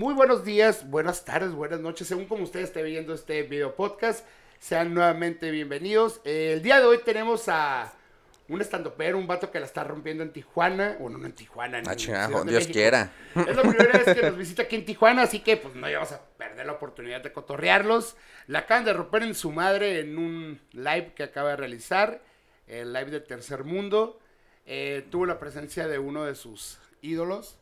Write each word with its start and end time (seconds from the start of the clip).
Muy 0.00 0.14
buenos 0.14 0.46
días, 0.46 0.88
buenas 0.88 1.26
tardes, 1.26 1.52
buenas 1.52 1.78
noches, 1.80 2.08
según 2.08 2.24
como 2.24 2.44
usted 2.44 2.60
esté 2.60 2.82
viendo 2.82 3.12
este 3.12 3.42
video 3.42 3.74
podcast. 3.74 4.26
Sean 4.58 4.94
nuevamente 4.94 5.50
bienvenidos. 5.50 6.22
Eh, 6.24 6.54
el 6.54 6.62
día 6.62 6.78
de 6.80 6.86
hoy 6.86 7.00
tenemos 7.04 7.50
a 7.50 7.92
un 8.48 8.62
estandopero, 8.62 9.18
un 9.18 9.26
vato 9.26 9.50
que 9.50 9.60
la 9.60 9.66
está 9.66 9.84
rompiendo 9.84 10.22
en 10.22 10.32
Tijuana. 10.32 10.96
Bueno, 10.98 11.18
no 11.18 11.26
en 11.26 11.32
Tijuana, 11.34 11.80
en 11.80 11.86
Ah, 11.86 11.94
Dios 11.96 12.46
México. 12.46 12.72
quiera. 12.72 13.12
Es 13.46 13.54
la 13.54 13.60
primera 13.60 13.98
vez 13.98 14.16
que 14.16 14.22
nos 14.22 14.38
visita 14.38 14.62
aquí 14.62 14.76
en 14.76 14.86
Tijuana, 14.86 15.20
así 15.20 15.40
que 15.40 15.58
pues 15.58 15.74
no 15.74 15.86
íbamos 15.90 16.12
a 16.12 16.22
perder 16.38 16.64
la 16.64 16.72
oportunidad 16.72 17.20
de 17.22 17.34
cotorrearlos. 17.34 18.16
La 18.46 18.60
acaban 18.60 18.86
de 18.86 18.94
romper 18.94 19.22
en 19.24 19.34
su 19.34 19.52
madre 19.52 20.00
en 20.00 20.16
un 20.16 20.62
live 20.72 21.12
que 21.14 21.24
acaba 21.24 21.50
de 21.50 21.56
realizar, 21.56 22.22
el 22.66 22.94
live 22.94 23.10
de 23.10 23.20
Tercer 23.20 23.64
Mundo. 23.64 24.18
Eh, 24.64 25.06
tuvo 25.10 25.26
la 25.26 25.38
presencia 25.38 25.86
de 25.88 25.98
uno 25.98 26.24
de 26.24 26.34
sus 26.36 26.78
ídolos, 27.02 27.58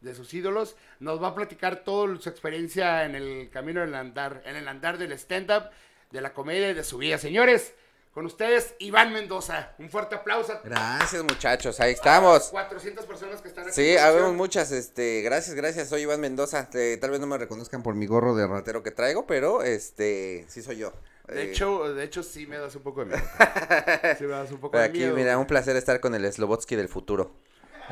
de 0.00 0.14
sus 0.14 0.32
ídolos. 0.34 0.76
Nos 0.98 1.22
va 1.22 1.28
a 1.28 1.34
platicar 1.34 1.84
toda 1.84 2.16
su 2.20 2.28
experiencia 2.28 3.04
en 3.04 3.14
el 3.14 3.50
camino 3.50 3.80
del 3.80 3.94
andar, 3.94 4.42
en 4.46 4.56
el 4.56 4.66
andar 4.68 4.98
del 4.98 5.12
stand-up, 5.12 5.64
de 6.10 6.20
la 6.20 6.32
comedia 6.32 6.70
y 6.70 6.74
de 6.74 6.84
su 6.84 6.98
vida. 6.98 7.18
Señores, 7.18 7.74
con 8.12 8.26
ustedes, 8.26 8.74
Iván 8.80 9.12
Mendoza. 9.12 9.72
Un 9.78 9.88
fuerte 9.88 10.16
aplauso. 10.16 10.58
Gracias, 10.64 11.22
muchachos, 11.22 11.78
ahí 11.78 11.92
estamos. 11.92 12.48
400 12.48 13.06
personas 13.06 13.40
que 13.40 13.48
están 13.48 13.64
aquí. 13.64 13.72
Sí, 13.72 13.96
habemos 13.96 14.34
muchas, 14.34 14.72
este, 14.72 15.22
gracias, 15.22 15.54
gracias, 15.54 15.88
soy 15.88 16.02
Iván 16.02 16.20
Mendoza, 16.20 16.68
eh, 16.74 16.98
tal 17.00 17.10
vez 17.10 17.20
no 17.20 17.28
me 17.28 17.38
reconozcan 17.38 17.82
por 17.84 17.94
mi 17.94 18.06
gorro 18.06 18.34
de 18.34 18.46
ratero 18.48 18.82
que 18.82 18.90
traigo, 18.90 19.26
pero, 19.26 19.62
este, 19.62 20.44
sí 20.48 20.60
soy 20.62 20.78
yo. 20.78 20.92
De 21.28 21.44
Eh, 21.44 21.50
hecho, 21.52 21.94
de 21.94 22.02
hecho 22.02 22.24
sí 22.24 22.48
me 22.48 22.58
das 22.58 22.74
un 22.74 22.82
poco 22.82 23.04
de 23.04 23.14
miedo. 23.14 23.22
Sí 24.18 24.24
me 24.24 24.30
das 24.32 24.50
un 24.50 24.58
poco 24.58 24.72
pero 24.72 24.82
de 24.82 24.88
aquí, 24.88 24.98
miedo. 24.98 25.14
mira, 25.14 25.38
un 25.38 25.46
placer 25.46 25.76
estar 25.76 26.00
con 26.00 26.12
el 26.16 26.30
Slobotsky 26.32 26.74
del 26.74 26.88
futuro. 26.88 27.30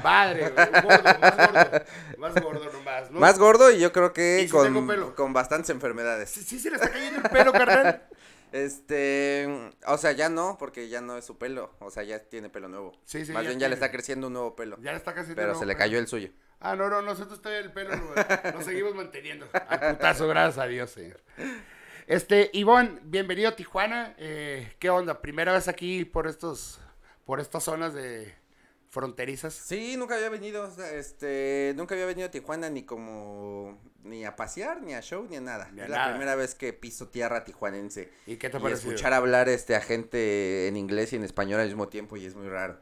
Padre, 0.03 0.51
güey, 0.51 0.83
gordo, 0.83 1.19
más 1.21 1.37
gordo. 1.37 1.85
Más 2.19 2.35
gordo 2.43 2.73
nomás, 2.73 3.11
¿no? 3.11 3.21
Más 3.21 3.39
gordo 3.39 3.71
y 3.71 3.79
yo 3.79 3.93
creo 3.93 4.13
que 4.13 4.41
¿Y 4.43 4.49
si 4.49 4.53
tengo 4.53 4.81
con, 4.81 4.87
pelo? 4.87 5.15
con 5.15 5.33
bastantes 5.33 5.71
enfermedades. 5.71 6.31
Sí, 6.31 6.43
sí 6.43 6.59
se 6.59 6.71
le 6.71 6.77
está 6.77 6.91
cayendo 6.91 7.21
el 7.21 7.31
pelo, 7.31 7.53
carnal. 7.53 8.03
Este, 8.51 9.47
o 9.87 9.99
sea, 9.99 10.13
ya 10.13 10.31
no, 10.31 10.57
porque 10.59 10.89
ya 10.89 11.03
no 11.03 11.19
es 11.19 11.25
su 11.27 11.37
pelo, 11.37 11.75
o 11.81 11.91
sea, 11.91 12.03
ya 12.03 12.19
tiene 12.19 12.49
pelo 12.49 12.69
nuevo. 12.69 12.93
Sí, 13.05 13.27
sí, 13.27 13.33
Más 13.33 13.43
ya 13.43 13.51
bien 13.51 13.61
ya 13.61 13.69
le 13.69 13.75
está 13.75 13.91
creciendo 13.91 14.29
un 14.29 14.33
nuevo 14.33 14.57
pelo, 14.57 14.79
Ya 14.81 14.93
le 14.93 14.97
está 14.97 15.13
casi 15.13 15.35
pero 15.35 15.55
se 15.55 15.67
le 15.67 15.77
cayó 15.77 15.99
el 15.99 16.07
suyo. 16.07 16.31
Ah, 16.61 16.75
no, 16.75 16.89
no, 16.89 17.03
nosotros 17.03 17.43
todavía 17.43 17.63
el 17.63 17.73
pelo 17.73 17.91
lo, 17.95 18.53
lo 18.53 18.63
seguimos 18.63 18.95
manteniendo. 18.95 19.47
Al 19.53 19.97
putazo, 19.97 20.27
gracias 20.29 20.65
a 20.65 20.67
Dios, 20.67 20.91
señor. 20.91 21.21
Este, 22.07 22.49
Ivonne, 22.55 22.99
bienvenido 23.03 23.51
a 23.51 23.55
Tijuana. 23.55 24.15
Eh, 24.17 24.73
¿Qué 24.79 24.89
onda? 24.89 25.21
Primera 25.21 25.53
vez 25.53 25.69
aquí 25.69 26.07
por 26.07 26.27
estos, 26.27 26.81
por 27.27 27.39
estas 27.41 27.65
zonas 27.65 27.93
de 27.93 28.35
fronterizas. 28.91 29.55
Sí, 29.55 29.97
nunca 29.97 30.15
había 30.17 30.29
venido, 30.31 30.71
este, 30.95 31.73
nunca 31.77 31.95
había 31.95 32.07
venido 32.07 32.29
a 32.29 32.31
Tijuana 32.31 32.71
ni 32.71 32.83
como, 32.85 33.79
ni 34.03 34.25
a 34.25 34.35
pasear, 34.37 34.81
ni 34.83 34.95
a 34.95 35.01
show, 35.03 35.27
ni 35.29 35.37
a 35.37 35.41
nada. 35.41 35.69
Ni 35.73 35.81
a 35.81 35.85
es 35.85 35.91
nada. 35.91 36.07
la 36.07 36.13
primera 36.13 36.35
vez 36.35 36.55
que 36.55 36.73
piso 36.73 37.09
tierra 37.09 37.45
tijuanense. 37.45 38.11
¿Y 38.27 38.37
qué 38.37 38.49
te 38.51 38.57
Y 38.57 38.61
pareció? 38.61 38.91
escuchar 38.91 39.13
hablar, 39.13 39.49
este, 39.49 39.77
a 39.77 39.81
gente 39.81 40.69
en 40.69 40.77
inglés 40.77 41.13
y 41.13 41.17
en 41.17 41.25
español 41.25 41.61
al 41.61 41.67
mismo 41.67 41.89
tiempo 41.89 42.17
y 42.17 42.25
es 42.27 42.35
muy 42.35 42.49
raro. 42.49 42.79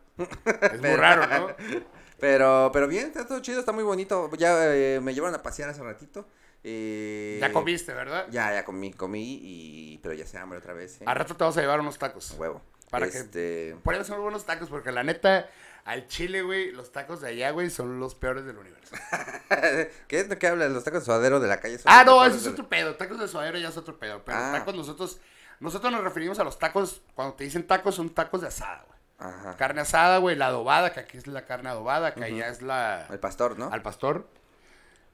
Es 0.73 0.81
muy 0.81 0.95
raro, 0.97 1.27
¿no? 1.27 1.49
Pero, 2.19 2.71
pero 2.73 2.89
bien, 2.89 3.09
está 3.09 3.27
todo 3.27 3.41
chido, 3.41 3.61
está 3.61 3.73
muy 3.73 3.85
bonito. 3.85 4.31
Ya 4.39 4.75
eh, 4.75 5.01
me 5.03 5.13
llevaron 5.13 5.35
a 5.39 5.43
pasear 5.43 5.69
hace 5.69 5.83
ratito. 5.83 6.27
eh, 6.65 7.37
Ya 7.43 7.53
comiste, 7.53 7.93
¿verdad? 7.93 8.27
Ya, 8.31 8.55
ya 8.55 8.65
comí, 8.65 8.91
comí 8.95 9.39
y, 9.43 9.99
pero 10.03 10.15
ya 10.15 10.27
se 10.27 10.39
hambre 10.39 10.59
otra 10.59 10.73
vez, 10.73 11.03
¿eh? 11.03 11.05
A 11.07 11.13
rato 11.13 11.37
te 11.37 11.45
vas 11.45 11.55
a 11.59 11.61
llevar 11.61 11.79
unos 11.81 11.99
tacos. 11.99 12.31
Huevo. 12.39 12.63
Para 12.91 13.11
que- 13.11 13.19
este... 13.19 13.77
Por 13.85 13.93
eso 13.95 14.05
son 14.05 14.23
buenos 14.23 14.47
tacos, 14.47 14.71
porque 14.71 14.93
la 14.93 15.03
neta, 15.03 15.51
al 15.87 16.07
chile, 16.09 16.43
güey, 16.43 16.73
los 16.73 16.93
tacos 16.93 17.21
de 17.23 17.29
allá, 17.29 17.51
güey, 17.53 17.71
son 17.71 17.99
los 18.01 18.15
peores 18.15 18.45
del 18.45 18.59
universo. 18.59 18.95
¿Qué 20.09 20.21
es 20.21 20.29
lo 20.29 20.39
que 20.39 20.47
hablas? 20.49 20.71
Los 20.71 20.85
tacos 20.85 21.01
de 21.01 21.07
suadero 21.07 21.41
de 21.41 21.49
la 21.49 21.61
calle 21.61 21.79
son 21.79 21.91
Ah, 21.91 22.05
no, 22.05 22.25
eso 22.25 22.37
es 22.37 22.45
del- 22.45 22.53
otro 22.53 22.69
pedo. 22.69 22.95
Tacos 22.97 23.19
de 23.19 23.29
suadero 23.29 23.57
ya 23.59 23.69
es 23.69 23.77
otro 23.77 23.99
pedo. 23.99 24.23
Pero 24.25 24.37
Ah. 24.39 24.51
tacos 24.53 24.75
nosotros, 24.75 25.19
nosotros 25.61 25.91
nos 25.93 26.03
referimos 26.05 26.39
a 26.39 26.45
los 26.45 26.59
tacos, 26.59 27.01
cuando 27.15 27.35
te 27.35 27.45
dicen 27.45 27.67
tacos, 27.67 27.95
son 27.95 28.11
tacos 28.11 28.41
de 28.43 28.49
asada, 28.49 28.85
güey. 28.87 28.97
Ajá. 29.19 29.57
Carne 29.57 29.81
asada, 29.81 30.19
güey, 30.19 30.37
la 30.37 30.49
adobada, 30.49 30.93
que 30.93 31.01
aquí 31.01 31.17
es 31.17 31.27
la 31.27 31.47
carne 31.47 31.71
adobada, 31.71 32.13
que 32.15 32.23
allá 32.25 32.49
es 32.49 32.61
la 32.61 33.07
El 33.09 33.19
pastor, 33.19 33.59
¿no? 33.59 33.71
al 33.73 33.81
pastor. 33.81 34.29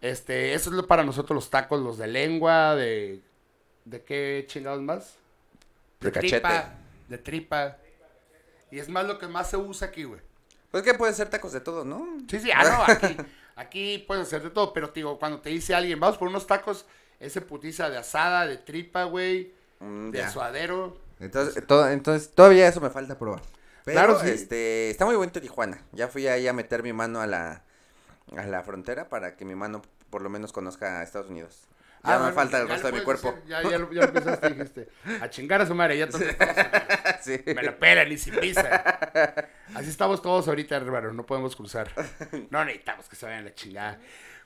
Este, 0.00 0.54
eso 0.54 0.70
es 0.70 0.74
lo 0.76 0.86
para 0.88 1.04
nosotros 1.04 1.34
los 1.36 1.50
tacos, 1.50 1.80
los 1.80 1.98
de 1.98 2.08
lengua, 2.08 2.74
de... 2.74 3.22
¿De 3.84 4.02
qué 4.02 4.44
chingados 4.48 4.80
más? 4.80 5.16
De 6.00 6.10
cachete. 6.10 6.40
tripa, 6.40 6.72
de 7.08 7.18
tripa. 7.18 7.76
Y 8.70 8.78
es 8.80 8.88
más 8.88 9.04
lo 9.04 9.18
que 9.18 9.26
más 9.28 9.50
se 9.50 9.56
usa 9.56 9.88
aquí, 9.88 10.04
güey. 10.04 10.20
Pues 10.72 10.82
que 10.82 10.94
pueden 10.94 11.14
ser 11.14 11.28
tacos 11.30 11.52
de 11.52 11.60
todo, 11.60 11.84
¿no? 11.84 12.04
Sí, 12.28 12.40
sí, 12.40 12.50
ah, 12.52 12.64
no, 12.64 12.92
aquí, 12.92 13.16
aquí 13.56 14.04
puedes 14.08 14.26
hacer 14.26 14.42
de 14.42 14.50
todo, 14.50 14.72
pero 14.72 14.90
te 14.90 14.98
digo, 15.00 15.18
cuando 15.20 15.40
te 15.40 15.50
dice 15.50 15.74
alguien, 15.74 16.00
vamos 16.00 16.18
por 16.18 16.26
unos 16.28 16.46
tacos, 16.48 16.86
ese 17.20 17.40
putiza 17.42 17.88
de 17.90 17.98
asada, 17.98 18.46
de 18.46 18.56
tripa, 18.56 19.04
güey, 19.04 19.52
Mm, 19.78 20.10
de 20.10 20.18
ya. 20.18 20.30
suadero. 20.30 20.96
Entonces, 21.20 21.64
todo- 21.66 21.88
entonces, 21.88 22.30
todavía 22.34 22.66
eso 22.66 22.80
me 22.80 22.90
falta 22.90 23.16
probar. 23.18 23.42
Pero, 23.84 23.96
Claro, 23.98 24.20
sí. 24.20 24.28
este, 24.30 24.90
está 24.90 25.04
muy 25.06 25.14
bonito 25.16 25.40
Tijuana. 25.40 25.80
Ya 25.92 26.08
fui 26.08 26.26
ahí 26.26 26.48
a 26.48 26.52
meter 26.52 26.82
mi 26.82 26.92
mano 26.92 27.20
a 27.20 27.26
la, 27.26 27.62
a 28.36 28.46
la 28.46 28.62
frontera 28.62 29.08
para 29.08 29.36
que 29.36 29.44
mi 29.44 29.54
mano 29.54 29.82
por 30.10 30.22
lo 30.22 30.30
menos 30.30 30.52
conozca 30.52 31.00
a 31.00 31.02
Estados 31.02 31.28
Unidos. 31.30 31.66
Ya 32.04 32.14
Ah, 32.14 32.14
me 32.14 32.18
bueno, 32.18 32.34
falta 32.34 32.60
el 32.60 32.68
resto 32.68 32.86
de 32.88 32.92
mi 32.94 33.00
cuerpo. 33.00 33.30
decir, 33.32 33.48
ya, 33.48 33.62
ya, 33.62 33.78
lo- 33.78 33.92
ya 33.92 34.00
lo 34.02 34.08
empezaste, 34.08 34.50
dijiste. 34.50 34.88
A 35.20 35.30
chingar 35.30 35.60
a 35.60 35.66
su 35.66 35.74
madre, 35.74 35.98
ya 35.98 36.06
estamos- 36.06 36.26
sí. 37.22 37.40
Me 37.46 37.62
la 37.62 37.76
pelan 37.78 38.10
y 38.10 38.18
sin 38.18 38.34
pisa. 38.40 38.82
Así 39.74 39.88
estamos 39.88 40.20
todos 40.20 40.48
ahorita, 40.48 40.76
hermano, 40.76 41.12
no 41.12 41.24
podemos 41.24 41.54
cruzar. 41.54 41.88
No 42.50 42.64
necesitamos 42.64 43.08
que 43.08 43.14
se 43.16 43.26
vayan 43.26 43.42
a 43.42 43.44
la 43.44 43.54
chingada. 43.54 44.00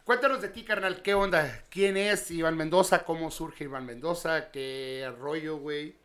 Cuéntanos 0.04 0.40
de 0.42 0.50
ti, 0.50 0.64
carnal, 0.64 1.02
¿qué 1.02 1.14
onda? 1.14 1.62
¿Quién 1.70 1.96
es 1.96 2.30
Iván 2.30 2.56
Mendoza? 2.56 3.04
¿Cómo 3.04 3.30
surge 3.30 3.64
Iván 3.64 3.86
Mendoza? 3.86 4.50
¿Qué 4.52 5.10
rollo, 5.18 5.56
güey? 5.56 5.96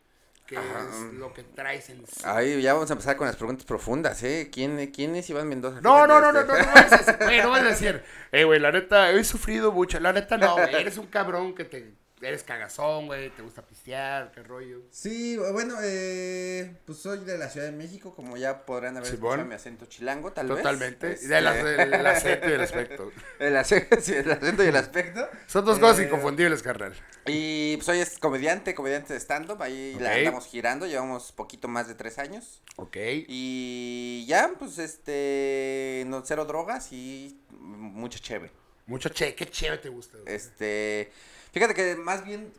¿Qué 0.60 1.06
es 1.08 1.12
lo 1.14 1.32
que 1.32 1.42
traes 1.42 1.88
en 1.90 2.06
sí? 2.06 2.20
Ay, 2.24 2.60
ya 2.60 2.74
vamos 2.74 2.90
a 2.90 2.92
empezar 2.94 3.16
con 3.16 3.26
las 3.26 3.36
preguntas 3.36 3.64
profundas, 3.64 4.22
¿eh? 4.22 4.50
¿Quién, 4.52 4.90
quién 4.92 5.14
es 5.16 5.28
Iván 5.30 5.48
Mendoza? 5.48 5.80
No, 5.80 6.06
no, 6.06 6.20
no, 6.20 6.30
Fíjate, 6.32 6.46
no, 6.46 6.72
no, 6.74 6.96
este- 6.96 7.12
no 7.12 7.24
güey, 7.26 7.40
no 7.42 7.50
vas 7.50 7.62
a 7.62 7.64
decir, 7.64 8.02
eh, 8.32 8.44
güey, 8.44 8.60
la 8.60 8.72
neta, 8.72 9.10
he 9.10 9.24
sufrido 9.24 9.72
mucho, 9.72 9.98
la 10.00 10.12
neta 10.12 10.36
no, 10.36 10.54
güey, 10.54 10.74
eres 10.74 10.98
un 10.98 11.06
cabrón 11.06 11.54
que 11.54 11.64
te, 11.64 11.94
eres 12.22 12.42
cagazón, 12.44 13.06
güey, 13.06 13.30
te 13.30 13.42
gusta 13.42 13.62
pistear, 13.62 14.30
qué 14.32 14.42
rollo. 14.42 14.82
Sí, 14.90 15.36
bueno, 15.36 15.76
eh, 15.82 16.76
pues 16.86 16.98
soy 16.98 17.18
de 17.24 17.36
la 17.38 17.48
Ciudad 17.50 17.66
de 17.66 17.72
México, 17.72 18.14
como 18.14 18.36
ya 18.36 18.64
podrán 18.64 18.96
haber 18.96 19.10
Simón. 19.10 19.24
escuchado 19.32 19.48
mi 19.48 19.54
acento 19.54 19.86
chilango, 19.86 20.32
tal 20.32 20.48
vez. 20.48 20.56
Totalmente, 20.58 21.12
Este, 21.12 21.28
del 21.28 21.46
acento 21.46 22.46
y 22.46 22.50
del 22.52 22.60
aspecto. 22.62 23.12
el, 23.38 23.64
sí, 23.64 24.12
el 24.14 24.30
acento 24.30 24.64
y 24.64 24.66
el 24.68 24.76
aspecto. 24.76 25.28
Son 25.46 25.64
dos 25.64 25.78
cosas 25.78 25.98
Eh, 26.00 26.04
inconfundibles, 26.04 26.62
carnal. 26.62 26.94
Y 27.26 27.76
pues 27.76 27.86
soy 27.86 28.00
es 28.00 28.18
comediante, 28.18 28.74
comediante 28.74 29.12
de 29.12 29.20
stand-up, 29.20 29.60
ahí 29.62 29.96
la 30.00 30.12
andamos 30.12 30.46
girando, 30.46 30.86
llevamos 30.86 31.32
poquito 31.32 31.68
más 31.68 31.88
de 31.88 31.94
tres 31.94 32.18
años. 32.18 32.62
Ok. 32.76 32.96
Y 33.28 34.24
ya, 34.28 34.52
pues 34.58 34.78
este, 34.78 36.04
no, 36.06 36.22
cero 36.24 36.44
drogas 36.44 36.92
y 36.92 37.40
mucha 37.50 38.18
cheve. 38.18 38.50
Mucho 38.86 39.08
che, 39.10 39.34
qué 39.34 39.46
chévere 39.46 39.78
te 39.80 39.88
gusta, 39.88 40.18
güey. 40.18 40.34
Este, 40.34 41.12
fíjate 41.52 41.74
que 41.74 41.96
más 41.96 42.24
bien 42.24 42.52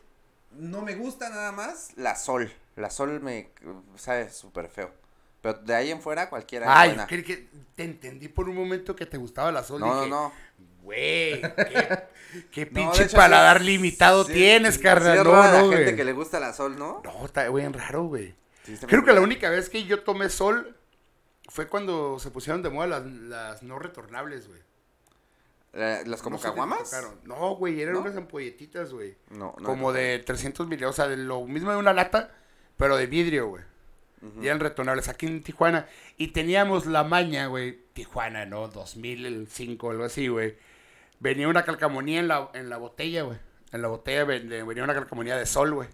no 0.51 0.81
me 0.81 0.95
gusta 0.95 1.29
nada 1.29 1.51
más 1.51 1.91
la 1.95 2.15
sol. 2.15 2.51
La 2.75 2.89
sol 2.89 3.19
me 3.21 3.49
sabe 3.95 4.29
súper 4.31 4.67
feo. 4.69 4.91
Pero 5.41 5.55
de 5.59 5.75
ahí 5.75 5.91
en 5.91 6.01
fuera 6.01 6.29
cualquiera 6.29 6.67
Ay, 6.79 6.89
buena. 6.89 7.05
que 7.07 7.47
te 7.75 7.83
entendí 7.83 8.29
por 8.29 8.47
un 8.47 8.55
momento 8.55 8.95
que 8.95 9.05
te 9.05 9.17
gustaba 9.17 9.51
la 9.51 9.63
sol. 9.63 9.81
No, 9.81 9.87
no, 9.87 9.95
dije, 9.99 10.09
no. 10.09 10.31
Güey, 10.83 11.41
qué, 11.41 11.99
qué 12.51 12.65
No, 12.65 12.69
de 12.69 12.75
pinche 12.75 13.03
hecho, 13.03 13.18
paladar 13.18 13.59
sí- 13.59 13.65
limitado 13.65 14.23
sí, 14.25 14.33
tienes, 14.33 14.75
sí 14.75 14.81
carnal. 14.81 15.18
es 15.18 15.23
no, 15.23 15.31
no, 15.33 15.44
la 15.71 15.75
gente 15.77 15.95
que 15.95 16.03
le 16.03 16.13
gusta 16.13 16.39
la 16.39 16.53
sol, 16.53 16.77
¿no? 16.77 17.01
No, 17.03 17.25
está 17.25 17.47
bien 17.50 17.73
raro, 17.73 18.06
güey. 18.06 18.35
Sí, 18.63 18.77
Creo 18.88 19.03
que 19.03 19.12
la 19.13 19.21
única 19.21 19.50
vez 19.50 19.69
que 19.69 19.83
yo 19.83 20.03
tomé 20.03 20.29
sol 20.29 20.75
fue 21.50 21.68
cuando 21.68 22.18
se 22.19 22.31
pusieron 22.31 22.63
de 22.63 22.69
moda 22.69 22.88
las, 22.88 23.06
las 23.06 23.63
no 23.63 23.77
retornables, 23.79 24.47
güey. 24.47 24.62
Eh, 25.73 26.03
¿Las 26.05 26.21
como 26.21 26.37
No 26.37 26.41
caguamas? 26.43 26.95
No, 27.23 27.55
güey, 27.55 27.81
eran 27.81 27.95
¿No? 27.95 28.01
unas 28.01 28.15
ampolletitas, 28.15 28.93
güey. 28.93 29.15
No, 29.31 29.55
no. 29.59 29.63
Como 29.65 29.91
de 29.91 30.19
300 30.19 30.67
mil, 30.67 30.83
o 30.85 30.93
sea, 30.93 31.07
de 31.07 31.17
lo 31.17 31.43
mismo 31.45 31.71
de 31.71 31.77
una 31.77 31.93
lata, 31.93 32.31
pero 32.77 32.95
de 32.97 33.07
vidrio, 33.07 33.47
güey. 33.47 33.63
Y 34.41 34.45
eran 34.47 34.61
retornables 34.61 35.09
aquí 35.09 35.25
en 35.25 35.43
Tijuana. 35.43 35.85
Y 36.15 36.27
teníamos 36.29 36.85
la 36.85 37.03
maña, 37.03 37.47
güey, 37.47 37.77
Tijuana, 37.91 38.45
¿no? 38.45 38.69
2005, 38.69 39.91
algo 39.91 40.05
así, 40.05 40.29
güey. 40.29 40.55
Venía 41.19 41.49
una 41.49 41.63
calcamonía 41.65 42.19
en 42.21 42.29
la, 42.29 42.49
en 42.53 42.69
la 42.69 42.77
botella, 42.77 43.23
güey. 43.23 43.37
En 43.73 43.81
la 43.81 43.89
botella 43.89 44.23
ven- 44.23 44.47
de- 44.47 44.63
venía 44.63 44.83
una 44.85 44.93
calcamonía 44.93 45.35
de 45.35 45.45
sol, 45.45 45.73
güey. 45.73 45.89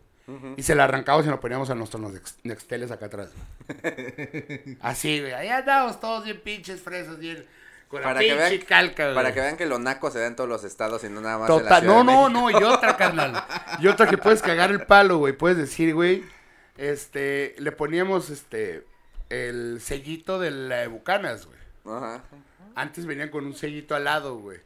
Y 0.58 0.62
se 0.62 0.76
la 0.76 0.84
arrancamos 0.84 1.26
y 1.26 1.30
nos 1.30 1.40
poníamos 1.40 1.72
a 1.72 1.76
nuestros 1.76 2.04
nex- 2.04 2.36
nexteles 2.44 2.92
acá 2.92 3.08
atrás. 3.08 3.32
güey. 3.34 4.78
Así, 4.82 5.22
güey. 5.22 5.34
Ahí 5.34 5.48
andamos 5.48 6.00
todos 6.00 6.24
bien 6.26 6.40
pinches 6.42 6.82
fresas, 6.82 7.18
bien... 7.18 7.48
Con 7.90 8.02
la 8.02 8.08
Para 8.10 8.20
que, 8.20 8.34
vean, 8.36 8.58
calca, 8.68 9.14
para 9.16 9.34
que 9.34 9.42
vean 9.42 9.58
que 9.58 9.66
lo 9.66 9.80
naco 9.80 10.12
se 10.12 10.20
da 10.20 10.28
en 10.28 10.36
todos 10.36 10.48
los 10.48 10.64
estados 10.64 11.04
y 11.04 11.10
no 11.10 11.22
nada 11.22 11.40
más 11.40 11.50
en 11.50 11.56
la 11.56 11.62
Total, 11.64 11.82
Ciudad 11.82 11.96
no, 12.04 12.30
no, 12.30 12.30
no, 12.30 12.52
y 12.52 12.64
otra, 12.64 12.96
carnal. 12.96 13.44
Y 13.80 13.88
otra 13.88 14.08
que 14.08 14.18
puedes 14.18 14.44
cagar 14.44 14.70
el 14.70 14.86
palo, 14.86 15.18
güey. 15.18 15.34
Puedes 15.34 15.58
decir, 15.58 15.96
güey, 15.96 16.24
este, 16.78 17.56
le 17.58 17.72
poníamos, 17.72 18.30
este, 18.30 18.86
el 19.30 19.82
sellito 19.82 20.40
de 20.40 20.52
la 20.52 20.78
de 20.78 20.88
Bucanas, 20.88 21.48
güey. 21.48 21.58
Ajá. 21.98 22.24
Antes 22.76 23.08
venían 23.08 23.30
con 23.30 23.46
un 23.46 23.56
sellito 23.56 23.96
al 23.96 24.04
lado, 24.04 24.38
güey. 24.38 24.60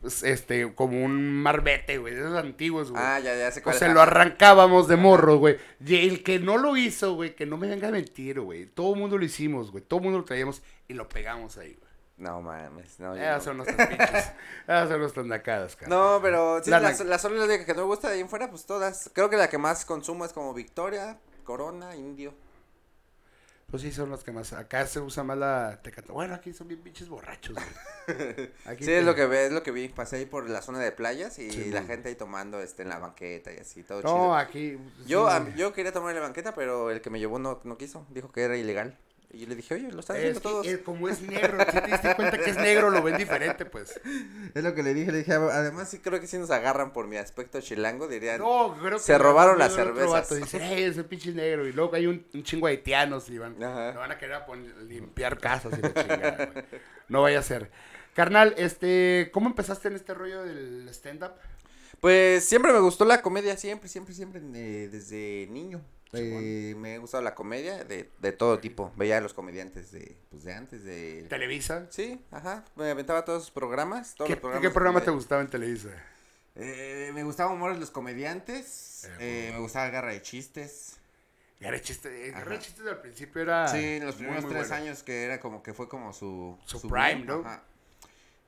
pues, 0.00 0.22
este, 0.22 0.72
como 0.74 1.04
un 1.04 1.42
marbete, 1.42 1.98
güey, 1.98 2.14
de 2.14 2.20
esos 2.20 2.36
antiguos, 2.38 2.90
güey. 2.90 3.02
Ah, 3.04 3.20
ya, 3.20 3.36
ya 3.36 3.50
sé 3.50 3.60
o 3.60 3.62
cuál 3.62 3.76
sea, 3.76 3.88
es. 3.88 3.94
lo 3.94 4.00
arrancábamos 4.00 4.88
de 4.88 4.96
morro, 4.96 5.36
güey. 5.36 5.58
Y 5.84 5.96
el 6.08 6.22
que 6.22 6.38
no 6.38 6.56
lo 6.56 6.76
hizo, 6.78 7.14
güey, 7.14 7.36
que 7.36 7.44
no 7.44 7.58
me 7.58 7.68
venga 7.68 7.88
a 7.88 7.90
mentir, 7.90 8.40
güey. 8.40 8.64
Todo 8.66 8.94
el 8.94 9.00
mundo 9.00 9.18
lo 9.18 9.24
hicimos, 9.24 9.70
güey. 9.70 9.84
Todo 9.84 10.00
el 10.00 10.04
mundo 10.04 10.18
lo 10.20 10.24
traíamos 10.24 10.62
y 10.88 10.94
lo 10.94 11.08
pegamos 11.08 11.58
ahí, 11.58 11.74
güey. 11.78 11.89
No 12.20 12.40
mames, 12.42 13.00
no. 13.00 13.14
Esas 13.16 13.38
no. 13.38 13.44
son 13.44 13.56
nuestras 13.56 13.88
pinches. 13.88 14.10
Esas 14.64 14.88
son 14.88 15.00
nuestras 15.00 15.26
nacadas, 15.26 15.74
cara. 15.74 15.88
No, 15.88 16.20
pero 16.22 16.62
sí, 16.62 16.70
La- 16.70 16.78
la, 16.78 16.90
la 16.90 16.94
sola 17.18 17.34
es 17.34 17.40
la 17.40 17.44
única 17.46 17.64
que 17.64 17.72
no 17.74 17.80
me 17.80 17.86
gusta 17.86 18.08
de 18.08 18.14
ahí 18.14 18.20
en 18.20 18.28
fuera, 18.28 18.48
pues 18.50 18.66
todas. 18.66 19.10
Creo 19.14 19.28
que 19.30 19.36
la 19.36 19.48
que 19.48 19.58
más 19.58 19.84
consumo 19.84 20.24
es 20.24 20.32
como 20.32 20.54
Victoria, 20.54 21.18
Corona, 21.44 21.96
Indio. 21.96 22.34
Pues 23.70 23.82
sí, 23.82 23.92
son 23.92 24.10
los 24.10 24.24
que 24.24 24.32
más. 24.32 24.52
Acá 24.52 24.84
se 24.86 24.98
usa 24.98 25.22
más 25.22 25.38
la 25.38 25.78
tecata. 25.82 26.12
Bueno, 26.12 26.34
aquí 26.34 26.52
son 26.52 26.66
bien 26.66 26.80
pinches 26.82 27.08
borrachos, 27.08 27.54
güey. 27.54 28.50
Aquí 28.66 28.84
Sí, 28.84 28.90
es 28.92 29.04
lo 29.04 29.14
que 29.14 29.26
ve, 29.26 29.46
es 29.46 29.52
lo 29.52 29.62
que 29.62 29.70
vi. 29.70 29.88
Pasé 29.88 30.16
ahí 30.16 30.26
por 30.26 30.50
la 30.50 30.60
zona 30.60 30.80
de 30.80 30.90
playas 30.90 31.38
y 31.38 31.50
Sí, 31.52 31.70
la 31.70 31.80
man. 31.80 31.86
gente 31.88 32.08
ahí 32.08 32.16
tomando 32.16 32.60
este 32.60 32.82
en 32.82 32.88
la 32.88 32.98
banqueta 32.98 33.52
y 33.52 33.58
así, 33.58 33.84
todo 33.84 34.02
No, 34.02 34.08
chido. 34.08 34.34
aquí. 34.34 34.78
Yo, 35.06 35.30
sí. 35.30 35.36
a- 35.36 35.54
yo 35.54 35.72
quería 35.72 35.92
tomar 35.92 36.10
en 36.10 36.16
la 36.16 36.22
banqueta, 36.26 36.52
pero 36.52 36.90
el 36.90 37.00
que 37.00 37.10
me 37.10 37.20
llevó 37.20 37.38
no, 37.38 37.60
no 37.62 37.78
quiso. 37.78 38.04
Dijo 38.10 38.32
que 38.32 38.42
era 38.42 38.56
ilegal. 38.56 38.98
Y 39.32 39.38
yo 39.38 39.46
le 39.46 39.54
dije, 39.54 39.74
oye, 39.74 39.92
lo 39.92 40.00
están 40.00 40.16
Es 40.16 40.22
haciendo 40.36 40.40
todos. 40.40 40.66
como 40.84 41.08
es 41.08 41.20
negro, 41.22 41.58
si 41.70 41.80
te 41.80 41.86
diste 41.86 42.16
cuenta 42.16 42.36
que 42.36 42.50
es 42.50 42.56
negro, 42.56 42.90
lo 42.90 43.00
ven 43.00 43.16
diferente, 43.16 43.64
pues. 43.64 44.00
Es 44.54 44.64
lo 44.64 44.74
que 44.74 44.82
le 44.82 44.92
dije, 44.92 45.12
le 45.12 45.18
dije, 45.18 45.32
además 45.34 45.88
sí 45.88 46.00
creo 46.00 46.20
que 46.20 46.26
si 46.26 46.36
nos 46.36 46.50
agarran 46.50 46.92
por 46.92 47.06
mi 47.06 47.16
aspecto 47.16 47.60
chilango, 47.60 48.08
dirían, 48.08 48.40
No, 48.40 48.76
creo 48.80 48.98
que 48.98 49.04
Se 49.04 49.16
robaron 49.18 49.56
luego 49.58 49.68
las 49.68 49.74
cervezas. 49.76 50.36
Dice, 50.40 50.56
"Ey, 50.74 50.82
ese 50.82 51.04
pinche 51.04 51.30
negro. 51.32 51.64
Y 51.68 51.72
luego 51.72 51.94
hay 51.94 52.06
un, 52.08 52.26
un 52.34 52.42
chingo 52.42 52.66
de 52.66 52.72
haitianos 52.72 53.28
y 53.30 53.38
van, 53.38 53.62
Ajá. 53.62 53.92
van 53.92 54.10
a 54.10 54.18
querer 54.18 54.34
a 54.34 54.46
limpiar 54.88 55.38
casas 55.38 55.78
y 55.78 55.80
la 55.80 55.94
chingada. 55.94 56.52
No 57.08 57.22
vaya 57.22 57.38
a 57.38 57.42
ser. 57.42 57.70
Carnal, 58.14 58.54
este, 58.58 59.30
¿cómo 59.32 59.48
empezaste 59.48 59.86
en 59.86 59.94
este 59.94 60.12
rollo 60.12 60.42
del 60.42 60.88
stand-up? 60.90 61.32
Pues 62.00 62.44
siempre 62.44 62.72
me 62.72 62.80
gustó 62.80 63.04
la 63.04 63.22
comedia, 63.22 63.56
siempre, 63.56 63.88
siempre, 63.88 64.12
siempre, 64.14 64.40
eh, 64.54 64.88
desde 64.90 65.46
niño. 65.50 65.80
Eh, 66.12 66.74
me 66.76 66.94
ha 66.94 66.98
gustado 66.98 67.22
la 67.22 67.34
comedia 67.34 67.84
de, 67.84 68.10
de 68.18 68.32
todo 68.32 68.58
tipo. 68.58 68.92
Veía 68.96 69.18
a 69.18 69.20
los 69.20 69.32
comediantes 69.34 69.92
de, 69.92 70.16
pues 70.30 70.44
de 70.44 70.52
antes, 70.54 70.84
de... 70.84 71.26
¿Televisa? 71.28 71.86
Sí, 71.90 72.20
ajá. 72.30 72.64
Me 72.74 72.90
aventaba 72.90 73.24
todos 73.24 73.44
sus 73.44 73.52
programas. 73.52 74.14
Todos 74.14 74.28
¿Qué, 74.28 74.34
los 74.34 74.40
programas 74.40 74.62
qué 74.62 74.68
de 74.68 74.74
programa 74.74 75.00
te 75.02 75.10
gustaba 75.10 75.40
en 75.40 75.48
Televisa? 75.48 75.90
Eh, 76.56 77.12
me 77.14 77.22
gustaba 77.22 77.52
Humor 77.52 77.74
de 77.74 77.80
los 77.80 77.90
Comediantes. 77.90 79.04
Eh, 79.18 79.48
eh, 79.48 79.50
me 79.52 79.60
gustaba 79.60 79.88
Garra 79.90 80.12
de 80.12 80.20
Chistes. 80.20 80.96
Garra 81.60 81.80
Chistes, 81.80 82.34
Ajá. 82.34 82.44
Garra 82.44 82.58
Chistes 82.58 82.86
al 82.86 83.00
principio 83.00 83.42
era. 83.42 83.68
sí, 83.68 83.76
en 83.76 84.06
los 84.06 84.16
muy, 84.16 84.24
primeros 84.24 84.44
muy 84.44 84.52
tres 84.54 84.68
bueno. 84.68 84.84
años 84.84 85.02
que 85.02 85.24
era 85.24 85.40
como 85.40 85.62
que 85.62 85.74
fue 85.74 85.88
como 85.88 86.12
su... 86.12 86.58
Su 86.64 86.80
prime, 86.88 87.24
¿no? 87.24 87.40
Ajá. 87.40 87.62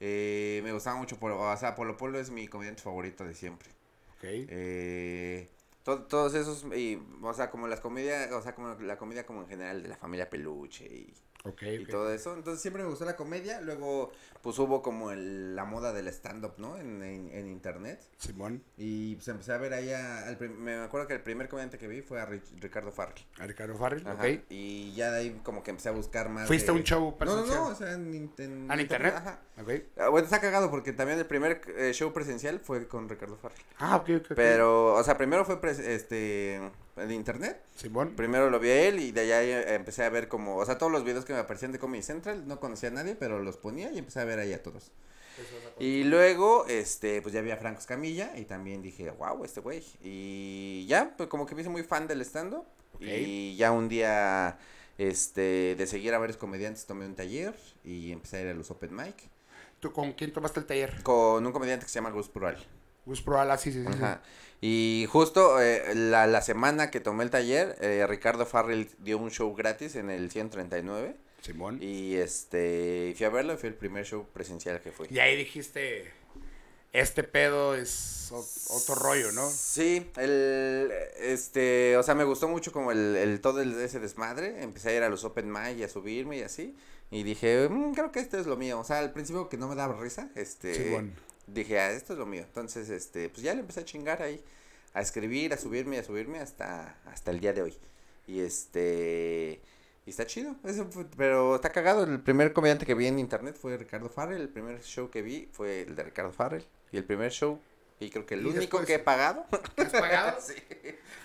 Eh, 0.01 0.61
me 0.65 0.73
gustaba 0.73 0.97
mucho 0.97 1.17
Polo, 1.17 1.39
o 1.39 1.57
sea, 1.57 1.77
Polo 1.77 1.97
Polo 1.97 2.19
es 2.19 2.31
mi 2.31 2.49
comediante 2.49 2.83
favorito 2.83 3.25
de 3.25 3.35
siempre. 3.35 3.69
Ok. 4.17 4.25
Eh, 4.25 5.49
to- 5.85 6.03
todos 6.05 6.35
esos, 6.35 6.65
y, 6.77 7.01
o 7.23 7.35
sea, 7.35 7.51
como 7.51 7.69
las 7.69 7.81
comedias, 7.81 8.31
o 8.33 8.43
sea, 8.43 8.55
como 8.55 8.75
la 8.81 8.97
comedia 8.99 9.27
como 9.27 9.43
en 9.43 9.49
general 9.49 9.83
de 9.83 9.89
la 9.89 9.97
familia 9.97 10.29
Peluche 10.31 10.85
y, 10.87 11.15
Ok, 11.45 11.61
y 11.63 11.87
todo 11.87 12.13
eso. 12.13 12.35
Entonces 12.37 12.63
siempre 12.63 12.85
me 12.85 12.89
gustó 12.89 13.05
la 13.05 13.17
comedia. 13.17 13.61
Luego, 13.63 14.13
pues 14.43 14.57
hubo 14.61 14.81
como 14.81 15.11
el- 15.11 15.57
la 15.57 15.65
moda 15.65 15.93
del 15.93 16.07
stand-up, 16.07 16.53
¿no? 16.59 16.77
En, 16.79 17.03
en, 17.03 17.33
en 17.33 17.49
internet. 17.49 18.01
Simón, 18.17 18.63
Y 18.77 19.17
pues 19.17 19.27
empecé 19.27 19.53
a 19.53 19.59
ver 19.59 19.73
ahí 19.75 19.91
a, 19.93 20.29
al 20.29 20.39
me 20.51 20.77
acuerdo 20.77 21.09
que 21.09 21.15
el 21.15 21.21
primer 21.21 21.49
comediante 21.49 21.79
que 21.79 21.89
vi 21.89 22.01
fue 22.01 22.21
a 22.21 22.27
Rich- 22.29 22.61
Ricardo 22.61 22.93
Farrell. 22.93 23.25
a 23.41 23.47
Ricardo 23.49 23.75
Farrell, 23.77 24.07
Ajá. 24.07 24.15
ok. 24.23 24.41
Y 24.51 24.95
ya 24.95 25.11
de 25.11 25.19
ahí 25.19 25.41
como 25.43 25.65
que 25.65 25.71
empecé 25.71 25.89
a 25.89 25.93
buscar 25.93 26.29
más. 26.29 26.47
¿Fuiste 26.47 26.71
a 26.71 26.75
un 26.75 26.85
show 26.85 27.01
No, 27.07 27.11
no, 27.11 27.17
presencial? 27.19 27.57
no, 27.59 27.67
o 27.67 27.75
sea, 27.75 27.93
en, 27.95 28.31
en 28.39 28.71
¿En 28.71 28.81
internet? 28.81 29.15
Ajá. 29.17 29.41
Ok. 29.61 29.71
Ah, 29.99 30.09
Bueno, 30.11 30.25
está 30.27 30.41
cagado 30.41 30.71
porque 30.71 30.93
también 30.93 31.19
el 31.19 31.27
primer 31.27 31.61
eh, 31.77 31.93
show 31.93 32.13
presencial 32.13 32.61
fue 32.61 32.87
con 32.87 33.09
Ricardo 33.09 33.37
Farrell. 33.37 33.61
Ah, 33.81 33.97
ok, 33.97 34.11
ok. 34.19 34.27
Pero, 34.37 34.95
o 34.95 35.03
sea, 35.03 35.19
primero 35.19 35.45
fue 35.45 35.61
pres- 35.61 35.72
este 35.79 36.61
en 36.97 37.11
internet. 37.11 37.63
Simón. 37.77 38.15
Primero 38.17 38.51
lo 38.51 38.59
vi 38.59 38.69
a 38.71 38.89
él 38.89 39.01
y 39.01 39.13
de 39.13 39.23
allá 39.23 39.43
eh, 39.43 39.75
empecé 39.75 40.05
a 40.05 40.11
ver 40.11 40.29
como, 40.29 40.57
o 40.57 40.65
sea, 40.67 40.79
todos 40.79 40.93
los 40.93 41.05
videos 41.05 41.25
que 41.25 41.33
me 41.33 41.39
aparecían 41.39 41.73
de 41.73 41.79
Comedy 41.79 42.03
Central, 42.03 42.47
no 42.47 42.61
conocía 42.61 42.91
a 42.91 42.93
nadie, 42.93 43.15
pero 43.15 43.39
los 43.41 43.57
ponía 43.57 43.91
y 43.93 43.99
empecé 43.99 44.21
a 44.21 44.25
ver 44.25 44.39
ahí 44.39 44.53
a 44.53 44.63
todos. 44.63 44.91
Y 45.79 46.05
luego, 46.05 46.67
este, 46.67 47.23
pues 47.23 47.33
ya 47.33 47.41
vi 47.41 47.51
a 47.51 47.57
Franco 47.57 47.81
Escamilla 47.81 48.33
y 48.37 48.45
también 48.45 48.83
dije, 48.83 49.11
wow, 49.11 49.45
este 49.45 49.61
güey. 49.61 49.83
Y 50.03 50.87
ya, 50.87 51.15
pues 51.17 51.29
como 51.29 51.47
que 51.47 51.55
me 51.55 51.63
hice 51.63 51.71
muy 51.71 51.83
fan 51.83 52.07
del 52.07 52.21
stand 52.21 52.55
Ok. 52.55 53.01
Y 53.01 53.57
ya 53.57 53.73
un 53.73 53.89
día, 53.89 54.59
este, 54.99 55.75
de 55.77 55.87
seguir 55.87 56.13
a 56.15 56.19
varios 56.19 56.37
comediantes, 56.37 56.85
tomé 56.85 57.07
un 57.07 57.15
taller 57.15 57.55
y 57.83 58.13
empecé 58.13 58.37
a 58.37 58.41
ir 58.43 58.49
a 58.49 58.55
los 58.55 58.71
open 58.71 58.95
mic 58.95 59.31
¿Tú 59.81 59.93
con 59.93 60.13
quién 60.13 60.33
tomaste 60.33 60.61
el 60.61 60.67
taller? 60.67 61.03
con 61.03 61.45
un 61.45 61.53
comediante 61.53 61.87
que 61.87 61.91
se 61.91 61.97
llama 61.97 62.11
Gus 62.11 62.29
Prual. 62.29 62.57
Gus 63.07 63.23
Proal, 63.23 63.51
ah, 63.51 63.57
sí, 63.57 63.73
sí, 63.73 63.83
sí. 63.85 63.93
sí. 63.93 63.99
Ajá. 63.99 64.23
Y 64.65 65.07
justo 65.11 65.61
eh, 65.61 65.93
la, 65.97 66.29
la 66.29 66.41
semana 66.41 66.93
que 66.93 67.01
tomé 67.01 67.25
el 67.25 67.31
taller, 67.31 67.77
eh, 67.81 68.07
Ricardo 68.09 68.47
Farrell 68.47 68.89
dio 69.01 69.19
un 69.19 69.33
show 69.33 69.53
gratis 69.57 69.97
en 69.97 70.09
el 70.09 70.31
139. 70.31 71.17
Simón. 71.41 71.79
Y 71.83 72.15
este, 72.15 73.13
fui 73.17 73.27
a 73.27 73.31
verlo 73.31 73.55
y 73.55 73.57
fue 73.57 73.71
el 73.71 73.75
primer 73.75 74.07
show 74.07 74.25
presencial 74.33 74.81
que 74.81 74.93
fui. 74.93 75.09
Y 75.11 75.19
ahí 75.19 75.37
dijiste, 75.37 76.13
este 76.93 77.25
pedo 77.25 77.75
es 77.75 78.31
otro 78.71 78.95
rollo, 78.95 79.33
¿no? 79.33 79.51
Sí, 79.51 80.09
el, 80.17 80.93
este, 81.19 81.97
o 81.97 82.05
sea, 82.05 82.15
me 82.15 82.23
gustó 82.23 82.47
mucho 82.47 82.71
como 82.71 82.93
el, 82.93 83.17
el 83.17 83.41
todo 83.41 83.61
el, 83.63 83.75
ese 83.81 83.99
desmadre. 83.99 84.63
Empecé 84.63 84.91
a 84.91 84.97
ir 84.97 85.03
a 85.03 85.09
los 85.09 85.25
open 85.25 85.51
mic 85.51 85.77
y 85.79 85.83
a 85.83 85.89
subirme 85.89 86.39
y 86.39 86.43
así. 86.43 86.77
Y 87.11 87.25
dije, 87.25 87.69
"Mm, 87.69 87.95
creo 87.95 88.13
que 88.13 88.21
esto 88.21 88.39
es 88.39 88.47
lo 88.47 88.57
mío. 88.57 88.79
O 88.79 88.85
sea, 88.85 89.01
al 89.01 89.13
principio 89.13 89.49
que 89.49 89.57
no 89.57 89.67
me 89.67 89.75
daba 89.75 90.01
risa, 90.01 90.31
este, 90.37 90.73
Simón. 90.75 91.13
Dije, 91.53 91.79
ah, 91.81 91.91
esto 91.91 92.13
es 92.15 92.19
lo 92.19 92.27
mío. 92.27 92.43
Entonces, 92.43 92.89
este, 92.91 93.29
pues 93.29 93.43
ya 93.43 93.55
le 93.55 93.61
empecé 93.61 93.81
a 93.81 93.85
chingar 93.85 94.23
ahí, 94.23 94.43
a 94.95 95.01
escribir, 95.01 95.53
a 95.53 95.57
subirme, 95.57 95.99
a 95.99 96.05
subirme 96.05 96.39
hasta, 96.41 96.97
hasta 97.07 97.31
el 97.31 97.41
día 97.41 97.53
de 97.53 97.63
hoy. 97.63 97.79
Y 98.27 98.41
este, 98.41 99.61
y 100.07 100.11
está 100.11 100.27
chido, 100.27 100.57
eso 100.65 100.87
fue- 100.91 101.07
pero 101.17 101.57
está 101.57 101.71
cagado. 101.71 102.05
El 102.05 102.21
primer 102.21 102.53
comediante 102.53 102.87
que 102.87 102.95
vi 102.95 103.07
en 103.07 103.19
internet 103.19 103.57
fue 103.61 103.77
Ricardo 103.77 104.09
Farrell. 104.09 104.41
El 104.41 104.49
primer 104.49 104.83
show 104.83 105.11
que 105.11 105.23
vi 105.23 105.49
fue 105.53 105.83
el 105.83 105.95
de 105.97 106.03
Ricardo 106.05 106.33
Farrell. 106.33 106.67
Y 106.93 106.97
el 106.99 107.05
primer 107.05 107.31
show, 107.33 107.61
y 108.01 108.11
creo 108.11 108.27
que 108.27 108.35
el 108.35 108.41
¿Y 108.43 108.45
único 108.47 108.61
después? 108.61 108.87
que 108.87 108.95
he 108.95 108.99
pagado. 108.99 109.47
¿Has 109.77 109.91
pagado? 109.93 110.39
sí. 110.47 110.55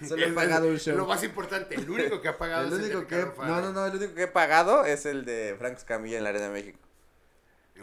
Solo 0.08 0.25
he 0.25 0.32
pagado 0.32 0.68
un 0.68 0.78
show. 0.78 0.96
Lo 0.96 1.06
más 1.08 1.24
importante, 1.24 1.75
el 1.75 1.90
único 1.90 2.22
que 2.22 2.28
ha 2.28 2.38
pagado 2.38 2.68
El 2.68 2.74
es 2.74 2.80
el 2.80 2.90
de 2.90 2.96
único 2.96 3.08
que 3.10 3.16
no, 3.46 3.62
no, 3.62 3.74
no, 3.74 3.86
el 3.88 3.96
único 3.96 4.13
que 4.13 4.24
he 4.24 4.28
pagado 4.28 4.86
es 4.86 5.06
el 5.08 5.25
de 5.25 5.56
Franco 5.58 5.78
Escamilla 5.80 6.18
en 6.20 6.24
la 6.24 6.30
Arena 6.30 6.46
de 6.48 6.54
México. 6.54 6.80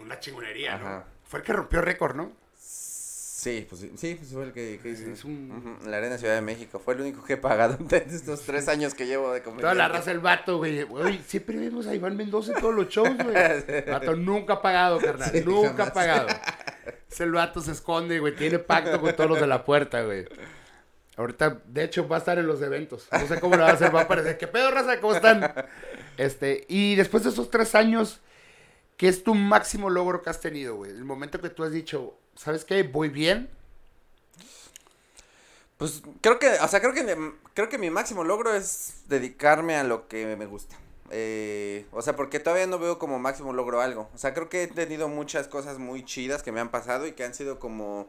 Una 0.00 0.18
chingonería, 0.18 0.78
¿no? 0.78 1.04
Fue 1.34 1.40
el 1.40 1.44
que 1.46 1.52
rompió 1.52 1.80
récord, 1.80 2.14
¿no? 2.14 2.30
Sí, 2.56 3.66
pues 3.68 3.84
sí, 3.96 4.14
pues 4.14 4.30
fue 4.32 4.44
el 4.44 4.52
que, 4.52 4.78
que. 4.80 4.92
Es 4.92 5.24
un- 5.24 5.80
la 5.84 5.96
Arena 5.96 6.16
Ciudad 6.16 6.36
de 6.36 6.40
México. 6.42 6.78
Fue 6.78 6.94
el 6.94 7.00
único 7.00 7.24
que 7.24 7.32
he 7.32 7.36
pagado 7.36 7.76
en 7.90 8.08
estos 8.08 8.42
tres 8.42 8.68
años 8.68 8.94
que 8.94 9.04
llevo 9.04 9.32
de 9.32 9.42
comedia. 9.42 9.62
Toda 9.62 9.74
la 9.74 9.88
raza 9.88 10.10
del 10.12 10.20
vato, 10.20 10.58
güey. 10.58 10.84
Güey, 10.84 11.18
siempre 11.26 11.56
vemos 11.56 11.88
a 11.88 11.94
Iván 11.96 12.16
Mendoza 12.16 12.52
en 12.52 12.60
todos 12.60 12.72
los 12.72 12.88
shows, 12.88 13.18
güey. 13.18 13.34
El 13.66 13.90
vato 13.90 14.14
nunca 14.14 14.52
ha 14.52 14.62
pagado, 14.62 15.00
carnal. 15.00 15.28
Sí, 15.32 15.42
nunca 15.44 15.88
ha 15.88 15.92
pagado. 15.92 16.28
Ese 17.10 17.24
el 17.24 17.32
vato 17.32 17.60
se 17.60 17.72
esconde, 17.72 18.20
güey. 18.20 18.36
Tiene 18.36 18.60
pacto 18.60 19.00
con 19.00 19.16
todos 19.16 19.30
los 19.30 19.40
de 19.40 19.48
la 19.48 19.64
puerta, 19.64 20.02
güey. 20.02 20.26
Ahorita, 21.16 21.62
de 21.66 21.82
hecho, 21.82 22.06
va 22.06 22.14
a 22.14 22.18
estar 22.20 22.38
en 22.38 22.46
los 22.46 22.62
eventos. 22.62 23.08
No 23.10 23.26
sé 23.26 23.40
cómo 23.40 23.56
lo 23.56 23.64
va 23.64 23.70
a 23.70 23.72
hacer. 23.72 23.92
Va 23.92 24.02
a 24.02 24.04
aparecer. 24.04 24.38
¿Qué 24.38 24.46
pedo, 24.46 24.70
raza? 24.70 25.00
¿Cómo 25.00 25.16
están? 25.16 25.52
Este, 26.16 26.64
y 26.68 26.94
después 26.94 27.24
de 27.24 27.30
esos 27.30 27.50
tres 27.50 27.74
años, 27.74 28.20
¿qué 28.96 29.08
es 29.08 29.24
tu 29.24 29.34
máximo 29.34 29.90
logro 29.90 30.22
que 30.22 30.30
has 30.30 30.40
tenido, 30.40 30.76
güey? 30.76 30.90
El 30.90 31.04
momento 31.04 31.40
que 31.40 31.50
tú 31.50 31.64
has 31.64 31.72
dicho, 31.72 32.14
¿sabes 32.36 32.64
qué? 32.64 32.82
Voy 32.82 33.08
bien. 33.08 33.50
Pues 35.76 36.02
creo 36.20 36.38
que, 36.38 36.48
o 36.50 36.68
sea, 36.68 36.80
creo 36.80 36.94
que, 36.94 37.32
creo 37.52 37.68
que 37.68 37.78
mi 37.78 37.90
máximo 37.90 38.24
logro 38.24 38.54
es 38.54 39.02
dedicarme 39.08 39.76
a 39.76 39.84
lo 39.84 40.06
que 40.08 40.36
me 40.36 40.46
gusta. 40.46 40.76
Eh, 41.10 41.86
o 41.92 42.00
sea, 42.00 42.16
porque 42.16 42.40
todavía 42.40 42.66
no 42.66 42.78
veo 42.78 42.98
como 42.98 43.18
máximo 43.18 43.52
logro 43.52 43.80
algo. 43.80 44.08
O 44.14 44.18
sea, 44.18 44.34
creo 44.34 44.48
que 44.48 44.62
he 44.62 44.66
tenido 44.68 45.08
muchas 45.08 45.48
cosas 45.48 45.78
muy 45.78 46.04
chidas 46.04 46.42
que 46.42 46.52
me 46.52 46.60
han 46.60 46.70
pasado 46.70 47.06
y 47.06 47.12
que 47.12 47.24
han 47.24 47.34
sido 47.34 47.58
como... 47.58 48.08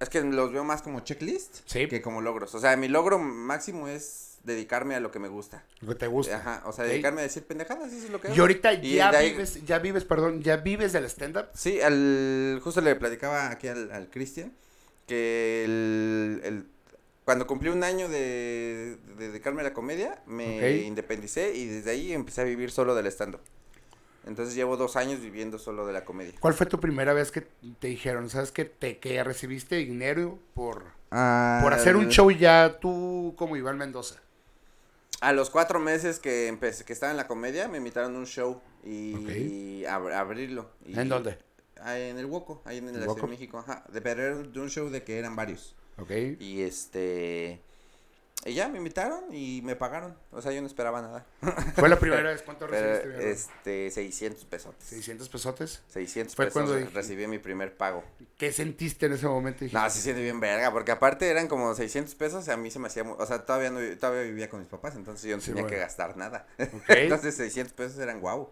Es 0.00 0.08
que 0.08 0.20
los 0.22 0.52
veo 0.52 0.64
más 0.64 0.82
como 0.82 1.00
checklist 1.00 1.60
Sí. 1.66 1.88
que 1.88 2.02
como 2.02 2.20
logros. 2.20 2.54
O 2.54 2.60
sea, 2.60 2.76
mi 2.76 2.88
logro 2.88 3.18
máximo 3.18 3.88
es 3.88 4.33
dedicarme 4.44 4.94
a 4.94 5.00
lo 5.00 5.10
que 5.10 5.18
me 5.18 5.28
gusta. 5.28 5.64
Lo 5.80 5.88
que 5.88 5.94
te 5.94 6.06
gusta. 6.06 6.36
Ajá, 6.36 6.62
o 6.66 6.72
sea, 6.72 6.84
dedicarme 6.84 7.20
a 7.20 7.24
decir 7.24 7.42
pendejadas, 7.44 7.92
eso 7.92 8.04
es 8.06 8.10
lo 8.10 8.20
que 8.20 8.28
hago. 8.28 8.36
Y 8.36 8.40
ahorita 8.40 8.72
Y 8.74 8.94
ya 8.96 9.08
ahí- 9.10 9.30
vives, 9.32 9.64
ya 9.64 9.78
vives, 9.78 10.04
perdón, 10.04 10.42
ya 10.42 10.56
vives 10.58 10.92
del 10.92 11.04
stand-up. 11.06 11.46
Sí, 11.54 11.80
al, 11.80 12.60
justo 12.62 12.80
le 12.80 12.94
platicaba 12.96 13.50
aquí 13.50 13.68
al, 13.68 13.90
al 13.90 14.08
Cristian 14.10 14.52
que 15.06 15.64
el, 15.64 16.40
el- 16.44 16.66
cuando 17.24 17.46
cumplí 17.46 17.70
un 17.70 17.82
año 17.84 18.08
de, 18.08 18.98
de 19.16 19.28
dedicarme 19.28 19.62
a 19.62 19.64
la 19.64 19.72
comedia, 19.72 20.22
me 20.26 20.78
independicé 20.82 21.54
y 21.54 21.66
desde 21.66 21.90
ahí 21.92 22.12
empecé 22.12 22.42
a 22.42 22.44
vivir 22.44 22.70
solo 22.70 22.94
del 22.94 23.06
stand-up. 23.06 23.40
Entonces 24.26 24.54
llevo 24.54 24.76
dos 24.76 24.96
años 24.96 25.20
viviendo 25.20 25.58
solo 25.58 25.86
de 25.86 25.92
la 25.94 26.04
comedia. 26.04 26.34
¿Cuál 26.40 26.54
fue 26.54 26.66
tu 26.66 26.80
primera 26.80 27.12
vez 27.14 27.30
que 27.30 27.42
te 27.78 27.88
dijeron, 27.88 28.28
sabes 28.30 28.52
que 28.52 28.64
te 28.66 28.98
que 28.98 29.22
recibiste 29.24 29.76
dinero 29.76 30.38
por, 30.54 30.84
Ah, 31.10 31.60
por 31.62 31.72
hacer 31.74 31.96
un 31.96 32.08
show 32.08 32.30
ya 32.30 32.78
tú 32.80 33.34
como 33.36 33.56
Iván 33.56 33.76
Mendoza? 33.78 34.16
A 35.24 35.32
los 35.32 35.48
cuatro 35.50 35.80
meses 35.80 36.18
que 36.18 36.48
empecé, 36.48 36.84
que 36.84 36.92
estaba 36.92 37.10
en 37.10 37.16
la 37.16 37.26
comedia, 37.26 37.66
me 37.68 37.78
invitaron 37.78 38.14
a 38.14 38.18
un 38.18 38.26
show 38.26 38.60
y, 38.84 39.14
Ok. 39.14 39.30
y 39.30 39.84
a, 39.86 39.94
a 39.96 40.20
abrirlo. 40.20 40.70
Y- 40.86 40.98
¿En 40.98 41.08
dónde? 41.08 41.38
ah, 41.80 41.98
en 41.98 42.18
el 42.18 42.26
Woco, 42.26 42.60
ahí 42.64 42.78
en 42.78 42.88
¿El 42.88 42.94
Ciudad 43.02 43.16
de? 43.16 43.26
México, 43.26 43.58
ajá. 43.58 43.84
De, 43.92 44.00
pero 44.02 44.22
era 44.22 44.36
de 44.36 44.60
un 44.60 44.68
show 44.70 44.88
de 44.90 45.02
que 45.02 45.18
eran 45.18 45.34
varios. 45.34 45.74
Ok. 45.98 46.10
Y 46.40 46.62
este. 46.62 47.60
Y 48.46 48.52
ya 48.54 48.68
me 48.68 48.76
invitaron 48.78 49.24
y 49.32 49.62
me 49.64 49.74
pagaron. 49.74 50.16
O 50.30 50.42
sea, 50.42 50.52
yo 50.52 50.60
no 50.60 50.66
esperaba 50.66 51.00
nada. 51.00 51.24
¿Fue 51.76 51.88
la 51.88 51.98
primera 51.98 52.22
vez? 52.30 52.42
¿Cuánto 52.42 52.66
recibiste? 52.66 53.30
este, 53.30 53.90
600 53.90 54.44
pesos. 54.44 54.74
600 54.80 55.28
pesotes. 55.30 55.82
600 55.88 56.36
Fue 56.36 56.44
pesos 56.46 56.52
cuando 56.62 56.76
dije- 56.78 56.90
recibí 56.92 57.26
mi 57.26 57.38
primer 57.38 57.74
pago. 57.76 58.04
¿Qué 58.36 58.52
sentiste 58.52 59.06
en 59.06 59.14
ese 59.14 59.26
momento? 59.26 59.60
Dijiste, 59.64 59.82
No, 59.82 59.88
se 59.88 60.00
siente 60.02 60.20
bien 60.22 60.40
verga, 60.40 60.70
porque 60.72 60.92
aparte 60.92 61.28
eran 61.28 61.48
como 61.48 61.74
600 61.74 62.14
pesos, 62.16 62.48
a 62.50 62.56
mí 62.58 62.70
se 62.70 62.78
me 62.78 62.88
hacía, 62.88 63.02
mu- 63.04 63.14
o 63.14 63.24
sea, 63.26 63.44
todavía 63.46 63.70
no, 63.70 63.80
todavía 63.98 64.22
vivía 64.22 64.50
con 64.50 64.60
mis 64.60 64.68
papás, 64.68 64.94
entonces 64.96 65.28
yo 65.30 65.36
no 65.36 65.40
Sí, 65.42 65.48
tenía 65.52 65.62
que 65.64 65.70
bueno. 65.76 65.82
gastar 65.86 66.16
nada. 66.16 66.46
Ok. 66.58 66.82
entonces 66.88 67.34
600 67.36 67.72
pesos 67.72 67.98
eran 67.98 68.20
guau. 68.20 68.50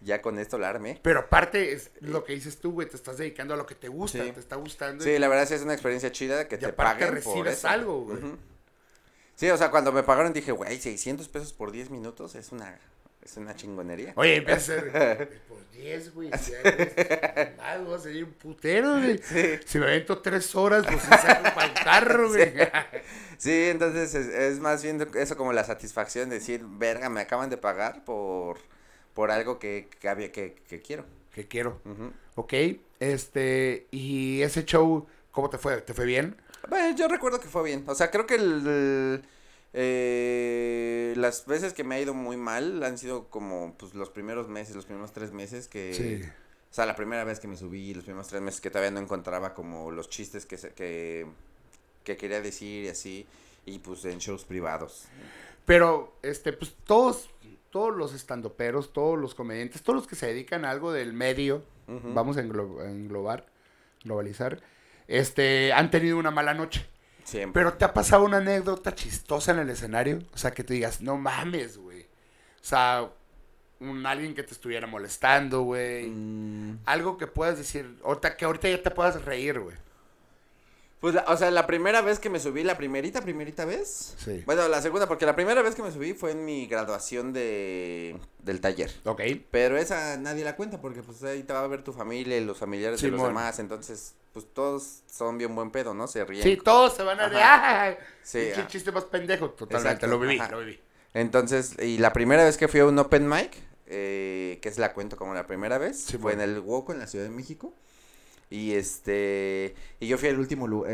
Ya 0.00 0.20
con 0.20 0.38
esto 0.38 0.58
la 0.58 0.68
armé. 0.68 1.00
Pero 1.02 1.20
aparte, 1.20 1.72
es 1.72 1.90
lo 2.00 2.24
que 2.24 2.34
dices 2.34 2.58
tú, 2.58 2.72
güey, 2.72 2.88
te 2.88 2.96
estás 2.96 3.16
dedicando 3.16 3.54
a 3.54 3.56
lo 3.56 3.64
que 3.64 3.74
te 3.74 3.88
gusta, 3.88 4.22
Sí. 4.22 4.32
te 4.32 4.40
está 4.40 4.56
gustando. 4.56 5.02
Sí, 5.04 5.18
la 5.18 5.28
verdad 5.28 5.46
sí 5.46 5.54
es 5.54 5.62
una 5.62 5.72
experiencia 5.72 6.12
chida 6.12 6.46
que 6.46 6.56
y 6.56 6.58
te 6.58 6.66
aparte 6.66 7.04
paguen 7.06 7.22
por 7.22 7.34
recibes 7.34 7.58
eso. 7.58 7.68
algo, 7.68 8.02
güey. 8.04 8.18
Ujú. 8.18 8.36
Sí, 9.36 9.50
o 9.50 9.56
sea, 9.56 9.70
cuando 9.70 9.92
me 9.92 10.02
pagaron 10.02 10.32
dije, 10.32 10.52
güey, 10.52 10.78
600 10.78 11.28
pesos 11.28 11.52
por 11.52 11.72
10 11.72 11.90
minutos 11.90 12.34
es 12.34 12.52
una, 12.52 12.78
es 13.22 13.36
una 13.36 13.54
chingonería. 13.56 14.12
Oye, 14.16 14.36
empieza 14.38 14.74
a 14.74 14.80
ser, 14.80 15.40
por 15.48 15.58
10, 15.72 16.14
güey. 16.14 16.30
Si 16.38 16.52
voy 17.84 17.94
a 17.94 17.98
seguir 17.98 18.24
un 18.24 18.32
putero, 18.32 18.98
güey. 18.98 19.20
Si 19.66 19.78
me 19.78 19.86
avento 19.86 20.18
tres 20.18 20.54
horas, 20.54 20.84
pues 20.86 21.02
sí 21.02 21.08
saco 21.08 21.54
para 21.54 21.66
el 21.66 21.74
carro, 21.74 22.28
güey. 22.28 22.52
Sí, 23.38 23.68
entonces 23.70 24.14
es, 24.14 24.26
es 24.28 24.60
más 24.60 24.82
bien 24.82 25.06
eso 25.14 25.36
como 25.36 25.52
la 25.52 25.64
satisfacción 25.64 26.28
de 26.28 26.36
decir, 26.36 26.64
verga, 26.64 27.08
me 27.08 27.20
acaban 27.20 27.50
de 27.50 27.56
pagar 27.56 28.04
por, 28.04 28.58
por 29.14 29.30
algo 29.30 29.58
que, 29.58 29.88
que, 30.00 30.30
que, 30.30 30.54
que 30.68 30.80
quiero. 30.82 31.04
que 31.34 31.48
quiero. 31.48 31.80
Ujú. 31.84 32.12
Ok, 32.36 32.54
este, 33.00 33.86
y 33.90 34.42
ese 34.42 34.64
show, 34.64 35.06
¿cómo 35.32 35.50
te 35.50 35.58
fue? 35.58 35.80
¿Te 35.82 35.92
fue 35.92 36.06
bien? 36.06 36.36
Bueno, 36.68 36.96
yo 36.96 37.08
recuerdo 37.08 37.40
que 37.40 37.48
fue 37.48 37.62
bien. 37.64 37.84
O 37.86 37.94
sea, 37.94 38.10
creo 38.10 38.26
que 38.26 38.34
el, 38.36 38.66
el, 38.66 39.22
eh, 39.72 41.14
las 41.16 41.46
veces 41.46 41.72
que 41.72 41.84
me 41.84 41.94
ha 41.96 42.00
ido 42.00 42.14
muy 42.14 42.36
mal 42.36 42.82
han 42.82 42.98
sido 42.98 43.28
como 43.28 43.74
pues 43.78 43.94
los 43.94 44.10
primeros 44.10 44.48
meses, 44.48 44.74
los 44.76 44.86
primeros 44.86 45.12
tres 45.12 45.32
meses 45.32 45.68
que... 45.68 45.94
Sí. 45.94 46.28
O 46.70 46.74
sea, 46.74 46.86
la 46.86 46.96
primera 46.96 47.22
vez 47.22 47.38
que 47.38 47.46
me 47.46 47.56
subí, 47.56 47.94
los 47.94 48.02
primeros 48.04 48.26
tres 48.26 48.42
meses 48.42 48.60
que 48.60 48.68
todavía 48.68 48.90
no 48.90 48.98
encontraba 48.98 49.54
como 49.54 49.92
los 49.92 50.08
chistes 50.08 50.44
que, 50.44 50.56
que, 50.56 51.24
que 52.02 52.16
quería 52.16 52.40
decir 52.40 52.84
y 52.84 52.88
así. 52.88 53.26
Y 53.64 53.78
pues 53.78 54.04
en 54.06 54.18
shows 54.18 54.44
privados. 54.44 55.04
Pero, 55.66 56.16
este, 56.22 56.52
pues 56.52 56.74
todos, 56.84 57.30
todos 57.70 57.94
los 57.96 58.12
estandoperos, 58.12 58.92
todos 58.92 59.16
los 59.18 59.34
comediantes, 59.36 59.82
todos 59.82 59.96
los 60.00 60.06
que 60.08 60.16
se 60.16 60.26
dedican 60.26 60.64
a 60.64 60.70
algo 60.70 60.92
del 60.92 61.12
medio, 61.12 61.62
vamos 61.86 62.36
a 62.38 62.42
englo- 62.42 62.80
a 62.82 62.90
englobar, 62.90 63.46
globalizar, 64.02 64.60
este, 65.08 65.72
han 65.72 65.90
tenido 65.90 66.18
una 66.18 66.30
mala 66.30 66.54
noche. 66.54 66.86
Siempre. 67.24 67.62
Pero 67.62 67.76
¿te 67.76 67.84
ha 67.84 67.94
pasado 67.94 68.24
una 68.24 68.38
anécdota 68.38 68.94
chistosa 68.94 69.52
en 69.52 69.60
el 69.60 69.70
escenario? 69.70 70.18
O 70.34 70.38
sea, 70.38 70.50
que 70.52 70.62
tú 70.62 70.74
digas, 70.74 71.00
no 71.00 71.16
mames, 71.16 71.78
güey. 71.78 72.02
O 72.02 72.66
sea, 72.66 73.10
un, 73.80 74.06
alguien 74.06 74.34
que 74.34 74.42
te 74.42 74.52
estuviera 74.52 74.86
molestando, 74.86 75.62
güey. 75.62 76.08
Mm, 76.08 76.80
Algo 76.84 77.16
que 77.16 77.26
puedas 77.26 77.56
decir, 77.56 77.98
ahorita, 78.04 78.36
que 78.36 78.44
ahorita 78.44 78.68
ya 78.68 78.82
te 78.82 78.90
puedas 78.90 79.24
reír, 79.24 79.60
güey. 79.60 79.76
Pues, 81.04 81.14
la- 81.16 81.24
o 81.28 81.36
sea, 81.36 81.50
la 81.50 81.66
primera 81.66 82.00
vez 82.00 82.18
que 82.18 82.30
me 82.30 82.40
subí, 82.40 82.64
la 82.64 82.78
primerita, 82.78 83.20
primerita 83.20 83.66
vez. 83.66 84.14
Sí. 84.16 84.42
Bueno, 84.46 84.66
la 84.68 84.80
segunda, 84.80 85.06
porque 85.06 85.26
la 85.26 85.34
primera 85.36 85.60
vez 85.60 85.74
que 85.74 85.82
me 85.82 85.92
subí 85.92 86.14
fue 86.14 86.30
en 86.30 86.46
mi 86.46 86.66
graduación 86.66 87.34
de, 87.34 88.16
del 88.38 88.62
taller. 88.62 88.90
Ok. 89.04 89.20
Pero 89.50 89.76
esa 89.76 90.16
nadie 90.16 90.44
la 90.44 90.56
cuenta 90.56 90.80
porque 90.80 91.02
pues 91.02 91.22
ahí 91.24 91.42
te 91.42 91.52
va 91.52 91.62
a 91.62 91.66
ver 91.66 91.84
tu 91.84 91.92
familia 91.92 92.38
y 92.38 92.44
los 92.46 92.56
familiares 92.56 93.02
de 93.02 93.10
los 93.10 93.22
demás. 93.22 93.58
Entonces, 93.58 94.14
pues 94.32 94.46
todos 94.54 95.02
son 95.06 95.36
bien 95.36 95.54
buen 95.54 95.70
pedo, 95.70 95.92
¿no? 95.92 96.08
Se 96.08 96.24
ríen. 96.24 96.42
Sí, 96.42 96.56
todos 96.56 96.94
se 96.94 97.02
van 97.02 97.20
a 97.20 97.28
reír. 97.28 97.98
Sí, 98.22 98.48
ah. 98.56 98.66
chiste 98.66 98.90
más 98.90 99.04
pendejo. 99.04 99.50
Totalmente, 99.50 99.88
Exacto, 99.88 100.06
lo 100.06 100.18
viví, 100.18 100.38
ajá. 100.38 100.52
lo 100.52 100.60
viví. 100.60 100.80
Entonces, 101.12 101.74
y 101.82 101.98
la 101.98 102.14
primera 102.14 102.44
vez 102.44 102.56
que 102.56 102.66
fui 102.66 102.80
a 102.80 102.86
un 102.86 102.98
open 102.98 103.28
mic, 103.28 103.54
eh, 103.84 104.58
que 104.62 104.70
es 104.70 104.78
la 104.78 104.94
cuento 104.94 105.18
como 105.18 105.34
la 105.34 105.46
primera 105.46 105.76
vez, 105.76 106.00
Sí, 106.02 106.12
fue 106.12 106.32
bueno. 106.34 106.44
en 106.44 106.48
el 106.54 106.60
Woco 106.60 106.94
en 106.94 106.98
la 106.98 107.06
Ciudad 107.06 107.26
de 107.26 107.30
México. 107.30 107.74
Y 108.54 108.74
este, 108.74 109.74
y 109.98 110.06
yo 110.06 110.16
fui 110.16 110.28
el 110.28 110.38
último 110.38 110.68
lugar, 110.68 110.92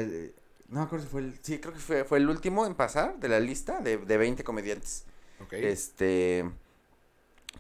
no 0.69 0.81
me 0.81 0.87
acuerdo 0.87 1.05
si 1.05 1.11
fue 1.11 1.21
el, 1.21 1.39
sí, 1.43 1.59
creo 1.59 1.75
que 1.75 1.79
fue, 1.79 2.05
fue 2.05 2.17
el 2.17 2.31
último 2.31 2.65
en 2.65 2.75
pasar 2.75 3.21
de 3.21 3.29
la 3.29 3.39
lista 3.39 3.81
de, 3.81 3.99
de 3.99 4.17
20 4.17 4.43
comediantes. 4.45 5.05
Ok. 5.43 5.53
Este, 5.53 6.51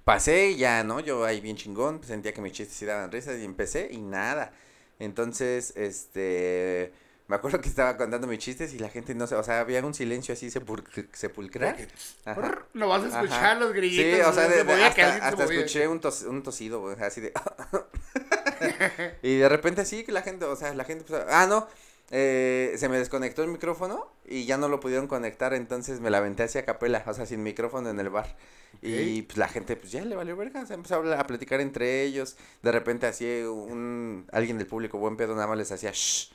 pasé 0.02 0.52
y 0.52 0.56
ya, 0.56 0.84
¿no? 0.84 1.00
Yo 1.00 1.22
ahí 1.26 1.42
bien 1.42 1.56
chingón, 1.56 2.02
sentía 2.02 2.32
que 2.32 2.40
mis 2.40 2.52
chistes 2.52 2.78
sí 2.78 2.86
daban 2.86 3.12
risas 3.12 3.38
y 3.40 3.44
empecé 3.44 3.90
y 3.92 3.98
nada. 3.98 4.54
Entonces, 4.98 5.74
este, 5.76 6.94
me 7.30 7.36
acuerdo 7.36 7.60
que 7.60 7.68
estaba 7.68 7.96
contando 7.96 8.26
mis 8.26 8.40
chistes 8.40 8.74
y 8.74 8.78
la 8.80 8.88
gente 8.88 9.14
no 9.14 9.26
sé, 9.26 9.36
o 9.36 9.42
sea, 9.44 9.60
había 9.60 9.80
un 9.86 9.94
silencio 9.94 10.34
así 10.34 10.48
sepul- 10.48 10.84
sepulcral. 11.12 11.76
Ajá. 12.24 12.58
No 12.74 12.88
vas 12.88 13.04
a 13.04 13.06
escuchar 13.06 13.44
Ajá. 13.44 13.54
los 13.54 13.72
grillitos. 13.72 14.16
Sí, 14.16 14.20
o 14.20 14.32
sea, 14.32 14.48
de- 14.48 14.56
se 14.58 14.64
de- 14.64 14.84
hasta, 14.84 15.36
se 15.46 15.54
escuché 15.54 15.86
un, 15.88 16.00
tos- 16.00 16.24
un 16.24 16.42
tosido, 16.42 16.88
así 17.00 17.20
de... 17.20 17.32
y 19.22 19.36
de 19.36 19.48
repente 19.48 19.84
sí, 19.84 20.04
que 20.04 20.12
la 20.12 20.22
gente, 20.22 20.44
o 20.44 20.56
sea, 20.56 20.74
la 20.74 20.84
gente... 20.84 21.04
empezó- 21.04 21.24
ah, 21.30 21.46
no, 21.46 21.68
eh, 22.10 22.74
se 22.76 22.88
me 22.88 22.98
desconectó 22.98 23.42
el 23.44 23.48
micrófono 23.50 24.10
y 24.26 24.44
ya 24.44 24.56
no 24.56 24.68
lo 24.68 24.80
pudieron 24.80 25.06
conectar, 25.06 25.54
entonces 25.54 26.00
me 26.00 26.10
la 26.10 26.18
aventé 26.18 26.42
hacia 26.42 26.64
capela, 26.64 27.02
o 27.06 27.14
sea, 27.14 27.26
sin 27.26 27.42
micrófono 27.42 27.90
en 27.90 28.00
el 28.00 28.10
bar. 28.10 28.36
Y 28.82 29.22
pues 29.22 29.36
la 29.36 29.48
gente, 29.48 29.76
pues 29.76 29.92
ya 29.92 30.04
le 30.04 30.16
valió 30.16 30.36
verga, 30.36 30.64
se 30.66 30.74
empezó 30.74 30.94
a, 30.94 30.98
hablar- 30.98 31.20
a 31.20 31.26
platicar 31.26 31.60
entre 31.60 32.02
ellos. 32.02 32.36
De 32.62 32.72
repente 32.72 33.06
así 33.06 33.26
un, 33.42 34.26
alguien 34.32 34.58
del 34.58 34.66
público 34.66 34.98
buen 34.98 35.16
pedo 35.16 35.34
nada 35.34 35.46
más 35.46 35.58
les 35.58 35.70
hacía 35.72 35.90
shh. 35.92 36.32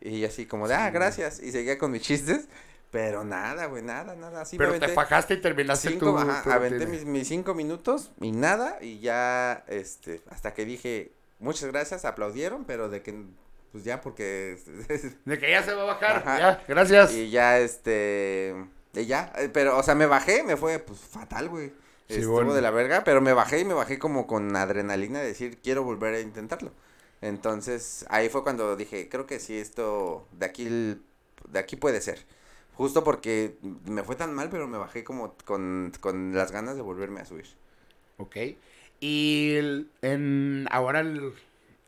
Y 0.00 0.24
así 0.24 0.46
como 0.46 0.68
de, 0.68 0.74
ah, 0.74 0.90
gracias. 0.90 1.40
Y 1.40 1.52
seguía 1.52 1.78
con 1.78 1.90
mis 1.90 2.02
chistes. 2.02 2.48
Pero 2.90 3.24
nada, 3.24 3.66
güey, 3.66 3.82
nada, 3.82 4.14
nada. 4.14 4.44
Pero 4.56 4.78
te 4.78 4.88
fajaste 4.88 5.34
y 5.34 5.40
terminaste 5.40 5.90
cinco, 5.90 6.12
tu, 6.12 6.18
ajá, 6.18 6.54
aventé 6.54 6.86
mis, 6.86 7.04
mis 7.04 7.26
cinco 7.28 7.52
minutos 7.54 8.12
y 8.20 8.32
nada. 8.32 8.78
Y 8.80 9.00
ya, 9.00 9.64
este, 9.66 10.22
hasta 10.30 10.54
que 10.54 10.64
dije, 10.64 11.12
muchas 11.40 11.70
gracias, 11.70 12.04
aplaudieron, 12.04 12.64
pero 12.64 12.88
de 12.88 13.02
que, 13.02 13.24
pues 13.72 13.84
ya 13.84 14.00
porque... 14.00 14.58
De 15.24 15.38
que 15.38 15.50
ya 15.50 15.62
se 15.62 15.74
va 15.74 15.82
a 15.82 15.86
bajar. 15.86 16.16
Ajá. 16.18 16.38
Ya, 16.38 16.64
gracias. 16.68 17.12
y 17.12 17.30
ya, 17.30 17.58
este, 17.58 18.54
y 18.94 19.04
ya. 19.06 19.32
eh, 19.36 19.50
Pero, 19.52 19.76
o 19.76 19.82
sea, 19.82 19.94
me 19.94 20.06
bajé, 20.06 20.42
me 20.44 20.56
fue, 20.56 20.78
pues, 20.78 21.00
fatal, 21.00 21.48
güey. 21.48 21.72
Sí, 22.08 22.20
Estuvo 22.20 22.34
bueno. 22.34 22.54
de 22.54 22.62
la 22.62 22.70
verga, 22.70 23.02
pero 23.04 23.20
me 23.20 23.32
bajé 23.32 23.58
y 23.60 23.64
me 23.64 23.74
bajé 23.74 23.98
como 23.98 24.26
con 24.28 24.54
adrenalina 24.54 25.18
de 25.20 25.26
decir, 25.26 25.58
quiero 25.60 25.82
volver 25.82 26.14
a 26.14 26.20
intentarlo. 26.20 26.72
Entonces, 27.22 28.06
ahí 28.10 28.28
fue 28.28 28.42
cuando 28.42 28.76
dije, 28.76 29.08
creo 29.08 29.26
que 29.26 29.40
sí, 29.40 29.58
esto, 29.58 30.26
de 30.32 30.46
aquí, 30.46 30.68
de 30.68 31.58
aquí 31.58 31.76
puede 31.76 32.00
ser. 32.00 32.24
Justo 32.74 33.04
porque 33.04 33.56
me 33.86 34.02
fue 34.02 34.16
tan 34.16 34.34
mal, 34.34 34.50
pero 34.50 34.68
me 34.68 34.78
bajé 34.78 35.02
como 35.04 35.34
con, 35.44 35.92
con 36.00 36.34
las 36.34 36.52
ganas 36.52 36.76
de 36.76 36.82
volverme 36.82 37.20
a 37.20 37.24
subir. 37.24 37.46
Ok. 38.18 38.36
Y 39.00 39.54
el- 39.54 39.90
en 40.02 40.66
ahora 40.70 41.00
el- 41.00 41.34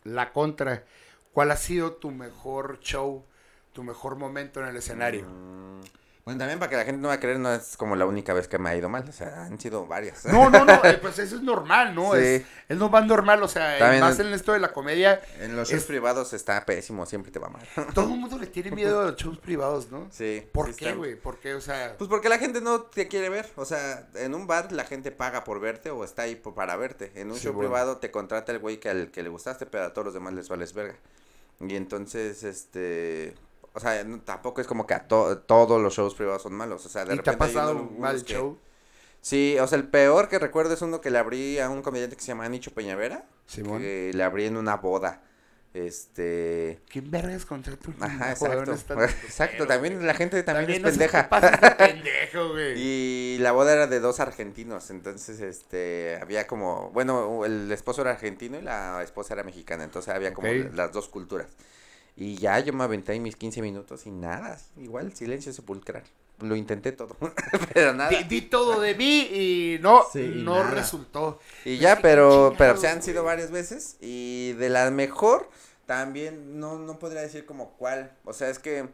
la 0.05 0.33
contra, 0.33 0.85
¿cuál 1.33 1.51
ha 1.51 1.57
sido 1.57 1.93
tu 1.95 2.11
mejor 2.11 2.81
show, 2.81 3.25
tu 3.73 3.83
mejor 3.83 4.17
momento 4.17 4.61
en 4.61 4.69
el 4.69 4.77
escenario? 4.77 5.25
Mm, 5.27 5.81
Bueno, 6.29 6.41
también 6.41 6.59
para 6.59 6.69
que 6.69 6.77
la 6.77 6.85
gente 6.85 7.01
no 7.01 7.09
va 7.09 7.15
a 7.15 7.21
creer, 7.21 7.39
no 7.39 7.51
es 7.55 7.75
como 7.79 7.97
la 7.97 8.05
única 8.05 8.35
vez 8.35 8.49
que 8.49 8.59
me 8.59 8.69
ha 8.69 8.77
ido 8.77 8.91
mal, 8.91 9.09
o 9.09 9.13
sea, 9.13 9.45
han 9.47 9.59
sido 9.59 9.87
varias. 9.87 10.27
No, 10.27 10.51
no, 10.51 10.63
no, 10.67 10.75
eh, 10.85 10.99
pues 11.01 11.19
eso 11.19 11.37
es 11.37 11.43
normal, 11.43 11.95
¿no? 11.95 12.13
Sí. 12.13 12.19
Es, 12.21 12.43
es 12.69 12.77
no 12.77 12.91
más 12.91 13.07
normal, 13.07 13.43
o 13.43 13.49
sea, 13.49 13.79
También 13.79 14.03
más 14.03 14.19
en- 14.21 14.35
esto 14.35 14.53
de 14.53 14.59
la 14.59 14.71
comedia, 14.75 15.23
En 15.41 15.57
los 15.57 15.71
shows 15.71 15.81
Es- 15.85 15.87
privados 15.89 16.35
está 16.35 16.63
pésimo, 16.67 17.07
siempre 17.07 17.33
te 17.33 17.39
va 17.39 17.49
mal. 17.49 17.67
todo 17.95 18.13
el 18.13 18.19
mundo 18.21 18.37
le 18.39 18.47
tiene 18.47 18.71
miedo 18.73 19.01
a 19.01 19.05
los 19.07 19.17
shows 19.17 19.39
privados, 19.39 19.91
¿no? 19.91 20.07
Sí. 20.11 20.47
¿Por 20.53 20.67
sí 20.69 20.75
qué, 20.77 20.93
güey? 20.93 21.17
¿Por 21.17 21.39
qué? 21.39 21.55
O 21.55 21.63
sea, 21.63 21.95
Pues 21.97 22.11
porque 22.11 22.29
la 22.29 22.37
gente 22.39 22.61
no 22.61 22.83
te 22.83 23.09
quiere 23.09 23.31
ver. 23.31 23.49
O 23.57 23.65
sea, 23.65 24.07
en 24.15 24.35
un 24.35 24.47
bar 24.47 24.71
la 24.71 24.85
gente 24.85 25.11
paga 25.11 25.45
por 25.45 25.61
verte 25.61 25.89
o 25.91 26.05
está 26.05 26.23
ahí 26.23 26.37
por- 26.37 26.55
para 26.55 26.77
verte. 26.77 27.11
En 27.15 27.31
un 27.31 27.37
Sí, 27.39 27.45
show 27.45 27.55
bueno. 27.55 27.71
privado 27.71 27.97
te 27.97 28.11
contrata 28.11 28.53
el 28.53 28.59
güey 28.59 28.79
que 28.81 28.91
al 28.91 29.11
que 29.11 29.23
le 29.23 29.31
gustaste, 29.31 29.65
pero 29.65 29.85
a 29.87 29.93
todos 29.95 30.05
los 30.05 30.15
demás 30.15 30.35
les 30.35 30.49
vales 30.51 30.75
verga. 30.75 30.95
Y 31.61 31.75
entonces, 31.75 32.45
este. 32.45 33.35
O 33.75 33.81
sea, 33.81 34.03
no- 34.05 34.21
tampoco 34.21 34.61
es 34.61 34.67
como 34.67 34.87
que 34.87 34.95
a 34.95 35.07
to- 35.07 35.39
todos 35.39 35.81
los 35.81 35.95
shows 35.95 36.15
privados 36.15 36.43
son 36.43 36.55
malos. 36.55 36.85
O 36.87 36.89
sea, 36.89 37.05
de 37.05 37.15
¿y 37.15 37.19
te 37.19 37.31
ha 37.31 37.33
repente 37.33 37.55
pasado 37.55 37.77
un 37.77 38.01
mal 38.01 38.25
que- 38.25 38.35
show? 38.35 38.59
Sí, 39.21 39.57
o 39.61 39.67
sea, 39.67 39.79
el 39.79 39.89
peor 39.89 40.29
que 40.29 40.39
recuerdo 40.39 40.75
es 40.75 40.83
uno 40.83 41.01
que 41.01 41.11
le 41.11 41.19
abrí 41.19 41.59
a 41.59 41.69
un 41.69 41.83
comediante 41.83 42.15
que 42.17 42.23
se 42.23 42.29
llama 42.29 42.49
Nicho 42.49 42.73
Peñavera. 42.73 43.27
Simón. 43.47 43.81
Que 43.83 44.13
le 44.15 44.23
abrí 44.23 44.47
en 44.47 44.57
una 44.57 44.77
boda. 44.77 45.23
Este. 45.75 46.81
¿Quién 46.89 47.11
vergas 47.11 47.45
contrata 47.45 47.89
un 47.89 48.03
Ajá, 48.03 48.31
exacto. 48.33 48.73
Exacto, 49.25 49.67
también 49.67 50.07
la 50.07 50.15
gente 50.15 50.43
también, 50.43 50.83
no 50.83 50.89
es 50.89 50.97
pendeja. 50.97 51.29
pendejo, 51.79 52.49
güey. 52.51 52.75
Y 52.81 53.39
la 53.41 53.53
boda 53.53 53.73
era 53.75 53.87
de 53.87 54.01
dos 54.01 54.21
argentinos, 54.21 54.91
entonces 54.91 55.41
este 55.41 56.19
había 56.23 56.47
como, 56.47 56.91
bueno, 56.91 57.45
el 57.45 57.71
esposo 57.73 58.01
era 58.03 58.13
argentino 58.13 58.59
y 58.59 58.63
la 58.63 59.03
esposa 59.03 59.35
era 59.35 59.43
mexicana, 59.43 59.85
entonces 59.85 60.13
había 60.15 60.33
como 60.33 60.49
las 60.49 60.93
dos 60.93 61.09
culturas. 61.09 61.49
Y 62.21 62.35
ya 62.37 62.59
yo 62.59 62.73
me 62.73 62.83
aventé 62.85 63.13
ahí 63.13 63.21
mis 63.21 63.37
15 63.37 63.63
minutos 63.63 64.05
y 64.07 64.11
nada, 64.11 64.59
igual 64.77 65.15
silencio 65.15 65.53
sepulcral. 65.53 66.03
lo 66.41 66.57
intenté 66.57 66.93
todo, 66.93 67.17
pero 67.75 67.95
nada. 67.95 68.11
Di, 68.11 68.25
di 68.25 68.43
todo 68.43 68.81
de 68.81 68.95
mí 68.97 69.21
y 69.33 69.79
no, 69.81 70.05
Sí, 70.13 70.21
y 70.41 70.43
no 70.43 70.65
nada. 70.65 70.71
resultó. 70.75 71.39
Y 71.65 71.75
Es 71.75 71.81
ya, 71.81 71.97
pero, 72.03 72.55
pero 72.59 72.77
se 72.77 72.89
han 72.89 73.03
sido 73.03 73.23
varias 73.25 73.51
veces. 73.53 73.97
Y 74.01 74.53
de 74.55 74.69
la 74.69 74.91
mejor, 74.91 75.49
también 75.87 76.59
no, 76.59 76.79
no 76.79 76.99
podría 76.99 77.23
decir 77.23 77.47
como 77.47 77.71
cuál. 77.77 78.13
O 78.25 78.33
sea, 78.33 78.51
es 78.51 78.59
que 78.59 78.89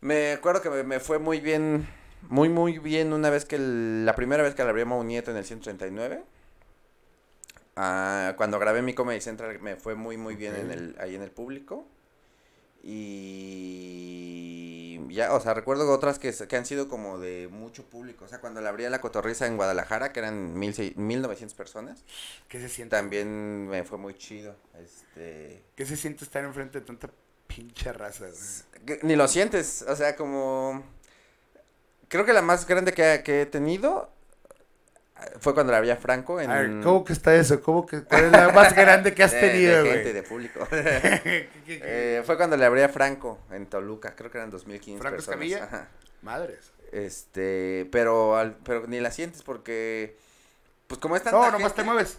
me 0.00 0.32
acuerdo 0.32 0.62
que 0.62 0.70
me, 0.70 0.82
me 0.82 1.00
fue 1.00 1.18
muy 1.18 1.40
bien, 1.40 1.88
muy, 2.28 2.48
muy 2.48 2.78
bien 2.78 3.12
una 3.12 3.30
vez 3.30 3.44
que, 3.44 3.56
el- 3.56 4.06
la 4.06 4.14
primera 4.14 4.42
vez 4.42 4.54
que 4.54 4.64
la 4.64 4.70
abrí 4.70 4.82
a 4.82 4.86
Mau 4.86 5.02
Nieto 5.04 5.30
en 5.30 5.36
el 5.36 5.44
139. 5.44 6.22
Ah, 7.76 8.34
cuando 8.36 8.58
grabé 8.58 8.82
mi 8.82 8.94
Comedy 8.94 9.20
Central 9.20 9.58
me 9.60 9.76
fue 9.76 9.94
muy, 9.94 10.16
muy 10.16 10.34
bien 10.36 10.56
en 10.56 10.70
el, 10.70 10.96
ahí 11.00 11.14
en 11.14 11.22
el 11.22 11.30
público. 11.30 11.86
Y 12.82 15.00
ya, 15.14 15.32
o 15.34 15.40
sea, 15.40 15.54
recuerdo 15.54 15.90
otras 15.90 16.18
que, 16.18 16.32
que 16.32 16.56
han 16.56 16.66
sido 16.66 16.88
como 16.88 17.18
de 17.18 17.48
mucho 17.50 17.84
público. 17.84 18.24
O 18.24 18.28
sea, 18.28 18.40
cuando 18.40 18.60
la 18.60 18.70
abría 18.70 18.90
la 18.90 19.00
cotorriza 19.00 19.46
en 19.46 19.56
Guadalajara, 19.56 20.12
que 20.12 20.20
eran 20.20 20.54
mil 20.58 20.74
seis- 20.74 20.96
1900 20.96 21.54
personas, 21.56 22.04
¿Qué 22.48 22.60
se 22.60 22.68
siente? 22.68 22.96
también 22.96 23.68
me 23.68 23.84
fue 23.84 23.98
muy 23.98 24.14
chido. 24.14 24.54
Este. 24.82 25.62
¿Qué 25.76 25.86
se 25.86 25.96
siente 25.96 26.24
estar 26.24 26.44
enfrente 26.44 26.80
de 26.80 26.86
tanta 26.86 27.10
pinche 27.46 27.92
raza? 27.92 28.26
Ni 29.02 29.16
lo 29.16 29.28
sientes, 29.28 29.82
o 29.88 29.96
sea, 29.96 30.16
como. 30.16 30.82
Creo 32.08 32.24
que 32.24 32.32
la 32.32 32.42
más 32.42 32.66
grande 32.66 32.92
que, 32.92 33.22
que 33.24 33.42
he 33.42 33.46
tenido 33.46 34.10
fue 35.40 35.54
cuando 35.54 35.72
la 35.72 35.78
abría 35.78 35.96
Franco 35.96 36.40
en. 36.40 36.50
A 36.50 36.60
ver, 36.62 36.80
¿cómo 36.82 37.04
que 37.04 37.12
está 37.12 37.34
eso? 37.34 37.60
¿Cómo 37.62 37.86
que 37.86 38.02
cuál 38.04 38.24
es 38.24 38.32
la 38.32 38.48
más 38.50 38.74
grande 38.74 39.14
que 39.14 39.22
has 39.22 39.32
de- 39.32 39.40
tenido, 39.40 39.74
de 39.76 39.80
güey? 39.82 39.92
gente, 39.94 40.12
de 40.12 40.22
público. 40.22 40.66
Eh, 41.66 42.22
fue 42.26 42.36
cuando 42.36 42.56
le 42.56 42.64
abría 42.64 42.88
Franco 42.88 43.38
en 43.52 43.66
Toluca, 43.66 44.14
creo 44.16 44.30
que 44.30 44.38
eran 44.38 44.50
2015 44.50 45.00
¿Franco 45.00 45.16
personas. 45.16 45.40
Escamilla? 45.44 45.64
Ajá. 45.64 45.88
Madres. 46.22 46.72
Este, 46.92 47.88
pero, 47.92 48.36
al- 48.36 48.56
pero 48.64 48.86
ni 48.88 48.98
la 49.00 49.10
sientes 49.12 49.42
porque, 49.42 50.16
pues 50.88 50.98
como 51.00 51.14
es 51.16 51.22
tanta 51.22 51.38
No, 51.38 51.44
gente, 51.44 51.58
nomás 51.58 51.74
te 51.76 51.84
mueves. 51.84 52.18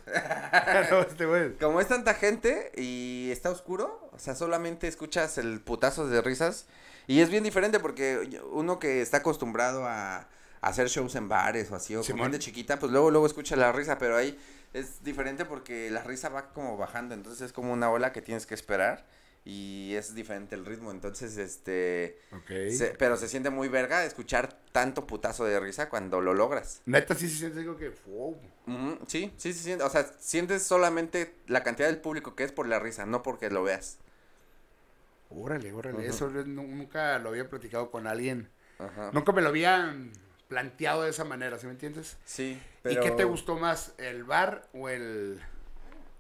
nomás 0.90 1.08
te 1.18 1.28
mueves. 1.28 1.54
como 1.60 1.82
es 1.82 1.88
tanta 1.88 2.14
gente 2.14 2.72
y 2.78 3.30
está 3.32 3.50
oscuro, 3.50 4.10
o 4.14 4.20
sea, 4.20 4.36
solamente 4.36 4.88
escuchas 4.88 5.38
el 5.38 5.60
putazo 5.60 6.08
de 6.08 6.22
risas 6.22 6.68
y 7.08 7.20
es 7.22 7.30
bien 7.30 7.44
diferente 7.44 7.80
porque 7.82 8.40
uno 8.52 8.80
que 8.80 9.02
está 9.02 9.18
acostumbrado 9.18 9.86
a, 9.86 10.20
a 10.20 10.28
hacer 10.62 10.88
shows 10.88 11.16
en 11.16 11.28
bares 11.28 11.70
o 11.72 11.76
así 11.76 11.96
o 11.96 12.04
Simón. 12.04 12.24
gente 12.24 12.40
chiquita, 12.40 12.80
pues 12.80 12.92
luego 12.92 13.12
luego 13.12 13.26
escucha 13.26 13.56
la 13.56 13.72
risa, 13.72 13.98
pero 13.98 14.16
ahí 14.16 14.38
es 14.74 15.04
diferente 15.04 15.44
porque 15.46 15.90
la 15.92 16.04
risa 16.04 16.30
va 16.30 16.54
como 16.54 16.78
bajando, 16.78 17.14
entonces 17.16 17.42
es 17.42 17.52
como 17.54 17.74
una 17.74 17.90
ola 17.92 18.14
que 18.14 18.22
tienes 18.22 18.46
que 18.46 18.54
esperar 18.54 19.06
y 19.44 19.96
es 19.96 20.14
diferente 20.14 20.54
el 20.54 20.64
ritmo, 20.68 20.92
entonces 20.92 21.36
este 21.38 22.20
Ok. 22.32 22.48
se- 22.72 22.94
pero 23.00 23.18
se 23.18 23.28
siente 23.28 23.50
muy 23.50 23.70
verga 23.70 24.06
escuchar 24.06 24.56
tanto 24.72 25.08
putazo 25.08 25.46
de 25.46 25.60
risa 25.60 25.90
cuando 25.90 26.22
lo 26.22 26.36
logras. 26.36 26.82
Neta, 26.86 27.16
sí 27.16 27.28
se 27.28 27.38
siente 27.40 27.60
algo 27.62 27.76
que. 27.76 27.90
wow. 28.06 28.38
Sí, 29.08 29.34
sí, 29.38 29.52
se 29.54 29.64
siente. 29.64 29.84
O 29.84 29.90
sea, 29.90 30.06
sientes 30.20 30.62
solamente 30.62 31.34
la 31.48 31.64
cantidad 31.64 31.88
del 31.88 31.98
público 31.98 32.36
que 32.36 32.44
es 32.44 32.52
por 32.52 32.68
la 32.68 32.78
risa, 32.80 33.08
no 33.08 33.24
porque 33.24 33.50
lo 33.50 33.64
veas. 33.64 33.98
Órale, 35.32 35.72
órale. 35.74 36.06
Eso 36.06 36.30
nu- 36.30 36.68
nunca 36.68 37.18
lo 37.20 37.30
había 37.30 37.50
platicado 37.50 37.90
con 37.90 38.06
alguien. 38.06 38.50
Ajá. 38.80 39.10
Nunca 39.14 39.32
me 39.32 39.42
lo 39.42 39.50
habían 39.50 40.12
planteado 40.52 41.04
de 41.04 41.12
esa 41.12 41.24
manera, 41.24 41.58
¿sí 41.58 41.66
me 41.66 41.72
entiendes? 41.72 42.18
Sí, 42.26 42.62
¿Y 42.84 43.00
qué 43.00 43.12
te 43.12 43.24
gustó 43.24 43.56
más, 43.56 43.94
el 43.98 44.26
bar 44.26 44.68
o 44.74 44.90
el, 44.90 45.40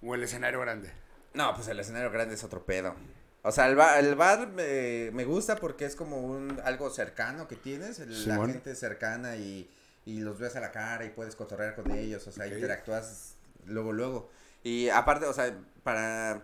o 0.02 0.16
el 0.16 0.24
escenario 0.24 0.62
grande? 0.62 0.90
No, 1.34 1.54
pues 1.54 1.68
el 1.68 1.78
escenario 1.82 2.10
grande 2.12 2.36
es 2.36 2.44
otro 2.46 2.66
pedo. 2.66 2.96
O 3.44 3.52
sea, 3.52 3.68
el 3.68 3.76
bar, 3.76 4.00
el 4.00 4.16
bar 4.16 4.48
me, 4.48 5.12
me 5.12 5.26
gusta 5.26 5.58
porque 5.58 5.84
es 5.84 5.98
como 5.98 6.20
un 6.22 6.62
algo 6.64 6.90
cercano 6.90 7.50
que 7.50 7.58
tienes, 7.58 8.00
la 8.00 8.36
Simón. 8.36 8.52
gente 8.54 8.74
cercana 8.74 9.36
y, 9.36 9.70
y 10.06 10.22
los 10.22 10.40
ves 10.40 10.56
a 10.56 10.62
la 10.62 10.72
cara 10.72 11.04
y 11.04 11.10
puedes 11.10 11.36
cotorrear 11.36 11.76
con 11.76 11.92
ellos, 11.92 12.26
o 12.26 12.32
sea, 12.32 12.46
Ok. 12.46 12.54
interactúas 12.54 13.36
luego, 13.66 13.92
luego. 13.92 14.30
Y 14.64 14.88
aparte, 14.88 15.26
o 15.26 15.34
sea, 15.34 15.54
para... 15.84 16.42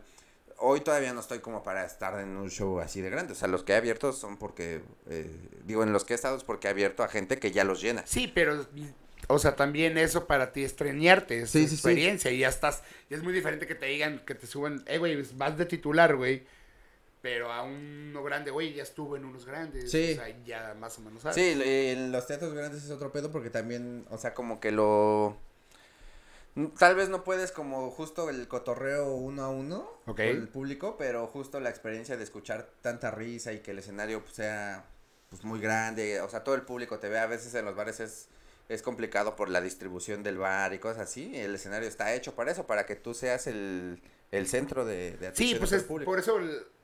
Hoy 0.59 0.81
todavía 0.81 1.13
no 1.13 1.19
estoy 1.19 1.39
como 1.39 1.61
para 1.63 1.85
estar 1.85 2.19
en 2.19 2.35
un 2.35 2.49
show 2.49 2.79
así 2.79 3.01
de 3.01 3.09
grande. 3.09 3.33
O 3.33 3.35
sea, 3.35 3.47
los 3.47 3.63
que 3.63 3.73
he 3.73 3.75
abierto 3.75 4.11
son 4.13 4.37
porque... 4.37 4.81
eh, 5.07 5.29
digo, 5.65 5.83
en 5.83 5.93
los 5.93 6.03
que 6.03 6.13
he 6.13 6.15
estado 6.15 6.35
es 6.35 6.43
porque 6.43 6.67
he 6.67 6.71
abierto 6.71 7.03
a 7.03 7.07
gente 7.07 7.37
que 7.39 7.51
ya 7.51 7.63
los 7.63 7.81
llena. 7.81 8.03
Sí, 8.07 8.31
pero, 8.33 8.65
o 9.27 9.39
sea, 9.39 9.55
también 9.55 9.97
eso 9.97 10.25
para 10.25 10.53
ti 10.53 10.63
es 10.63 10.75
treñarte, 10.75 11.41
es 11.41 11.51
Sí, 11.51 11.59
tu 11.63 11.63
sí, 11.63 11.69
sí. 11.69 11.75
experiencia 11.75 12.31
y 12.31 12.39
ya 12.39 12.49
estás, 12.49 12.81
y 13.09 13.13
es 13.13 13.21
muy 13.23 13.33
diferente 13.33 13.67
que 13.67 13.75
te 13.75 13.85
digan, 13.87 14.23
que 14.25 14.33
te 14.35 14.47
suban, 14.47 14.83
eh, 14.87 14.97
güey, 14.97 15.21
vas 15.35 15.57
de 15.57 15.65
titular, 15.65 16.15
güey, 16.15 16.45
pero 17.21 17.51
a 17.51 17.63
uno 17.63 18.23
grande, 18.23 18.51
güey, 18.51 18.73
ya 18.73 18.83
estuvo 18.83 19.15
en 19.17 19.25
unos 19.25 19.45
grandes, 19.45 19.91
Sí. 19.91 20.13
o 20.13 20.15
sea, 20.15 20.43
ya 20.45 20.75
más 20.79 20.97
o 20.97 21.01
menos 21.01 21.21
sabes. 21.23 21.35
Sí, 21.35 21.59
en 21.61 22.11
los 22.11 22.25
teatros 22.25 22.53
grandes 22.53 22.83
es 22.83 22.89
otro 22.89 23.11
pedo 23.11 23.31
porque 23.31 23.49
también, 23.49 24.05
o 24.09 24.17
sea, 24.17 24.33
como 24.33 24.59
que 24.59 24.71
lo... 24.71 25.37
Tal 26.79 26.95
vez 26.95 27.09
no 27.09 27.23
puedes 27.23 27.51
como 27.51 27.91
justo 27.91 28.29
el 28.29 28.47
cotorreo 28.47 29.13
uno 29.13 29.43
a 29.43 29.49
uno 29.49 29.79
Ok. 30.07 30.15
con 30.17 30.25
el 30.25 30.47
público, 30.47 30.95
pero 30.97 31.27
justo 31.27 31.59
la 31.59 31.69
experiencia 31.69 32.17
de 32.17 32.23
escuchar 32.23 32.69
tanta 32.81 33.11
risa 33.11 33.53
y 33.53 33.59
que 33.59 33.71
el 33.71 33.79
escenario 33.79 34.21
pues, 34.23 34.35
sea 34.35 34.85
pues 35.29 35.43
muy 35.43 35.59
grande, 35.59 36.21
o 36.21 36.29
sea, 36.29 36.43
todo 36.43 36.55
el 36.55 36.61
público 36.63 36.99
te 36.99 37.09
ve, 37.09 37.19
a 37.19 37.27
veces 37.27 37.53
en 37.53 37.65
los 37.65 37.75
bares 37.75 37.99
es, 37.99 38.29
es 38.69 38.81
complicado 38.81 39.35
por 39.35 39.49
la 39.49 39.61
distribución 39.61 40.23
del 40.23 40.37
bar 40.37 40.73
y 40.73 40.79
cosas 40.79 40.99
así, 41.09 41.35
el 41.37 41.53
escenario 41.55 41.87
está 41.87 42.13
hecho 42.15 42.33
para 42.33 42.51
eso, 42.51 42.65
para 42.65 42.85
que 42.85 42.95
tú 42.95 43.13
seas 43.13 43.45
el, 43.45 44.01
el 44.31 44.47
centro 44.47 44.85
de, 44.85 45.11
de 45.17 45.27
Sí, 45.33 45.53
atención 45.53 45.59
pues 45.59 45.71
del 45.71 45.79
es 45.81 45.85
público. 45.85 46.09
por 46.09 46.17
eso 46.19 46.39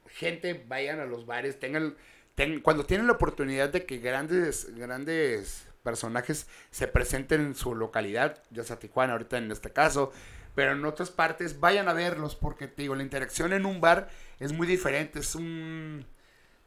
gente 0.08 0.64
vayan 0.68 1.00
a 1.00 1.06
los 1.06 1.26
bares, 1.26 1.60
tengan, 1.60 1.96
ten- 2.36 2.60
cuando 2.62 2.86
tienen 2.86 3.08
la 3.08 3.14
oportunidad 3.14 3.70
de 3.70 3.86
que 3.86 3.98
grandes, 4.00 4.68
grandes 4.76 5.66
personajes 5.84 6.48
se 6.72 6.88
presenten 6.88 7.42
en 7.42 7.56
su 7.56 7.76
localidad, 7.76 8.42
ya 8.50 8.64
sea 8.64 8.80
Tijuana 8.80 9.14
ahorita 9.14 9.38
en 9.38 9.52
este 9.52 9.72
caso, 9.72 10.12
pero 10.56 10.72
en 10.72 10.86
otras 10.86 11.12
partes 11.12 11.60
vayan 11.60 11.90
a 11.90 11.94
verlos 11.94 12.36
porque 12.36 12.68
te 12.68 12.84
digo, 12.84 12.96
la 12.96 13.04
interacción 13.04 13.54
en 13.54 13.66
un 13.66 13.82
bar 13.82 14.10
es 14.40 14.54
muy 14.54 14.66
diferente, 14.68 15.20
es 15.20 15.36
un, 15.36 16.06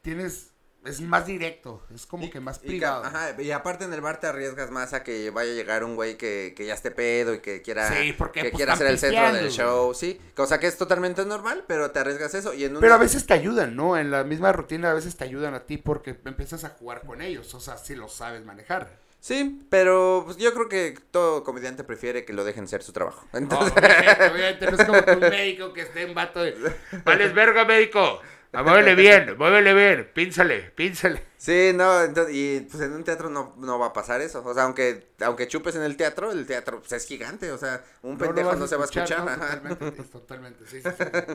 tienes, 0.03 0.53
es 0.85 1.01
más 1.01 1.27
directo, 1.27 1.85
es 1.95 2.05
como 2.07 2.31
que 2.31 2.39
más 2.41 2.61
Y 2.63 2.67
privado. 2.69 3.05
ajá, 3.05 3.41
y 3.41 3.51
aparte 3.51 3.85
en 3.85 3.93
el 3.93 4.01
bar 4.01 4.21
te 4.21 4.27
arriesgas 4.29 4.71
más 4.71 4.93
a 4.93 5.03
que 5.03 5.31
vaya 5.31 5.51
a 5.53 5.55
llegar 5.55 5.83
un 5.85 5.97
güey 5.97 6.17
que, 6.17 6.53
que 6.57 6.67
ya 6.67 6.75
esté 6.75 6.91
pedo 6.91 7.35
y 7.35 7.41
que 7.41 7.63
quiera, 7.63 7.93
Sí, 7.93 8.13
porque, 8.13 8.43
que 8.43 8.51
pues, 8.51 8.57
quiera 8.59 8.77
ser 8.77 8.87
el 8.89 8.99
centro 8.99 9.33
del 9.33 9.51
show, 9.51 9.95
sí. 9.95 10.21
Cosa 10.37 10.61
que 10.61 10.67
es 10.69 10.77
totalmente 10.79 11.25
normal, 11.25 11.65
pero 11.67 11.91
te 11.91 11.99
arriesgas 12.01 12.35
eso. 12.35 12.55
Y 12.55 12.65
en 12.65 12.73
una- 12.73 12.81
Pero 12.81 12.95
a 12.95 12.99
veces 12.99 13.27
te 13.27 13.35
ayudan, 13.35 13.75
¿no? 13.75 13.97
En 13.97 14.11
la 14.13 14.23
misma 14.25 14.53
rutina 14.53 14.91
a 14.91 14.95
veces 14.95 15.17
te 15.17 15.25
ayudan 15.25 15.55
a 15.55 15.65
ti 15.67 15.77
porque 15.79 16.17
empiezas 16.25 16.63
a 16.65 16.71
jugar 16.71 17.03
con 17.07 17.21
ellos, 17.23 17.53
o 17.55 17.61
sea, 17.61 17.79
si 17.79 17.95
lo 17.97 18.09
sabes 18.09 18.45
manejar. 18.45 19.06
Sí, 19.27 19.61
pero 19.71 20.23
pues, 20.25 20.37
yo 20.37 20.55
creo 20.55 20.69
que 20.69 20.97
todo 21.11 21.43
comediante 21.43 21.83
prefiere 21.83 22.25
que 22.25 22.33
lo 22.33 22.45
dejen 22.45 22.69
ser 22.69 22.85
su 22.85 22.93
trabajo. 22.93 23.27
No, 23.33 23.41
Entonces, 23.41 23.73
obviamente, 23.77 24.31
obviamente, 24.31 24.71
no 24.71 24.77
es 24.77 24.85
como 24.85 25.13
un 25.15 25.21
médico 25.31 25.73
que 25.73 25.81
esté 25.81 26.03
en 26.03 26.15
vato 26.15 26.45
de. 26.45 26.55
Vales 27.05 27.35
verga, 27.35 27.65
médico. 27.65 28.21
Ah, 28.53 28.63
Muévele 28.63 28.95
bien, 28.95 29.37
muévele 29.37 29.75
bien. 29.75 30.09
Pínsale, 30.15 30.71
pínsale. 30.77 31.25
sí, 31.39 31.73
no, 31.75 32.05
entonces, 32.05 32.37
y 32.37 32.61
pues 32.71 32.81
en 32.85 32.93
un 32.93 33.03
teatro 33.03 33.29
no, 33.29 33.57
no 33.59 33.81
va 33.81 33.87
a 33.87 33.93
pasar 33.93 34.21
eso. 34.21 34.45
O 34.45 34.55
sea, 34.55 34.63
aunque, 34.63 35.09
aunque 35.21 35.49
chupes 35.49 35.75
en 35.75 35.83
el 35.83 35.97
teatro, 35.97 36.31
el 36.31 36.47
teatro 36.47 36.79
pues, 36.79 36.93
es 36.93 37.05
gigante. 37.05 37.51
O 37.51 37.59
sea, 37.59 37.83
un 38.03 38.17
pendejo 38.17 38.55
no, 38.55 38.69
se 38.69 38.77
va 38.77 38.85
a 38.85 38.85
escuchar. 38.85 39.25
no, 39.25 39.77
totalmente, 39.77 40.03
totalmente, 40.05 40.67
sí, 40.69 40.81
sí, 40.81 40.89
sí. 40.89 41.35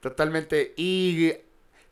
Totalmente. 0.00 0.72
Y 0.78 1.34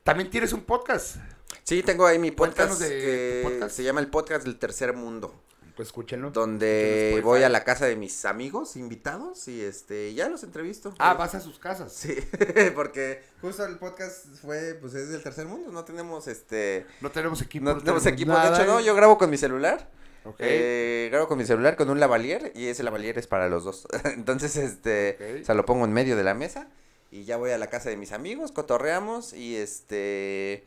también 0.07 0.31
tienes 0.31 0.53
un 0.53 0.63
podcast. 0.63 1.17
Sí, 1.65 1.83
tengo 1.83 2.07
ahí 2.07 2.17
mi 2.21 2.31
podcast 2.31 2.81
de 2.81 2.89
que 2.89 3.41
tu 3.43 3.51
podcast. 3.51 3.75
se 3.77 3.83
llama 3.83 3.99
el 3.99 4.07
podcast 4.07 4.45
del 4.45 4.57
tercer 4.57 4.93
mundo. 4.95 5.35
Pues 5.75 5.89
escúchenlo. 5.89 6.31
donde 6.31 7.21
voy 7.25 7.43
a 7.43 7.49
la 7.49 7.65
casa 7.65 7.87
de 7.87 7.97
mis 7.97 8.25
amigos 8.25 8.77
invitados 8.77 9.49
y 9.49 9.61
este 9.61 10.15
ya 10.15 10.29
los 10.29 10.45
entrevisto. 10.45 10.95
Ah, 11.01 11.15
vas 11.15 11.35
a 11.35 11.41
sus 11.41 11.59
casas. 11.59 11.93
Sí, 11.93 12.17
porque 12.77 13.21
justo 13.41 13.67
el 13.67 13.79
podcast 13.79 14.27
fue, 14.41 14.79
pues 14.81 14.95
es 14.95 15.11
del 15.11 15.25
tercer 15.25 15.47
mundo, 15.47 15.73
no 15.73 15.85
tenemos 15.85 16.29
este, 16.29 16.87
No 17.01 17.11
tenemos 17.11 17.43
equipo. 17.43 17.65
no 17.65 17.79
tenemos 17.79 18.07
equipo, 18.07 18.31
nada, 18.33 18.51
de 18.57 18.63
hecho 18.63 18.73
no, 18.73 18.79
yo 18.81 18.95
grabo 18.95 19.19
con 19.19 19.29
mi 19.29 19.37
celular, 19.37 19.91
Ok. 20.25 20.37
eh, 20.39 21.09
grabo 21.11 21.27
con 21.27 21.37
mi 21.37 21.45
celular 21.45 21.77
con 21.77 21.91
un 21.91 21.99
lavalier 21.99 22.53
y 22.55 22.69
ese 22.69 22.85
lavalier 22.85 23.19
es 23.19 23.27
para 23.27 23.49
los 23.49 23.65
dos, 23.65 23.87
entonces 24.05 24.57
este, 24.57 25.41
o 25.43 25.45
sea, 25.45 25.57
lo 25.57 25.67
pongo 25.67 25.85
en 25.85 25.93
medio 25.93 26.17
de 26.17 26.23
la 26.25 26.33
mesa 26.35 26.69
y 27.11 27.25
ya 27.25 27.37
voy 27.37 27.51
a 27.51 27.59
la 27.59 27.69
casa 27.69 27.91
de 27.91 27.97
mis 27.97 28.13
amigos, 28.13 28.53
cotorreamos 28.53 29.33
y 29.33 29.57
este, 29.57 30.65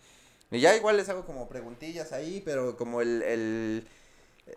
y 0.51 0.59
ya 0.59 0.75
igual 0.75 0.97
les 0.97 1.09
hago 1.09 1.25
como 1.25 1.47
preguntillas 1.49 2.11
ahí, 2.11 2.41
pero 2.45 2.77
como 2.77 3.01
el, 3.01 3.21
el 3.23 3.87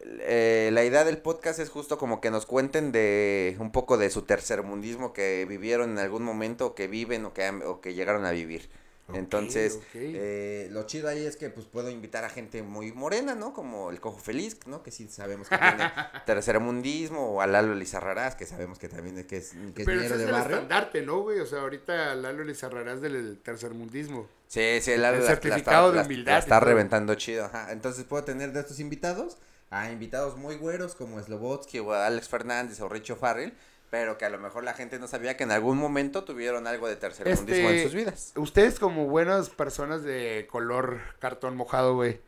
eh, 0.05 0.71
la 0.73 0.85
idea 0.85 1.05
del 1.05 1.19
podcast 1.19 1.59
es 1.59 1.69
justo 1.71 1.99
como 1.99 2.21
que 2.21 2.31
nos 2.31 2.47
cuenten 2.47 2.93
de 2.93 3.57
un 3.59 3.73
poco 3.73 3.99
de 3.99 4.11
su 4.11 4.23
tercermundismo 4.23 5.13
que 5.13 5.45
vivieron 5.49 5.91
en 5.93 5.99
algún 5.99 6.23
momento, 6.23 6.75
que 6.75 6.89
viven 6.89 7.25
o 7.25 7.33
que, 7.33 7.49
o 7.49 7.81
que 7.81 7.95
llegaron 7.95 8.25
a 8.25 8.31
vivir. 8.31 8.71
Entonces, 9.15 9.79
eh, 9.95 10.69
lo 10.71 10.85
chido 10.87 11.09
ahí 11.09 11.25
es 11.25 11.37
que 11.37 11.51
pues 11.51 11.67
puedo 11.67 11.91
invitar 11.91 12.25
a 12.25 12.29
gente 12.29 12.63
muy 12.63 12.93
morena, 12.93 13.35
¿no? 13.35 13.53
Como 13.53 13.91
el 13.91 14.01
Cojo 14.01 14.19
Feliz, 14.19 14.59
¿no? 14.67 14.83
Que 14.83 14.91
sí 14.91 15.09
sabemos 15.09 15.49
que 15.49 15.57
tiene 15.59 15.91
tercermundismo, 16.27 17.33
o 17.35 17.41
a 17.41 17.47
Lalo 17.47 17.75
Lizarrarás, 17.75 18.35
que 18.35 18.47
sabemos 18.47 18.79
que 18.79 18.89
también 18.89 19.19
es, 19.19 19.27
que 19.27 19.37
es, 19.39 19.51
que 19.75 19.83
es 19.83 19.87
Pero 19.87 20.01
ese 20.01 20.11
minero 20.11 20.15
es 20.15 20.19
de 20.21 20.25
el 20.27 20.33
barrio. 20.33 20.57
estandarte, 20.57 21.03
¿no, 21.03 21.21
güey? 21.23 21.41
O 21.41 21.47
sea, 21.47 21.61
ahorita 21.61 22.15
Lalo 22.15 22.45
Lizarrarás 22.45 23.01
del 23.01 23.39
tercermundismo. 23.43 24.27
Sí, 24.49 24.79
sí, 24.81 24.97
la, 24.97 25.09
El 25.11 25.15
la- 25.15 25.21
la 25.21 25.27
certificado 25.27 25.87
está, 25.89 25.91
de 25.93 25.97
la- 25.97 26.03
humildad 26.07 26.33
la 26.33 26.39
está 26.39 26.61
reventando 26.61 27.15
chido, 27.15 27.47
ajá. 27.47 27.73
Entonces 27.73 28.05
puedo 28.05 28.25
tener 28.25 28.53
de 28.53 28.61
estos 28.61 28.81
invitados 28.81 29.39
a 29.71 29.91
invitados 29.91 30.37
muy 30.37 30.57
güeros 30.57 30.95
como 30.95 31.19
Slobotsky 31.23 31.79
o 31.79 31.93
Alex 31.95 32.29
Fernández 32.29 32.79
o 32.83 32.89
Richo 32.91 33.17
Farrell, 33.17 33.55
pero 33.93 34.17
que 34.17 34.25
a 34.25 34.31
lo 34.31 34.39
mejor 34.39 34.65
la 34.65 34.73
gente 34.73 34.99
no 34.99 35.07
sabía 35.07 35.37
que 35.37 35.45
en 35.45 35.51
algún 35.51 35.77
momento 35.77 36.25
tuvieron 36.25 36.67
algo 36.67 36.89
de 36.89 36.97
tercermundismo 36.97 37.69
Este, 37.69 37.77
en 37.77 37.83
sus 37.83 37.95
vidas. 37.95 38.33
Ustedes 38.37 38.79
como 38.79 39.07
buenas 39.07 39.51
personas 39.51 40.03
de 40.03 40.49
color 40.51 41.03
cartón 41.19 41.59
mojado, 41.59 41.95
güey, 41.95 42.19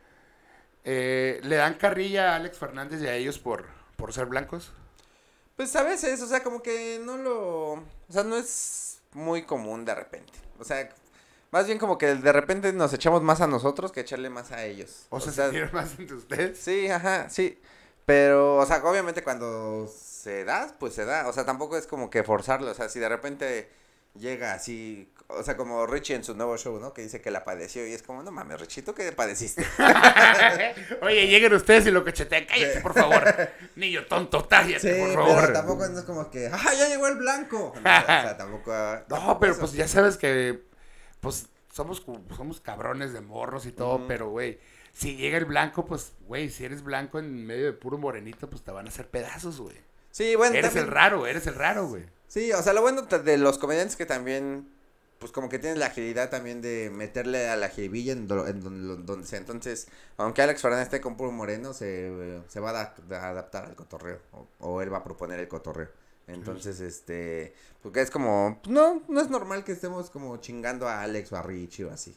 eh, 0.83 1.39
¿le 1.41 1.55
dan 1.55 1.73
carrilla 1.73 2.33
a 2.33 2.35
Alex 2.35 2.59
Fernández 2.59 3.01
y 3.01 3.07
a 3.07 3.15
ellos 3.15 3.39
por, 3.39 3.65
por 3.95 4.13
ser 4.13 4.27
blancos? 4.27 4.73
Pues 5.55 5.75
a 5.75 5.81
veces, 5.81 6.21
o 6.21 6.27
sea, 6.27 6.43
como 6.43 6.61
que 6.61 7.01
no 7.03 7.17
lo, 7.17 7.71
o 7.71 8.11
sea, 8.11 8.23
no 8.23 8.37
es 8.37 8.99
muy 9.13 9.41
común 9.41 9.85
de 9.85 9.95
repente. 9.95 10.33
O 10.59 10.63
sea, 10.63 10.87
más 11.49 11.65
bien 11.65 11.79
como 11.79 11.97
que 11.97 12.13
de 12.13 12.31
repente 12.31 12.73
nos 12.73 12.93
echamos 12.93 13.23
más 13.23 13.41
a 13.41 13.47
nosotros 13.47 13.91
que 13.91 14.01
echarle 14.01 14.29
más 14.29 14.51
a 14.51 14.65
ellos. 14.65 15.07
¿O, 15.09 15.19
se 15.19 15.31
sintieron 15.31 15.71
más 15.73 15.97
entre 15.97 16.15
ustedes? 16.15 16.59
Sí, 16.59 16.89
ajá, 16.89 17.27
sí. 17.27 17.59
Pero, 18.05 18.57
o 18.57 18.65
sea, 18.67 18.83
obviamente 18.85 19.23
cuando 19.23 19.91
se 20.25 20.43
da, 20.43 20.75
pues 20.79 20.95
se 20.95 21.05
da. 21.05 21.27
O 21.27 21.33
sea, 21.33 21.45
tampoco 21.45 21.77
es 21.77 21.85
como 21.85 22.09
que 22.09 22.23
forzarlo. 22.23 22.71
O 22.71 22.73
sea, 22.73 22.89
si 22.89 22.99
de 22.99 23.07
repente 23.07 23.69
llega 24.15 24.53
así, 24.53 25.13
o 25.27 25.43
sea, 25.43 25.55
como 25.55 25.85
Richie 25.85 26.15
en 26.15 26.23
su 26.23 26.33
nuevo 26.33 26.57
show, 26.57 26.79
¿no? 26.79 26.95
Que 26.95 27.03
dice 27.03 27.21
que 27.21 27.29
la 27.29 27.43
padeció 27.43 27.85
y 27.85 27.93
es 27.93 28.01
como, 28.01 28.23
no 28.23 28.31
mames, 28.31 28.59
Richie, 28.59 28.81
¿tú 28.81 28.95
qué 28.95 29.11
padeciste? 29.11 29.63
Oye, 31.03 31.27
lleguen 31.27 31.53
ustedes 31.53 31.85
y 31.85 31.91
lo 31.91 32.03
cachetean. 32.03 32.45
Cállate, 32.47 32.81
por 32.81 32.95
favor. 32.95 33.23
Niño 33.75 34.07
tonto, 34.07 34.47
cállate, 34.47 34.95
por 34.99 35.13
favor. 35.13 35.41
pero 35.41 35.53
tampoco 35.53 35.87
no 35.89 35.99
es 35.99 36.05
como 36.05 36.31
que, 36.31 36.49
¡ah, 36.51 36.73
ya 36.75 36.87
llegó 36.87 37.05
el 37.05 37.17
blanco! 37.17 37.73
No, 37.75 37.81
o 37.81 37.83
sea, 37.83 38.35
tampoco. 38.39 38.71
No, 38.71 39.05
tampoco 39.07 39.39
pero 39.39 39.51
eso. 39.51 39.61
pues 39.61 39.73
ya 39.73 39.87
sabes 39.87 40.17
que, 40.17 40.63
pues, 41.19 41.49
somos, 41.71 42.03
somos 42.35 42.61
cabrones 42.61 43.13
de 43.13 43.21
morros 43.21 43.67
y 43.67 43.71
todo, 43.71 44.07
pero, 44.07 44.31
güey, 44.31 44.57
si 44.91 45.17
llega 45.17 45.37
el 45.37 45.45
blanco, 45.45 45.85
pues, 45.85 46.13
güey, 46.21 46.49
si 46.49 46.65
eres 46.65 46.81
blanco 46.81 47.19
en 47.19 47.45
medio 47.45 47.65
de 47.65 47.73
puro 47.73 47.99
morenito, 47.99 48.49
pues 48.49 48.63
te 48.63 48.71
van 48.71 48.87
a 48.87 48.89
hacer 48.89 49.07
pedazos, 49.07 49.61
güey. 49.61 49.85
Sí, 50.15 50.33
bueno, 50.37 50.55
Eres 50.55 50.67
también- 50.69 50.85
el 50.85 50.91
raro, 50.91 51.27
eres 51.27 51.45
el 51.45 51.55
raro, 51.55 51.87
güey. 51.89 52.03
Sí, 52.29 52.49
o 52.53 52.61
sea, 52.63 52.71
lo 52.71 52.81
bueno 52.81 53.01
de 53.01 53.37
los 53.37 53.57
comediantes 53.57 53.97
que 53.97 54.05
también, 54.05 54.65
pues 55.19 55.33
como 55.33 55.49
que 55.49 55.59
tienen 55.59 55.77
la 55.77 55.87
agilidad 55.87 56.29
también 56.29 56.61
de 56.61 56.89
meterle 56.89 57.49
a 57.49 57.57
la 57.57 57.67
jiribilla 57.67 58.13
en, 58.13 58.25
do- 58.25 58.47
en 58.47 58.61
don- 58.61 59.05
donde 59.05 59.27
sea. 59.27 59.39
Entonces, 59.39 59.87
aunque 60.15 60.41
Alex 60.41 60.61
Fernández 60.61 60.85
esté 60.85 61.01
con 61.01 61.17
puro 61.17 61.33
moreno, 61.33 61.73
se, 61.73 62.39
se 62.47 62.61
va 62.61 62.69
a 62.69 62.95
adap- 62.95 63.11
a 63.13 63.27
adaptar 63.27 63.65
al 63.65 63.75
cotorreo. 63.75 64.19
O, 64.31 64.47
o 64.59 64.81
él 64.81 64.93
va 64.93 64.99
a 64.99 65.03
proponer 65.03 65.37
el 65.37 65.49
cotorreo. 65.49 65.89
Entonces, 66.27 66.79
este, 66.79 67.53
porque 67.83 67.99
es 67.99 68.09
como, 68.09 68.61
no, 68.69 69.03
no 69.09 69.19
es 69.19 69.29
normal 69.29 69.65
que 69.65 69.73
estemos 69.73 70.09
como 70.09 70.37
chingando 70.37 70.87
a 70.87 71.01
Alex 71.01 71.33
o 71.33 71.35
a 71.35 71.41
Richie 71.41 71.83
o 71.83 71.91
así. 71.91 72.15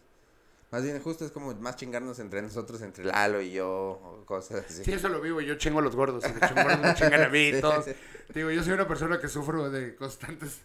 Más 0.71 0.83
bien, 0.83 1.01
justo 1.01 1.25
es 1.25 1.31
como 1.31 1.55
más 1.55 1.77
chingarnos 1.77 2.19
entre 2.19 2.43
nosotros, 2.43 2.83
entre 2.83 3.05
Lalo 3.05 3.41
y 3.41 3.53
yo, 3.53 3.69
o 3.71 4.25
cosas 4.27 4.67
así. 4.69 4.85
Sí, 4.85 4.93
eso 4.93 5.09
lo 5.09 5.21
vivo, 5.21 5.41
yo 5.41 5.55
chingo 5.55 5.79
a 5.79 5.83
los 5.83 5.97
gordos, 5.97 6.25
y 6.25 6.33
me 6.33 6.95
chingan 6.95 7.23
a 7.23 7.29
mí 7.29 7.39
y 7.49 7.53
Sí, 7.55 7.61
todo. 7.61 7.83
sí. 7.83 7.93
Digo, 8.35 8.51
yo 8.51 8.63
soy 8.63 8.75
una 8.75 8.87
persona 8.87 9.19
que 9.19 9.29
sufro 9.29 9.71
de 9.71 9.95
constantes 9.97 10.61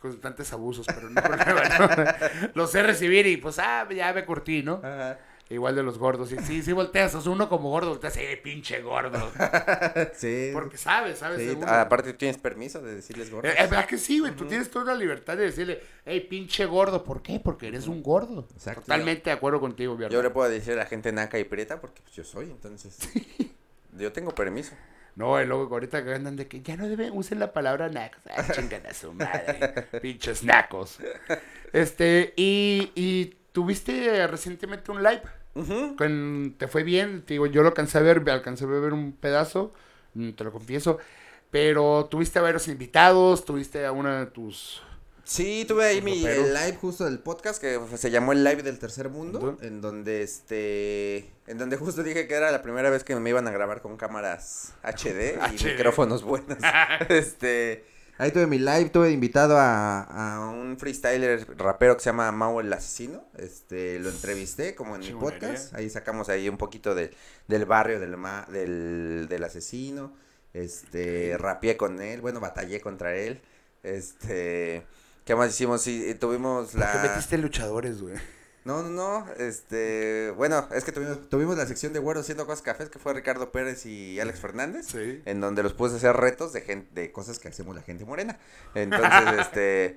constantes 0.00 0.52
abusos, 0.52 0.84
pero 0.86 1.08
no 1.08 1.22
problema, 1.22 1.62
¿no? 1.78 2.48
Los 2.54 2.72
sé 2.72 2.82
recibir 2.82 3.26
y 3.26 3.38
pues, 3.38 3.58
ah, 3.58 3.88
ya 3.88 4.12
me 4.12 4.26
curtí, 4.26 4.62
¿no? 4.62 4.80
Ajá. 4.82 5.18
Igual 5.50 5.76
de 5.76 5.82
los 5.82 5.98
gordos. 5.98 6.32
Y 6.32 6.38
sí, 6.38 6.62
sí 6.62 6.72
volteas, 6.72 7.14
o 7.14 7.20
sea, 7.20 7.30
uno 7.30 7.50
como 7.50 7.68
gordo, 7.68 7.90
volteas, 7.90 8.16
eh, 8.16 8.40
pinche 8.42 8.80
gordo. 8.80 9.30
Sí. 10.14 10.50
Porque 10.52 10.76
sabes, 10.76 11.18
sabes. 11.18 11.40
Sí, 11.40 11.58
aparte 11.66 12.14
tienes 12.14 12.38
permiso 12.38 12.80
de 12.80 12.94
decirles 12.94 13.30
gordo. 13.30 13.48
Eh, 13.48 13.54
eh, 13.58 13.62
¿Verdad 13.62 13.86
que 13.86 13.98
sí, 13.98 14.20
güey? 14.20 14.34
Tú 14.34 14.46
tienes 14.46 14.70
toda 14.70 14.86
la 14.86 14.94
libertad 14.94 15.36
de 15.36 15.44
decirle, 15.44 15.80
hey, 16.04 16.26
pinche 16.28 16.64
gordo. 16.64 17.04
¿Por 17.04 17.22
qué? 17.22 17.40
Porque 17.40 17.68
eres 17.68 17.86
un 17.86 18.02
gordo. 18.02 18.46
Exacto. 18.54 18.82
Totalmente 18.82 19.30
de 19.30 19.32
acuerdo 19.32 19.60
contigo, 19.60 19.96
mi 19.96 20.08
Yo 20.08 20.22
le 20.22 20.30
puedo 20.30 20.48
decir 20.48 20.74
a 20.74 20.76
la 20.76 20.86
gente 20.86 21.12
naca 21.12 21.38
y 21.38 21.44
prieta 21.44 21.80
porque 21.80 22.00
pues 22.02 22.14
yo 22.14 22.24
soy, 22.24 22.46
entonces. 22.46 22.98
yo 23.98 24.12
tengo 24.12 24.34
permiso. 24.34 24.74
No, 25.16 25.40
y 25.40 25.46
luego 25.46 25.72
ahorita 25.72 26.04
que 26.04 26.12
andan 26.12 26.36
de 26.36 26.48
que 26.48 26.60
ya 26.62 26.76
no 26.76 26.88
deben, 26.88 27.12
usen 27.16 27.38
la 27.38 27.52
palabra 27.52 27.88
nacos. 27.88 28.20
Ah, 28.36 28.44
chingan 28.52 28.84
a 28.86 28.94
su 28.94 29.12
madre. 29.12 29.86
Pinches 30.02 30.42
nacos. 30.42 30.98
Este, 31.72 32.32
y, 32.36 32.90
y 32.96 33.36
tuviste 33.54 34.26
recientemente 34.26 34.90
un 34.90 35.02
live. 35.02 35.22
Con, 35.96 36.56
te 36.58 36.66
fue 36.66 36.82
bien, 36.82 37.22
te 37.22 37.34
digo, 37.34 37.46
yo 37.46 37.62
lo 37.62 37.68
alcancé 37.68 37.98
a 37.98 38.00
ver, 38.00 38.28
alcancé 38.28 38.64
a 38.64 38.66
ver 38.66 38.92
un 38.92 39.12
pedazo, 39.12 39.72
mm, 40.14 40.32
te 40.32 40.42
lo 40.42 40.52
confieso. 40.52 40.98
Pero 41.52 42.08
tuviste 42.10 42.40
a 42.40 42.42
varios 42.42 42.66
invitados, 42.66 43.44
tuviste 43.44 43.86
a 43.86 43.92
una 43.92 44.18
de 44.18 44.26
tus. 44.26 44.82
Sí, 45.22 45.64
tuve 45.66 45.84
ahí 45.84 46.02
mi 46.02 46.26
el 46.26 46.52
live 46.52 46.76
justo 46.80 47.04
del 47.04 47.20
podcast 47.20 47.60
que 47.60 47.80
se 47.96 48.10
llamó 48.10 48.32
el 48.32 48.42
live 48.42 48.64
del 48.64 48.80
tercer 48.80 49.08
mundo, 49.08 49.56
en 49.62 49.80
donde 49.80 50.22
este, 50.22 51.30
en 51.46 51.56
donde 51.56 51.76
justo 51.76 52.02
dije 52.02 52.26
que 52.26 52.34
era 52.34 52.50
la 52.50 52.60
primera 52.60 52.90
vez 52.90 53.04
que 53.04 53.14
me 53.14 53.30
iban 53.30 53.46
a 53.46 53.52
grabar 53.52 53.80
con 53.80 53.96
cámaras 53.96 54.74
HD 54.82 55.38
y 55.52 55.56
HD. 55.56 55.64
micrófonos 55.76 56.24
buenos. 56.24 56.58
este, 57.08 57.84
ahí 58.18 58.30
tuve 58.30 58.46
mi 58.46 58.58
live, 58.58 58.90
tuve 58.90 59.10
invitado 59.10 59.56
a, 59.58 60.02
a 60.02 60.48
un 60.50 60.76
freestyler 60.78 61.46
rapero 61.58 61.96
que 61.96 62.02
se 62.02 62.10
llama 62.10 62.30
Mau 62.32 62.60
el 62.60 62.72
asesino, 62.72 63.24
este, 63.36 63.98
lo 63.98 64.10
entrevisté 64.10 64.74
como 64.74 64.94
en 64.96 65.00
mi 65.02 65.12
podcast, 65.12 65.74
ahí 65.74 65.90
sacamos 65.90 66.28
ahí 66.28 66.48
un 66.48 66.56
poquito 66.56 66.94
de, 66.94 67.10
del 67.48 67.64
barrio 67.64 68.00
del, 68.00 68.16
ma- 68.16 68.46
del, 68.50 69.26
del 69.28 69.44
asesino, 69.44 70.12
este, 70.52 71.36
rapeé 71.38 71.76
con 71.76 72.00
él, 72.00 72.20
bueno, 72.20 72.40
batallé 72.40 72.80
contra 72.80 73.14
él, 73.16 73.40
este, 73.82 74.86
¿qué 75.24 75.34
más 75.34 75.50
hicimos? 75.50 75.82
Sí, 75.82 76.14
tuvimos 76.20 76.72
¿Por 76.72 76.80
qué 76.80 76.98
la... 76.98 77.02
metiste 77.02 77.38
luchadores, 77.38 78.00
güey? 78.00 78.14
No, 78.64 78.82
no, 78.82 78.88
no, 78.88 79.26
este, 79.34 80.30
bueno, 80.36 80.66
es 80.74 80.84
que 80.84 80.92
tuvimos, 80.92 81.28
tuvimos 81.28 81.56
la 81.58 81.66
sección 81.66 81.92
de 81.92 81.98
güeros 81.98 82.22
haciendo 82.22 82.46
cosas 82.46 82.62
cafés 82.62 82.88
que 82.88 82.98
fue 82.98 83.12
Ricardo 83.12 83.52
Pérez 83.52 83.84
y 83.84 84.18
Alex 84.20 84.40
Fernández. 84.40 84.86
Sí. 84.86 85.20
En 85.26 85.40
donde 85.42 85.62
los 85.62 85.74
puse 85.74 85.94
a 85.94 85.96
hacer 85.98 86.16
retos 86.16 86.54
de 86.54 86.62
gente, 86.62 86.88
de 86.98 87.12
cosas 87.12 87.38
que 87.38 87.48
hacemos 87.48 87.74
la 87.76 87.82
gente 87.82 88.06
morena. 88.06 88.38
Entonces, 88.74 89.10
este, 89.40 89.96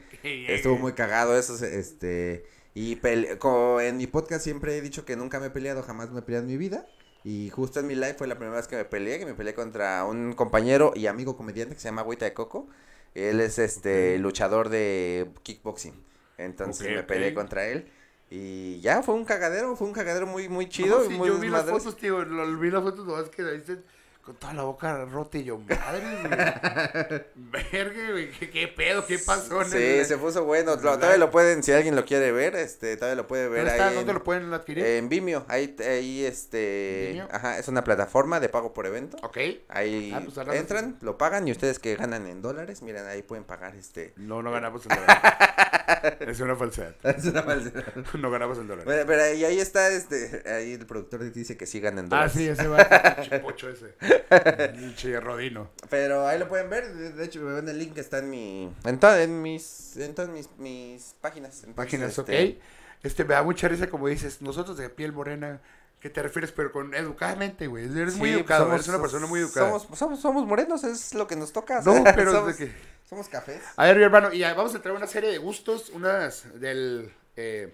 estuvo 0.53 0.77
muy 0.77 0.91
cagado 0.91 1.38
eso, 1.38 1.56
este, 1.65 2.45
y 2.73 2.97
pele- 2.97 3.38
co- 3.38 3.80
en 3.80 3.95
mi 3.95 4.06
podcast 4.08 4.43
siempre 4.43 4.77
he 4.77 4.82
dicho 4.82 5.06
que 5.06 5.15
nunca 5.15 5.39
me 5.39 5.47
he 5.47 5.49
peleado, 5.51 5.82
jamás 5.82 6.12
me 6.12 6.19
he 6.19 6.23
peleado 6.23 6.43
en 6.45 6.51
mi 6.51 6.58
vida. 6.58 6.86
Y 7.23 7.49
justo 7.49 7.80
en 7.80 7.88
mi 7.88 7.95
live 7.95 8.15
fue 8.15 8.27
la 8.27 8.36
primera 8.36 8.58
vez 8.58 8.67
que 8.67 8.75
me 8.75 8.86
peleé, 8.86 9.17
que 9.17 9.25
me 9.25 9.34
peleé 9.34 9.53
contra 9.53 10.03
un 10.06 10.34
compañero 10.34 10.91
y 10.93 11.08
amigo 11.08 11.38
comediante 11.38 11.73
que 11.75 11.82
se 11.82 11.88
llama 11.88 12.01
Agüita 12.01 12.25
de 12.25 12.34
Coco. 12.34 12.67
Él 13.15 13.39
es 13.39 13.60
este 13.60 14.17
luchador 14.19 14.67
de 14.69 15.30
kickboxing. 15.43 15.93
Entonces 16.38 16.88
me 16.89 17.03
peleé 17.03 17.34
contra 17.34 17.65
él. 17.65 17.89
Y 18.29 18.79
ya 18.81 19.01
fue 19.03 19.15
un 19.15 19.23
cagadero, 19.23 19.75
fue 19.75 19.87
un 19.87 19.93
cagadero 19.93 20.27
muy, 20.27 20.49
muy 20.49 20.67
chido. 20.67 20.99
No, 20.99 21.05
sí, 21.05 21.13
muy 21.13 21.29
yo 21.29 21.37
vi 21.37 21.47
las 21.47 21.65
fotos, 21.65 21.95
tío, 21.95 22.25
lo- 22.25 22.57
vi 22.59 22.69
las 22.69 22.83
fotos, 22.83 23.05
nomás 23.05 23.29
que 23.29 23.43
se- 23.61 23.81
con 24.27 24.35
toda 24.35 24.53
la 24.53 24.63
boca 24.63 25.05
rota 25.05 25.37
y 25.37 25.45
yo, 25.45 25.57
madre, 25.57 26.01
güey. 26.27 27.21
Verga, 27.71 28.11
güey, 28.11 28.29
¿qué, 28.31 28.49
qué 28.49 28.67
pedo? 28.67 29.05
¿Qué 29.05 29.19
pasó? 29.19 29.63
Sí, 29.63 29.77
el- 29.77 30.05
se 30.05 30.17
puso 30.17 30.43
bueno. 30.43 30.71
Lo- 30.75 30.81
todavía 30.97 31.15
lo 31.17 31.31
pueden, 31.31 31.63
si 31.63 31.71
alguien 31.71 31.95
lo 31.95 32.03
quiere 32.03 32.33
ver, 32.33 32.57
este, 32.57 32.97
todavía 32.97 33.15
lo 33.15 33.25
puede 33.25 33.47
ver 33.47 33.59
¿Dónde 33.59 33.71
ahí. 33.71 33.77
está? 33.77 33.89
en- 33.89 33.95
¿Dónde 33.95 34.11
lo 34.13 34.23
pueden 34.25 34.53
adquirir? 34.53 34.85
En 34.85 35.07
Vimeo, 35.07 35.45
ahí, 35.47 35.73
ahí 35.79 36.25
este, 36.25 37.11
¿Vimeo? 37.13 37.29
ajá, 37.31 37.57
es 37.57 37.69
una 37.69 37.85
plataforma 37.85 38.41
de 38.41 38.49
pago 38.49 38.73
por 38.73 38.85
evento. 38.85 39.15
ok. 39.23 39.37
Ahí 39.69 40.11
Ah, 40.13 40.21
pues, 40.25 40.37
entran, 40.57 40.97
lo 40.99 41.17
pagan 41.17 41.47
y 41.47 41.51
ustedes 41.53 41.79
que 41.79 41.95
ganan 41.95 42.27
en 42.27 42.41
dólares, 42.41 42.81
miren, 42.81 43.05
ahí 43.05 43.21
pueden 43.21 43.45
pagar 43.45 43.75
este. 43.77 44.11
No, 44.17 44.43
no 44.43 44.51
ganamos 44.51 44.83
en 44.87 44.89
dólares. 44.89 45.15
es 46.19 46.39
una 46.41 46.57
falsedad. 46.57 46.95
Es 47.03 47.23
una 47.23 47.43
falsedad. 47.43 47.85
No 48.17 48.29
ganamos 48.29 48.57
en 48.57 48.67
dólares. 48.67 48.83
Bueno, 48.85 49.03
pero 49.07 49.23
ahí, 49.23 49.45
ahí 49.45 49.59
está, 49.61 49.87
este, 49.89 50.43
ahí 50.51 50.73
el 50.73 50.85
productor 50.85 51.31
dice 51.31 51.55
que 51.55 51.65
sí 51.65 51.79
ganan 51.79 52.05
en 52.07 52.13
Ah, 52.13 52.27
dólares. 52.27 52.33
sí, 52.33 52.47
ese 52.49 52.67
va. 52.67 53.15
Pinche 53.15 53.39
pocho 53.39 53.69
ese. 53.69 53.93
Pinche 54.75 55.19
rodino. 55.19 55.69
Pero 55.89 56.27
ahí 56.27 56.39
lo 56.39 56.47
pueden 56.47 56.69
ver, 56.69 56.93
de, 56.93 57.23
hecho, 57.25 57.41
me 57.41 57.53
ven 57.53 57.67
el 57.69 57.77
link 57.80 57.93
que 57.93 58.01
está 58.01 58.19
en 58.19 58.30
mi, 58.30 58.71
en, 58.86 58.99
to- 58.99 59.15
en 59.15 59.41
mis, 59.41 59.97
en 59.97 60.13
todas 60.15 60.30
mis, 60.32 60.49
mis 60.58 61.15
páginas. 61.21 61.63
Entonces, 61.63 61.75
Páginas, 61.75 62.19
ok. 62.19 62.30
este, 62.30 62.60
Este, 63.03 63.23
me 63.25 63.34
da 63.36 63.43
mucha 63.43 63.67
risa 63.67 63.89
como 63.89 64.08
dices, 64.08 64.41
nosotros 64.41 64.77
de 64.77 64.89
piel 64.89 65.13
morena, 65.13 65.62
¿qué 65.99 66.10
te 66.10 66.21
refieres? 66.23 66.51
Pero 66.51 66.71
con 66.71 66.93
educadamente, 66.93 67.67
güey. 67.67 67.86
Eres 67.86 68.15
muy 68.15 68.30
sí, 68.30 68.36
educado, 68.36 68.65
somos- 68.65 68.75
eres 68.75 68.88
una 68.89 69.01
persona 69.01 69.27
muy 69.27 69.39
educada. 69.41 69.80
Somos, 69.80 69.97
somos, 69.99 70.19
somos 70.21 70.45
morenos, 70.45 70.84
es 70.84 71.13
lo 71.13 71.27
que 71.27 71.36
nos 71.36 71.53
toca. 71.53 71.82
No, 71.82 72.03
pero 72.15 72.32
somos, 72.32 72.58
de 72.58 72.65
que... 72.67 72.75
somos 73.08 73.30
cafés. 73.30 73.62
A 73.75 73.86
ver, 73.86 73.97
mi 73.97 74.03
hermano, 74.03 74.34
y 74.34 74.41
vamos 74.41 74.73
a 74.73 74.77
entrar 74.77 74.93
a 74.95 74.97
una 74.97 75.08
serie 75.08 75.30
de 75.32 75.38
gustos, 75.38 75.89
unas 75.89 76.60
del... 76.60 77.12
Eh, 77.36 77.73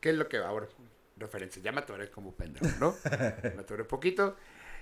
¿Qué 0.00 0.10
es 0.10 0.16
lo 0.16 0.28
que 0.28 0.36
ahora? 0.38 0.66
Referencia, 1.16 1.62
ya 1.62 1.70
me 1.72 1.80
atoré 1.80 2.10
como 2.10 2.32
pendejo, 2.32 2.66
¿no? 2.80 2.94
me 3.54 3.60
atoré 3.60 3.84
poquito. 3.84 4.36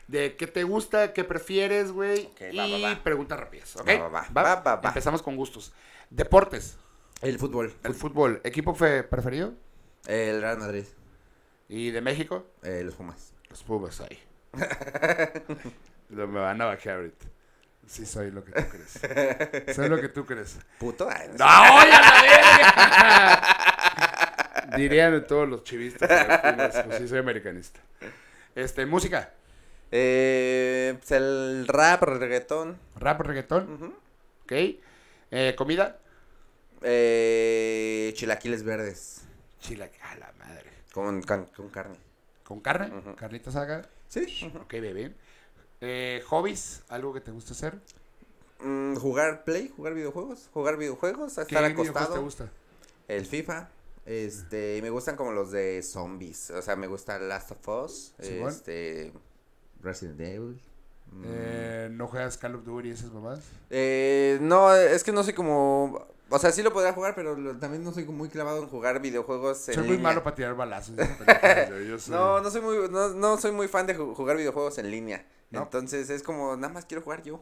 De 0.09 0.37
qué 0.37 0.47
te 0.47 0.65
gusta, 0.65 1.13
qué 1.13 1.25
prefieres, 1.25 1.93
güey. 1.93 2.27
Ok, 2.27 2.41
y 2.53 2.57
va, 2.57 2.67
va, 2.67 2.79
va. 2.95 3.03
preguntas 3.03 3.39
rápidas, 3.39 3.77
¿ok? 3.77 3.89
Va. 4.35 4.81
Empezamos 4.85 5.23
con 5.23 5.37
gustos. 5.37 5.73
Deportes, 6.11 6.77
El 7.23 7.39
fútbol. 7.39 7.75
el 7.85 7.95
fútbol. 7.95 8.41
¿Equipo 8.45 8.75
fe- 8.75 9.03
preferido? 9.05 9.55
El 10.07 10.43
Real 10.43 10.59
Madrid. 10.59 10.85
¿Y 11.69 11.91
de 11.91 12.01
México? 12.03 12.45
Eh, 12.63 12.83
los 12.85 12.95
Pumas. 12.95 13.33
Los 13.49 13.63
Pumas 13.63 14.01
ahí. 14.03 14.19
Lo- 16.11 16.29
me 16.29 16.41
van 16.41 16.61
a 16.61 16.67
bajar 16.67 16.97
ahorita. 16.97 17.27
Sí, 17.87 18.05
soy 18.07 18.31
lo 18.31 18.45
que 18.45 18.53
tú 18.53 18.63
crees. 18.69 19.01
soy 19.77 19.89
lo 19.89 20.01
que 20.01 20.09
tú 20.09 20.25
crees. 20.27 20.59
Puto. 20.79 21.09
Ay, 21.11 21.27
no 21.29 21.33
sé. 21.33 21.39
¡No, 21.39 21.87
ya 21.87 22.01
la 22.01 22.23
verga! 22.23 23.49
Dirían 24.77 25.27
todos 25.27 25.49
los 25.49 25.65
chivistas. 25.65 26.09
pues 26.85 26.99
sí, 26.99 27.09
soy 27.09 27.19
americanista. 27.19 27.81
Este, 28.55 28.87
música. 28.87 29.33
Eh, 29.95 30.95
pues 30.99 31.11
el 31.13 31.67
rap, 31.69 32.03
reggaetón. 32.03 32.79
Rap, 32.97 33.21
reggaetón. 33.21 33.73
Ujú. 33.75 33.87
Ok. 34.45 34.53
Eh, 35.31 35.55
comida. 35.57 35.99
Eh, 36.83 38.13
chilaquiles 38.17 38.63
verdes. 38.65 39.23
Chila, 39.61 39.89
a 40.03 40.17
la 40.17 40.33
madre. 40.39 40.71
Con, 40.93 41.23
can- 41.23 41.47
con 41.57 41.69
carne. 41.69 41.97
¿Con 42.43 42.61
carne? 42.61 42.91
Carnita 43.17 43.51
saga. 43.53 43.83
Sí. 44.09 44.51
Ok, 44.61 44.73
bebé. 44.73 45.15
Eh, 45.81 46.23
hobbies, 46.27 46.83
algo 46.89 47.13
que 47.13 47.21
te 47.21 47.31
gusta 47.31 47.53
hacer. 47.53 47.79
Mm, 48.61 48.97
jugar 48.97 49.45
play, 49.45 49.73
jugar 49.77 49.95
videojuegos. 49.95 50.49
Jugar 50.53 50.77
videojuegos, 50.77 51.35
¿Qué 51.35 51.41
estar 51.43 51.63
videojuegos 51.63 51.89
acostado. 51.91 52.15
te 52.15 52.21
gusta? 52.21 52.51
El 53.09 53.27
FIFA. 53.27 53.69
Este, 54.05 54.77
y 54.79 54.83
me 54.83 54.91
gustan 54.91 55.17
como 55.17 55.33
los 55.33 55.51
de 55.53 55.83
zombies. 55.83 56.51
O 56.51 56.63
sea, 56.63 56.77
me 56.77 56.87
gusta 56.89 57.19
Last 57.19 57.53
of 57.53 57.69
Us. 57.69 58.15
Simón. 58.21 58.49
Este. 58.49 59.13
Resident 59.83 60.21
Evil. 60.21 60.61
mm. 61.13 61.23
Eh, 61.27 61.89
¿No 61.93 62.07
juegas 62.09 62.37
Call 62.39 62.55
of 62.55 62.65
Duty 62.65 62.89
y 62.89 62.93
esas 62.93 63.13
mamás? 63.13 63.41
Eh, 63.71 64.39
no, 64.41 64.75
es 64.75 65.03
que 65.05 65.13
no 65.13 65.23
soy 65.25 65.33
como. 65.35 66.07
O 66.31 66.39
sea, 66.39 66.51
sí 66.51 66.63
lo 66.63 66.73
podría 66.73 66.95
jugar, 66.95 67.15
pero 67.15 67.37
lo- 67.37 67.59
también 67.59 67.85
no 67.85 67.93
soy 67.93 68.07
como 68.07 68.17
muy 68.19 68.31
clavado 68.31 68.63
en 68.63 68.69
jugar 68.69 69.03
videojuegos. 69.03 69.69
En 69.69 69.75
Soy 69.75 69.83
muy 69.85 69.97
línea. 69.97 70.11
malo 70.11 70.23
para 70.23 70.35
tirar 70.35 70.55
balazos. 70.55 70.97
yo- 71.69 71.81
yo 71.81 71.99
soy- 71.99 72.15
No, 72.15 72.41
no 72.41 72.51
soy 72.51 72.61
muy, 72.63 72.89
no, 72.89 73.11
no 73.11 73.37
soy 73.37 73.53
muy 73.53 73.69
fan 73.69 73.87
de 73.87 73.99
ju- 73.99 74.15
jugar 74.15 74.37
videojuegos 74.39 74.79
en 74.79 74.91
línea. 74.91 75.27
¿No? 75.53 75.63
Entonces 75.65 76.09
es 76.11 76.23
como, 76.23 76.57
nada 76.57 76.73
más 76.73 76.87
quiero 76.87 77.03
jugar 77.03 77.23
yo. 77.23 77.41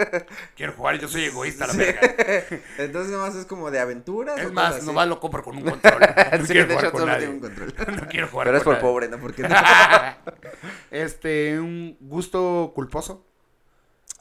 Quiero 0.56 0.72
jugar, 0.74 0.98
yo 0.98 1.08
soy 1.08 1.24
egoísta, 1.24 1.66
la 1.66 1.72
Sí. 1.72 1.78
verga. 1.78 2.00
Entonces 2.78 3.10
nada 3.12 3.26
más 3.26 3.34
es 3.36 3.44
como 3.44 3.70
de 3.72 3.80
aventuras. 3.80 4.38
Es 4.38 4.46
o 4.46 4.52
más, 4.52 4.66
cosas 4.66 4.76
así. 4.78 4.86
nomás 4.86 5.08
lo 5.08 5.18
compro 5.20 5.42
con 5.42 5.56
un 5.56 5.64
control. 5.64 6.00
No 6.38 6.46
Sí, 6.46 6.52
quiero 6.52 6.68
de 6.68 6.74
jugar 6.74 6.84
hecho 6.84 6.92
con 6.92 7.00
solo 7.00 7.12
nadie. 7.12 7.26
tengo 7.26 7.34
un 7.46 7.54
control. 7.54 7.96
No 8.00 8.06
quiero 8.08 8.28
jugar 8.28 8.46
Pero 8.46 8.58
es 8.58 8.62
por 8.64 8.72
nadie. 8.74 8.86
pobre, 8.86 9.08
¿no? 9.08 9.18
Porque 9.18 9.42
no. 9.42 9.48
Este, 10.90 11.58
un 11.58 11.96
gusto 12.00 12.72
culposo. 12.74 13.24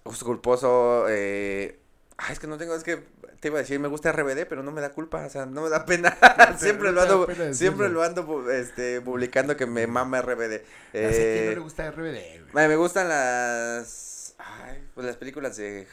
Gusto 0.03 0.25
culposo, 0.25 1.05
eh... 1.09 1.78
Ay, 2.21 2.33
es 2.33 2.39
que 2.39 2.47
no 2.47 2.57
tengo, 2.57 2.75
es 2.75 2.83
que 2.83 3.01
te 3.39 3.47
iba 3.47 3.59
a 3.59 3.61
decir, 3.61 3.79
me 3.79 3.87
gusta 3.87 4.11
RBD, 4.11 4.45
pero 4.49 4.61
no 4.61 4.71
me 4.71 4.81
da 4.81 4.91
culpa, 4.91 5.25
o 5.25 5.29
sea, 5.29 5.45
no 5.45 5.61
me 5.61 5.69
da 5.69 5.85
pena. 5.85 6.17
siempre 6.57 6.91
lo 6.91 7.01
ando, 7.01 7.27
siempre 7.53 7.87
lo 7.89 8.03
ando 8.03 8.51
este, 8.51 8.99
publicando 9.01 9.55
que 9.55 9.65
me 9.65 9.87
mama 9.87 10.21
RBD. 10.21 10.51
No 10.61 10.65
Eh, 10.93 11.51
le 11.55 11.59
gusta 11.61 11.89
RBD, 11.91 12.51
güey. 12.51 12.67
Me 12.67 12.75
gustan 12.75 13.07
las. 13.07 14.35
Ay, 14.37 14.83
pues 14.93 15.05
las 15.07 15.15
películas 15.17 15.55
de 15.57 15.87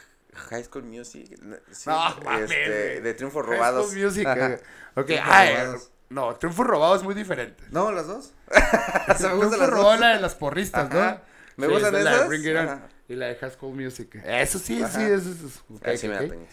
High 0.49 0.63
School 0.65 0.83
Music. 0.83 1.37
sí, 1.71 1.89
No, 1.89 2.15
este, 2.39 3.01
de 3.01 3.13
Triunfos 3.13 3.45
High 3.45 3.55
Robados. 3.55 3.87
School 3.89 4.03
Music, 4.03 4.27
Ajá. 4.27 4.47
eh. 4.53 4.61
Ok, 4.95 5.05
Triunfos 5.05 5.29
ay, 5.33 5.55
Robados. 5.55 5.91
no, 6.09 6.35
Triunfo 6.35 6.63
Robado 6.65 6.95
es 6.95 7.03
muy 7.03 7.15
diferente. 7.15 7.63
No, 7.71 7.91
las 7.91 8.07
dos. 8.07 8.33
o 9.07 9.13
sea, 9.17 9.29
me 9.29 9.35
gustan 9.35 9.59
las 9.61 9.71
dos. 9.71 9.99
la 9.99 10.15
de 10.15 10.19
las 10.21 10.35
porristas, 10.35 10.89
Ajá. 10.91 11.11
¿no? 11.23 11.36
Me 11.57 11.67
Sí, 11.67 11.73
gustan 11.73 11.93
la 12.03 12.15
esas. 12.15 12.27
Bring 12.29 12.41
It 12.43 12.55
On 12.55 12.57
Ajá. 12.57 12.89
Y 13.09 13.15
la 13.15 13.25
de 13.27 13.49
School 13.51 13.75
Music. 13.75 14.15
Eso 14.25 14.59
sí, 14.59 14.81
Ajá. 14.81 14.97
sí, 14.99 15.03
eso 15.05 15.29
es. 15.31 15.63
ok, 15.69 15.87
Ahí 15.87 15.97
sí 15.97 16.07
me 16.07 16.15
da 16.15 16.21
ok. 16.21 16.29
pena. 16.29 16.45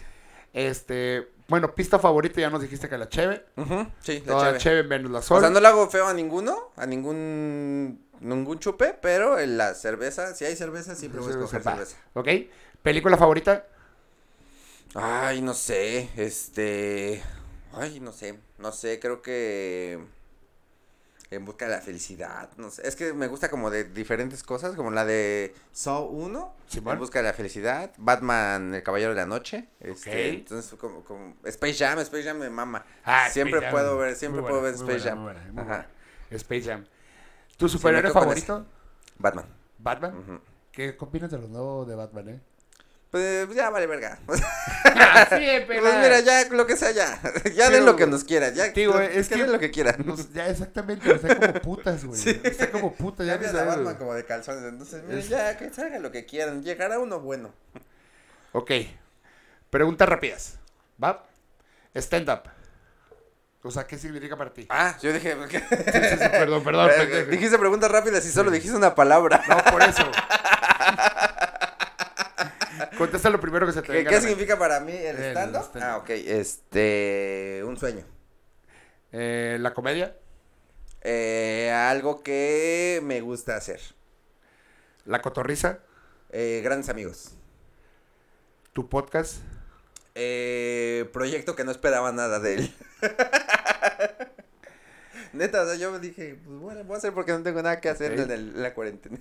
Este, 0.53 1.27
bueno, 1.47 1.75
pista 1.75 1.99
favorita, 1.99 2.39
ya 2.41 2.49
nos 2.49 2.61
dijiste 2.61 2.87
que 2.89 2.97
la 2.97 3.09
cheve. 3.09 3.45
Sí, 4.01 4.23
la 4.25 4.25
Toda 4.25 4.45
cheve. 4.47 4.57
cheve 4.59 4.83
menos 4.83 5.11
la 5.11 5.19
O 5.19 5.21
sol. 5.21 5.41
sea, 5.41 5.49
no 5.49 5.59
le 5.59 5.67
hago 5.67 5.89
feo 5.89 6.07
a 6.07 6.13
ninguno, 6.13 6.71
a 6.75 6.85
ningún 6.85 8.03
ningún 8.21 8.59
chupe, 8.59 8.97
pero 9.01 9.37
en 9.39 9.57
la 9.57 9.73
cerveza, 9.75 10.33
si 10.33 10.45
hay 10.45 10.55
cerveza, 10.55 10.95
siempre 10.95 11.19
voy 11.19 11.29
a 11.29 11.31
escoger 11.35 11.61
cerveza. 11.61 11.97
Ok. 12.13 12.27
¿Película 12.81 13.17
favorita? 13.17 13.65
Ay, 14.93 15.41
no 15.41 15.53
sé, 15.53 16.09
este, 16.15 17.21
ay, 17.73 17.99
no 17.99 18.13
sé, 18.13 18.39
no 18.57 18.71
sé, 18.71 18.99
creo 19.01 19.21
que 19.21 19.99
en 21.35 21.45
busca 21.45 21.65
de 21.65 21.71
la 21.75 21.81
felicidad, 21.81 22.49
no 22.57 22.69
sé, 22.69 22.87
es 22.87 22.95
que 22.95 23.13
me 23.13 23.27
gusta 23.27 23.49
como 23.49 23.69
de 23.69 23.83
diferentes 23.83 24.43
cosas, 24.43 24.75
como 24.75 24.91
la 24.91 25.05
de 25.05 25.53
Saw 25.71 26.05
1, 26.05 26.53
Simón. 26.67 26.93
en 26.93 26.99
busca 26.99 27.19
de 27.19 27.23
la 27.25 27.33
felicidad, 27.33 27.91
Batman, 27.97 28.73
el 28.73 28.83
caballero 28.83 29.11
de 29.11 29.17
la 29.17 29.25
noche, 29.25 29.69
este, 29.79 30.09
Ok. 30.09 30.35
entonces 30.39 30.79
como, 30.79 31.03
como 31.03 31.35
Space 31.43 31.73
Jam, 31.75 31.99
Space 31.99 32.23
Jam 32.23 32.37
me 32.37 32.49
mama, 32.49 32.85
Ah, 33.03 33.29
siempre 33.29 33.59
Space 33.59 33.65
Jam. 33.65 33.71
puedo 33.71 33.97
ver, 33.97 34.15
siempre 34.15 34.41
puedo 34.41 34.61
ver 34.61 34.73
Space 34.75 34.99
buena, 34.99 35.15
muy 35.15 35.33
Jam, 35.33 35.43
buena, 35.43 35.51
muy 35.53 35.73
Ajá. 35.73 35.87
Space 36.31 36.61
Jam. 36.63 36.85
¿Tu 37.57 37.69
superhéroe 37.69 38.11
favorito? 38.11 38.65
Batman. 39.17 39.45
Batman. 39.77 40.17
Ujú. 40.17 40.39
¿Qué 40.71 40.95
opinas 40.99 41.31
de 41.31 41.37
los 41.37 41.49
nuevos 41.49 41.87
de 41.87 41.95
Batman, 41.95 42.29
eh? 42.29 42.41
Pues 43.11 43.47
ya 43.55 43.69
vale 43.69 43.87
verga. 43.87 44.19
Sí, 45.29 45.45
Pues 45.65 45.81
mira, 45.81 46.19
ya 46.19 46.45
lo 46.49 46.67
que 46.67 46.75
sea, 46.75 46.91
ya. 46.91 47.19
Ya 47.55 47.69
den 47.69 47.79
Pero, 47.83 47.85
lo 47.85 47.95
que 47.95 48.05
nos 48.07 48.23
quieran. 48.25 48.53
Ya, 48.53 48.65
es 48.67 48.73
que- 49.29 49.35
den 49.37 49.51
lo 49.51 49.59
que 49.59 49.71
quieran. 49.71 49.95
Nos- 50.05 50.33
ya, 50.33 50.47
exactamente, 50.49 51.09
está 51.13 51.35
como 51.39 51.53
putas, 51.61 52.03
güey. 52.03 52.19
Sí. 52.21 52.41
Está 52.43 52.69
como 52.71 52.93
puta, 52.93 53.23
ya 53.23 53.33
Ya 53.35 53.39
ni 53.39 53.45
a 53.45 53.49
sabes, 53.51 53.65
Batman 53.67 53.83
güey. 53.85 53.95
como 53.97 54.13
de 54.13 54.25
calzones. 54.25 54.63
Entonces, 54.65 55.03
mira, 55.07 55.19
Es- 55.19 55.29
ya 55.29 55.57
que 55.57 55.69
salgan 55.71 56.03
lo 56.03 56.11
que 56.11 56.25
quieran. 56.25 56.61
Llegará 56.63 56.99
uno 56.99 57.19
bueno. 57.21 57.53
Ok. 58.51 58.71
Preguntas 59.69 60.07
rápidas. 60.09 60.59
¿Va? 61.01 61.23
Stand 61.95 62.29
up. 62.29 62.41
O 63.63 63.71
sea, 63.71 63.87
¿qué 63.87 63.97
significa 63.97 64.37
para 64.37 64.53
ti? 64.53 64.67
Ah, 64.69 64.95
yo 65.01 65.11
dije. 65.11 65.35
Sí, 65.49 65.57
sí, 65.57 66.17
sí, 66.19 66.29
perdón, 66.29 66.63
perdón. 66.63 66.91
Eh, 66.95 67.25
dijiste 67.31 67.57
preguntas 67.57 67.89
rápidas 67.89 68.23
y 68.25 68.29
solo 68.31 68.51
dijiste 68.51 68.75
una 68.77 68.93
palabra. 68.93 69.41
No, 69.47 69.71
por 69.71 69.81
eso. 69.81 70.03
Contesta 72.97 73.29
lo 73.29 73.39
primero 73.39 73.65
que 73.65 73.73
se 73.73 73.81
te 73.81 73.87
¿Qué, 73.87 73.93
venga. 73.93 74.11
qué 74.11 74.21
significa 74.21 74.57
para 74.57 74.79
mí 74.79 74.91
el 74.93 75.17
El 75.17 75.31
stand-up? 75.31 75.69
Ah, 75.81 75.97
ok. 75.97 76.09
Este. 76.11 77.61
Un 77.65 77.77
sueño. 77.77 78.05
Eh, 79.11 79.57
la 79.59 79.73
comedia, 79.73 80.15
Eh, 81.01 81.71
algo 81.71 82.23
que 82.23 82.99
me 83.03 83.21
gusta 83.21 83.55
hacer. 83.55 83.79
la 85.05 85.21
cotorriza, 85.21 85.79
Eh, 86.31 86.61
grandes 86.63 86.89
amigos. 86.89 87.31
tu 88.73 88.89
podcast, 88.89 89.37
Eh, 90.15 91.07
proyecto 91.13 91.55
que 91.55 91.63
no 91.65 91.71
esperaba 91.71 92.11
nada 92.11 92.39
de 92.39 92.55
él. 92.55 92.73
Neta, 95.33 95.63
o 95.63 95.65
sea, 95.65 95.75
yo 95.75 95.97
dije, 95.99 96.39
pues 96.45 96.57
bueno, 96.59 96.83
voy 96.85 96.95
a 96.95 96.97
hacer 96.97 97.13
porque 97.13 97.33
no 97.33 97.43
tengo 97.43 97.61
nada 97.61 97.81
que 97.81 97.89
hacer 97.89 98.13
Ok. 98.13 98.19
en, 98.19 98.31
el- 98.31 98.55
en 98.55 98.63
la 98.63 98.73
cuarentena. 98.73 99.17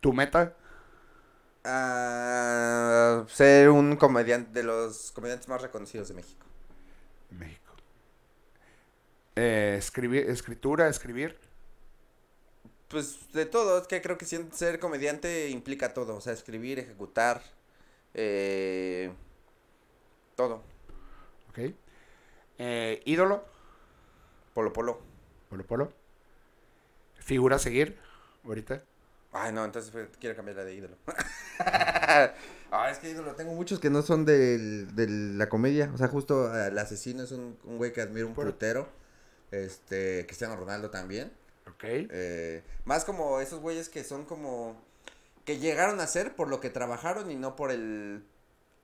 tu 0.00 0.12
meta, 0.12 0.54
Ah, 1.64 3.24
ser 3.28 3.70
un 3.70 3.96
comediante, 3.96 4.52
de 4.52 4.62
los 4.64 5.12
comediantes 5.12 5.48
más 5.48 5.62
reconocidos 5.62 6.08
de 6.08 6.14
México. 6.14 6.46
México. 7.30 7.74
Eh, 9.36 9.76
escribir, 9.78 10.28
escritura, 10.30 10.88
escribir, 10.88 11.38
Pues 12.88 13.32
de 13.32 13.46
todo, 13.46 13.78
es 13.80 13.86
que 13.88 14.00
creo 14.02 14.18
que 14.18 14.24
ser 14.26 14.78
comediante 14.78 15.48
implica 15.50 15.94
todo, 15.94 16.16
o 16.16 16.20
sea, 16.20 16.32
escribir, 16.32 16.78
ejecutar, 16.78 17.42
eh, 18.14 19.12
todo. 20.36 20.62
ok. 21.48 21.58
Eh, 22.58 23.02
ídolo, 23.06 23.44
Polo 24.54 24.72
Polo. 24.72 24.94
polo 25.48 25.64
polo. 25.64 25.92
Figura 27.18 27.56
a 27.56 27.58
seguir, 27.58 27.98
ahorita. 28.44 28.84
Ay, 29.36 29.52
no, 29.52 29.64
entonces 29.64 29.92
quiero 30.20 30.36
cambiar 30.36 30.56
la 30.58 30.64
de 30.64 30.74
ídolo. 30.74 30.96
ah, 31.58 32.88
es 32.90 32.98
que 32.98 33.10
ídolo, 33.10 33.34
tengo 33.34 33.52
muchos 33.52 33.80
que 33.80 33.90
no 33.90 34.02
son 34.02 34.24
del- 34.24 34.94
de 34.94 35.08
la 35.08 35.48
comedia. 35.48 35.90
O 35.92 35.98
sea, 35.98 36.08
justo 36.08 36.54
eh, 36.56 36.68
el 36.68 36.78
asesino 36.78 37.22
es 37.24 37.32
un, 37.32 37.58
un 37.64 37.76
güey 37.78 37.92
que 37.92 38.00
admiro 38.00 38.26
un 38.28 38.34
frutero. 38.34 38.88
Este, 39.50 40.24
Cristiano 40.26 40.56
Ronaldo 40.56 40.90
también. 40.90 41.32
Ok. 41.68 41.84
Eh, 41.84 42.62
más 42.84 43.04
como 43.04 43.40
esos 43.40 43.60
güeyes 43.60 43.88
que 43.88 44.04
son 44.04 44.24
como. 44.24 44.80
que 45.44 45.58
llegaron 45.58 46.00
a 46.00 46.06
ser 46.06 46.34
por 46.36 46.48
lo 46.48 46.60
que 46.60 46.70
trabajaron 46.70 47.30
y 47.30 47.36
no 47.36 47.56
por 47.56 47.70
el. 47.70 48.24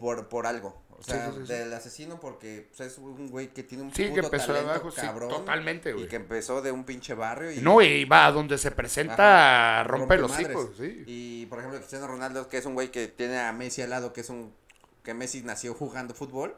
Por, 0.00 0.28
por 0.28 0.46
algo. 0.48 0.82
O 0.98 1.02
sea, 1.02 1.28
sí, 1.30 1.36
sí, 1.38 1.46
sí. 1.46 1.52
del 1.52 1.72
asesino 1.72 2.20
porque 2.20 2.68
pues, 2.76 2.92
es 2.92 2.98
un 2.98 3.28
güey 3.30 3.48
que 3.54 3.62
tiene 3.62 3.84
un 3.84 3.94
Sí, 3.94 4.12
que 4.12 4.20
empezó 4.20 4.48
talento 4.48 4.70
abajo, 4.72 4.90
cabrón. 4.94 5.28
totalmente, 5.30 5.90
Y 5.90 5.92
güey. 5.94 6.08
que 6.08 6.16
empezó 6.16 6.60
de 6.60 6.72
un 6.72 6.84
pinche 6.84 7.14
barrio. 7.14 7.52
Y, 7.52 7.60
No, 7.60 7.80
y 7.80 8.04
va 8.04 8.26
a 8.26 8.32
donde 8.32 8.58
se 8.58 8.70
presenta, 8.72 9.80
Ajá, 9.80 9.84
rompe 9.88 10.18
los 10.18 10.38
hijos, 10.40 10.70
sí. 10.76 11.04
Y 11.06 11.46
por 11.46 11.58
ejemplo, 11.60 11.78
Cristiano 11.78 12.06
Ronaldo, 12.06 12.48
que 12.48 12.58
es 12.58 12.66
un 12.66 12.74
güey 12.74 12.90
que 12.90 13.06
tiene 13.08 13.38
a 13.38 13.52
Messi 13.52 13.80
al 13.82 13.90
lado, 13.90 14.12
que 14.12 14.20
es 14.22 14.28
un. 14.28 14.52
que 15.02 15.14
Messi 15.14 15.42
nació 15.42 15.72
jugando 15.72 16.12
fútbol, 16.12 16.54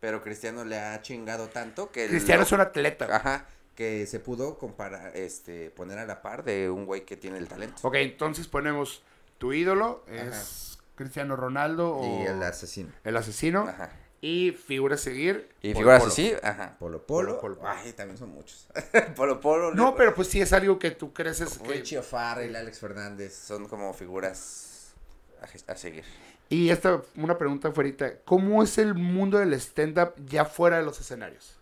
pero 0.00 0.20
Cristiano 0.22 0.64
le 0.66 0.78
ha 0.78 1.00
chingado 1.00 1.48
tanto 1.48 1.90
que. 1.90 2.06
Cristiano 2.08 2.40
lo- 2.40 2.46
es 2.46 2.52
un 2.52 2.60
atleta. 2.60 3.06
Ajá, 3.16 3.46
que 3.74 4.06
se 4.06 4.20
pudo 4.20 4.58
comparar, 4.58 5.16
este, 5.16 5.70
poner 5.70 5.98
a 5.98 6.04
la 6.04 6.20
par 6.20 6.44
de 6.44 6.68
un 6.68 6.84
güey 6.84 7.06
que 7.06 7.16
tiene 7.16 7.38
el 7.38 7.48
talento. 7.48 7.76
Ok, 7.82 7.94
entonces 7.96 8.46
ponemos 8.46 9.02
tu 9.38 9.52
ídolo 9.54 10.04
es 10.06 10.75
Cristiano 10.96 11.36
Ronaldo 11.36 11.94
o 11.96 12.22
Y 12.24 12.26
el 12.26 12.42
asesino. 12.42 12.90
el 13.04 13.16
asesino 13.16 13.68
Ajá. 13.68 13.90
y 14.20 14.52
figura 14.52 14.96
a 14.96 14.98
seguir. 14.98 15.48
Y 15.62 15.68
Polo 15.74 15.78
figuras 15.80 16.00
Polo. 16.00 16.12
así, 16.12 16.34
ajá. 16.42 16.76
Polo 16.78 17.06
Polo. 17.06 17.40
Ay, 17.64 17.92
también 17.92 18.18
son 18.18 18.30
muchos. 18.30 18.66
Polo 19.16 19.40
Polo. 19.40 19.74
No, 19.74 19.94
pero 19.94 20.14
pues 20.14 20.28
sí 20.28 20.40
es 20.40 20.52
algo 20.52 20.78
que 20.78 20.90
tú 20.90 21.12
creces 21.12 21.58
que... 21.58 21.68
Richie 21.68 21.98
O'Farrell, 21.98 22.56
Alex 22.56 22.80
Fernández, 22.80 23.34
son 23.34 23.68
como 23.68 23.92
figuras 23.94 24.92
a, 25.40 25.72
a 25.72 25.76
seguir. 25.76 26.04
Y 26.48 26.70
esta, 26.70 27.02
una 27.16 27.36
pregunta 27.38 27.72
fuera, 27.72 28.14
¿cómo 28.24 28.62
es 28.62 28.78
el 28.78 28.94
mundo 28.94 29.38
del 29.38 29.52
stand-up 29.54 30.14
ya 30.26 30.44
fuera 30.44 30.78
de 30.78 30.84
los 30.84 31.00
escenarios? 31.00 31.56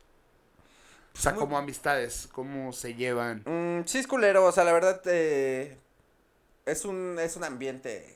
O 1.14 1.18
sea, 1.18 1.32
Muy- 1.32 1.40
como 1.40 1.56
amistades, 1.56 2.28
cómo 2.32 2.72
se 2.72 2.94
llevan. 2.94 3.42
Mm, 3.46 3.84
sí 3.86 3.98
es 3.98 4.06
culero, 4.06 4.44
o 4.44 4.52
sea, 4.52 4.64
la 4.64 4.72
verdad 4.72 5.00
eh, 5.06 5.78
es 6.66 6.84
un 6.84 7.18
es 7.20 7.36
un 7.36 7.44
ambiente 7.44 8.13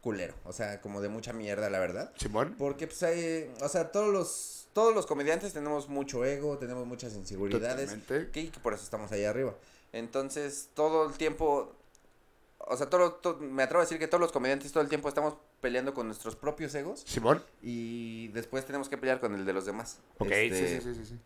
culero, 0.00 0.34
o 0.44 0.52
sea, 0.52 0.80
como 0.80 1.00
de 1.00 1.08
mucha 1.08 1.32
mierda, 1.32 1.70
la 1.70 1.78
verdad. 1.78 2.12
Simón. 2.16 2.54
Porque 2.58 2.86
pues 2.86 3.02
hay, 3.02 3.50
o 3.60 3.68
sea, 3.68 3.90
todos 3.92 4.12
los 4.12 4.54
todos 4.72 4.94
los 4.94 5.06
comediantes 5.06 5.52
tenemos 5.52 5.88
mucho 5.88 6.24
ego, 6.24 6.56
tenemos 6.58 6.86
muchas 6.86 7.14
inseguridades, 7.14 7.90
que, 8.32 8.50
que 8.50 8.60
por 8.62 8.74
eso 8.74 8.84
estamos 8.84 9.10
ahí 9.10 9.24
arriba. 9.24 9.54
Entonces, 9.92 10.68
todo 10.74 11.08
el 11.08 11.16
tiempo 11.16 11.74
o 12.58 12.76
sea, 12.76 12.88
todo, 12.90 13.12
todo- 13.14 13.38
me 13.38 13.62
atrevo 13.62 13.80
a 13.80 13.84
decir 13.84 13.98
que 13.98 14.08
todos 14.08 14.20
los 14.20 14.30
comediantes 14.32 14.70
todo 14.72 14.82
el 14.82 14.88
tiempo 14.88 15.08
estamos 15.08 15.34
peleando 15.60 15.94
con 15.94 16.06
nuestros 16.06 16.36
propios 16.36 16.74
egos 16.74 17.02
Simón. 17.06 17.42
y 17.62 18.28
después 18.28 18.64
tenemos 18.66 18.88
que 18.88 18.98
pelear 18.98 19.20
con 19.20 19.34
el 19.34 19.44
de 19.46 19.52
los 19.52 19.64
demás. 19.64 19.98
Ok, 20.18 20.28
Este, 20.30 20.68
sí, 20.68 20.80
sí, 20.80 20.94
sí, 20.94 20.94
sí, 21.04 21.06
sí. 21.14 21.18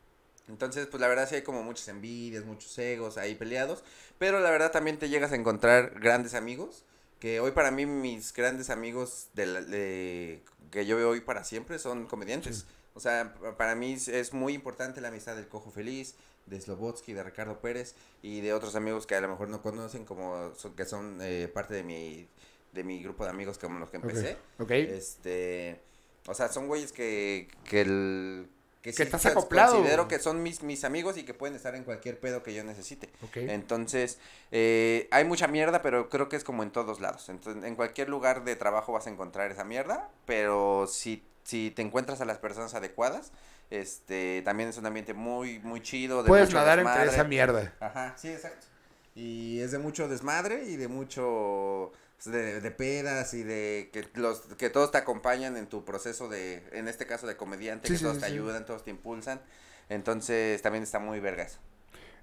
entonces, 0.48 0.86
pues 0.86 1.00
la 1.00 1.08
verdad 1.08 1.28
sí 1.28 1.34
hay 1.34 1.42
como 1.42 1.62
muchas 1.62 1.88
envidias, 1.88 2.44
muchos 2.44 2.78
egos 2.78 3.18
ahí 3.18 3.34
peleados, 3.34 3.82
pero 4.18 4.40
la 4.40 4.50
verdad 4.50 4.70
también 4.70 4.98
te 4.98 5.08
llegas 5.08 5.32
a 5.32 5.36
encontrar 5.36 5.98
grandes 6.00 6.34
amigos, 6.34 6.84
que 7.22 7.38
hoy 7.38 7.52
para 7.52 7.70
mí 7.70 7.86
mis 7.86 8.32
grandes 8.32 8.68
amigos 8.68 9.28
de, 9.34 9.46
la- 9.46 9.60
de- 9.62 10.42
que 10.72 10.84
yo 10.86 10.96
veo 10.96 11.10
hoy 11.10 11.20
para 11.20 11.44
siempre 11.44 11.78
son 11.78 12.06
comediantes. 12.06 12.56
Sí. 12.58 12.64
O 12.94 12.98
sea, 13.00 13.34
pa- 13.34 13.56
para 13.56 13.76
mí 13.76 13.92
es- 13.92 14.32
muy 14.32 14.54
importante 14.54 15.00
la 15.00 15.06
amistad 15.06 15.36
del 15.36 15.46
Cojo 15.46 15.70
Feliz, 15.70 16.16
de 16.46 16.60
Slobotsky, 16.60 17.12
de 17.12 17.22
Ricardo 17.22 17.60
Pérez 17.60 17.94
y 18.22 18.40
de 18.40 18.52
otros 18.52 18.74
amigos 18.74 19.06
que 19.06 19.14
a 19.14 19.20
lo 19.20 19.28
mejor 19.28 19.48
no 19.48 19.62
conocen 19.62 20.04
como 20.04 20.52
son- 20.56 20.74
que 20.74 20.84
son 20.84 21.18
eh, 21.22 21.46
parte 21.46 21.74
de 21.74 21.84
mi 21.84 22.26
de 22.72 22.82
mi 22.82 23.00
grupo 23.04 23.22
de 23.22 23.30
amigos 23.30 23.56
con 23.58 23.78
los 23.78 23.88
que 23.90 23.98
empecé. 23.98 24.36
Ok. 24.58 24.70
Este, 24.72 25.80
o 26.26 26.34
sea, 26.34 26.48
son 26.48 26.66
güeyes 26.66 26.90
que, 26.90 27.46
que 27.64 27.82
el... 27.82 28.48
Que 28.82 28.92
sí 28.92 29.02
estás 29.04 29.24
acoplado. 29.26 29.76
Considero 29.76 30.08
que 30.08 30.18
son 30.18 30.42
mis, 30.42 30.62
mis 30.62 30.82
amigos 30.82 31.16
y 31.16 31.22
que 31.22 31.34
pueden 31.34 31.54
estar 31.54 31.74
en 31.76 31.84
cualquier 31.84 32.18
pedo 32.18 32.42
que 32.42 32.52
yo 32.52 32.64
necesite. 32.64 33.08
Entonces, 33.34 34.18
eh, 34.50 35.08
hay 35.12 35.24
mucha 35.24 35.46
mierda, 35.46 35.82
pero 35.82 36.08
creo 36.08 36.28
que 36.28 36.34
es 36.36 36.42
como 36.42 36.64
en 36.64 36.72
todos 36.72 37.00
lados. 37.00 37.28
Entonces, 37.28 37.62
en 37.64 37.76
cualquier 37.76 38.08
lugar 38.08 38.44
de 38.44 38.56
trabajo 38.56 38.92
vas 38.92 39.06
a 39.06 39.10
encontrar 39.10 39.50
esa 39.52 39.62
mierda, 39.64 40.10
pero 40.26 40.86
si, 40.88 41.22
si 41.44 41.70
te 41.70 41.82
encuentras 41.82 42.20
a 42.20 42.24
las 42.24 42.38
personas 42.38 42.74
adecuadas, 42.74 43.30
este, 43.70 44.42
también 44.44 44.68
es 44.68 44.76
un 44.78 44.86
ambiente 44.86 45.14
muy, 45.14 45.60
muy 45.60 45.80
chido. 45.80 46.22
de 46.24 46.28
Puedes 46.28 46.52
nadar 46.52 46.80
entre 46.80 46.92
desmadre. 46.92 47.12
esa 47.14 47.24
mierda. 47.24 47.74
Ajá, 47.78 48.14
sí, 48.18 48.28
exacto. 48.28 48.66
Y 49.14 49.60
es 49.60 49.70
de 49.70 49.78
mucho 49.78 50.08
desmadre 50.08 50.64
y 50.64 50.76
de 50.76 50.88
mucho 50.88 51.92
de, 52.24 52.60
de 52.60 52.70
pedas 52.70 53.34
y 53.34 53.42
de 53.42 53.90
que 53.92 54.08
los 54.14 54.40
que 54.58 54.70
todos 54.70 54.90
te 54.92 54.98
acompañan 54.98 55.56
en 55.56 55.66
tu 55.66 55.84
proceso 55.84 56.28
de 56.28 56.62
en 56.72 56.88
este 56.88 57.06
caso 57.06 57.26
de 57.26 57.36
comediante, 57.36 57.88
Sí, 57.88 57.94
que 57.94 57.98
sí, 57.98 58.04
todos 58.04 58.16
sí, 58.16 58.20
te 58.22 58.26
ayudan, 58.26 58.64
todos 58.66 58.84
te 58.84 58.90
impulsan. 58.90 59.40
Entonces, 59.88 60.60
también 60.62 60.82
está 60.84 60.98
muy 60.98 61.20
verga 61.20 61.42
eso. 61.44 61.58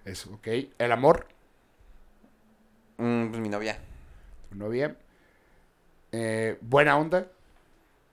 Eso, 0.06 0.34
ok. 0.34 0.48
El 0.78 0.92
amor, 0.92 1.28
Mm, 2.98 3.30
pues 3.30 3.42
mi 3.42 3.50
novia, 3.50 3.78
tu 4.50 4.56
novia. 4.58 4.96
Eh, 6.12 6.58
buena 6.62 6.98
onda. 6.98 7.28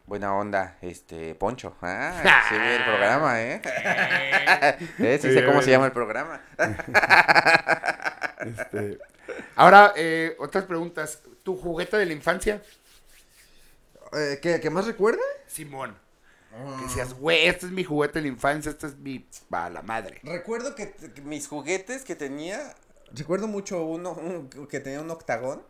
buena 0.07 0.35
onda, 0.35 0.77
este 0.83 1.35
Poncho. 1.35 1.77
Ah, 1.83 2.45
sí 2.49 2.55
el 2.55 2.85
programa, 2.85 3.43
¿eh? 3.43 3.61
Eh, 4.99 5.19
sí 5.21 5.33
sé 5.33 5.45
cómo 5.45 5.63
se 5.63 5.71
llama 5.71 5.87
el 5.87 5.93
programa. 5.93 6.41
Este, 8.47 8.99
Ahora, 9.57 9.93
eh, 9.97 10.37
otras 10.39 10.65
preguntas. 10.65 11.23
¿Tu 11.47 11.57
juguete 11.57 11.97
de 11.97 12.07
la 12.07 12.13
infancia? 12.13 12.61
Eh, 14.13 14.41
¿qué, 14.43 14.59
¿Qué 14.59 14.69
más 14.69 14.85
recuerda? 14.85 15.23
Simón. 15.47 15.97
Que 16.51 16.83
decías, 16.85 17.15
güey, 17.15 17.47
este 17.47 17.67
es 17.67 17.73
mi 17.73 17.85
juguete 17.85 18.19
de 18.19 18.23
la 18.23 18.29
infancia, 18.29 18.71
este 18.73 18.89
es 18.89 18.97
mi... 18.97 19.25
Va, 19.55 19.71
la 19.71 19.83
madre. 19.83 20.21
Recuerdo 20.25 20.75
que, 20.75 20.91
que 20.91 21.23
mis 21.23 21.47
juguetes 21.47 22.03
que 22.03 22.17
tenía. 22.17 22.75
Recuerdo 23.13 23.47
mucho 23.47 23.85
uno 23.85 24.13
un- 24.15 24.49
que 24.67 24.81
tenía 24.81 25.01
un 25.01 25.11
octagón. 25.13 25.63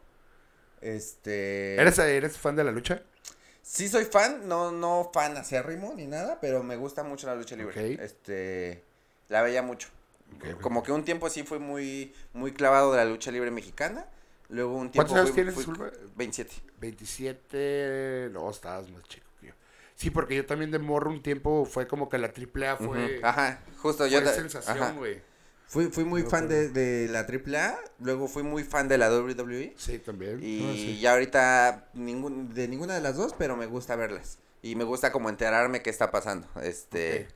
Este. 0.80 1.74
¿Eres, 1.74 1.98
¿Eres 1.98 2.38
fan 2.38 2.56
de 2.56 2.64
la 2.64 2.70
lucha? 2.72 3.02
Sí 3.62 3.90
soy 3.90 4.06
fan, 4.06 4.48
no, 4.48 4.72
no 4.72 5.10
fan 5.12 5.36
acérrimo 5.36 5.92
ni 5.94 6.06
nada, 6.06 6.38
pero 6.40 6.62
me 6.62 6.76
gusta 6.76 7.02
mucho 7.02 7.26
la 7.26 7.34
lucha 7.34 7.54
libre. 7.54 7.94
Ok. 7.94 8.00
Este. 8.00 8.82
La 9.28 9.42
veía 9.42 9.60
mucho. 9.60 9.88
Ok, 10.36 10.44
ok. 10.54 10.60
Como 10.62 10.82
que 10.82 10.92
un 10.92 11.04
tiempo 11.04 11.28
sí 11.28 11.42
fui 11.42 11.58
muy, 11.58 12.14
muy 12.32 12.54
clavado 12.54 12.92
de 12.92 12.98
la 12.98 13.04
lucha 13.04 13.30
libre 13.30 13.50
mexicana. 13.50 14.06
Luego 14.48 14.76
un 14.76 14.90
tiempo. 14.90 14.96
¿Cuántos 15.12 15.16
años 15.16 15.28
fui- 15.30 15.34
tienes, 15.34 15.54
fui- 15.54 15.64
Zulma? 15.64 15.90
27. 16.16 16.52
27... 16.80 18.30
No, 18.32 18.50
estabas 18.50 18.88
más 18.90 19.02
chico 19.04 19.26
que 19.40 19.48
yo. 19.48 19.52
Sí, 19.94 20.10
porque 20.10 20.36
yo 20.36 20.46
también 20.46 20.70
de 20.70 20.78
morro 20.78 21.10
un 21.10 21.22
tiempo 21.22 21.64
fue 21.64 21.86
como 21.86 22.08
que 22.08 22.18
la 22.18 22.28
AAA 22.28 22.76
fue... 22.76 23.20
Ajá, 23.22 23.60
justo 23.78 24.04
fue 24.04 24.10
yo. 24.10 24.22
ta- 24.22 24.34
sensación, 24.34 24.76
ajá. 24.82 24.92
güey. 24.92 25.20
Fui, 25.68 25.86
fui 25.86 26.04
muy 26.04 26.22
fan 26.22 26.48
de, 26.48 26.68
de 26.68 27.08
la 27.08 27.20
AAA, 27.26 27.76
luego 27.98 28.28
fui 28.28 28.44
muy 28.44 28.62
fan 28.62 28.86
de 28.86 28.98
la 28.98 29.10
WWE. 29.10 29.74
Sí, 29.76 29.98
también. 29.98 30.38
Y 30.40 30.60
Ah, 30.64 30.72
sí. 30.74 31.00
ya 31.00 31.12
ahorita 31.12 31.88
ningún, 31.94 32.54
de 32.54 32.68
ninguna 32.68 32.94
de 32.94 33.00
las 33.00 33.16
dos, 33.16 33.34
pero 33.36 33.56
me 33.56 33.66
gusta 33.66 33.96
verlas. 33.96 34.38
Y 34.62 34.76
me 34.76 34.84
gusta 34.84 35.10
como 35.10 35.28
enterarme 35.28 35.82
qué 35.82 35.90
está 35.90 36.12
pasando. 36.12 36.46
Este, 36.62 37.26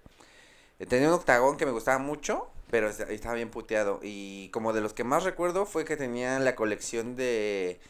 tenía 0.88 1.08
un 1.08 1.14
octagón 1.14 1.56
que 1.56 1.66
me 1.66 1.72
gustaba 1.72 1.98
mucho, 1.98 2.48
pero 2.70 2.88
es- 2.88 3.00
estaba 3.00 3.34
bien 3.34 3.50
puteado. 3.50 4.00
Y 4.02 4.48
como 4.50 4.72
de 4.72 4.80
los 4.80 4.92
que 4.94 5.04
más 5.04 5.24
recuerdo 5.24 5.66
fue 5.66 5.84
que 5.84 5.96
tenía 5.96 6.38
la 6.38 6.54
colección 6.54 7.16
de, 7.16 7.80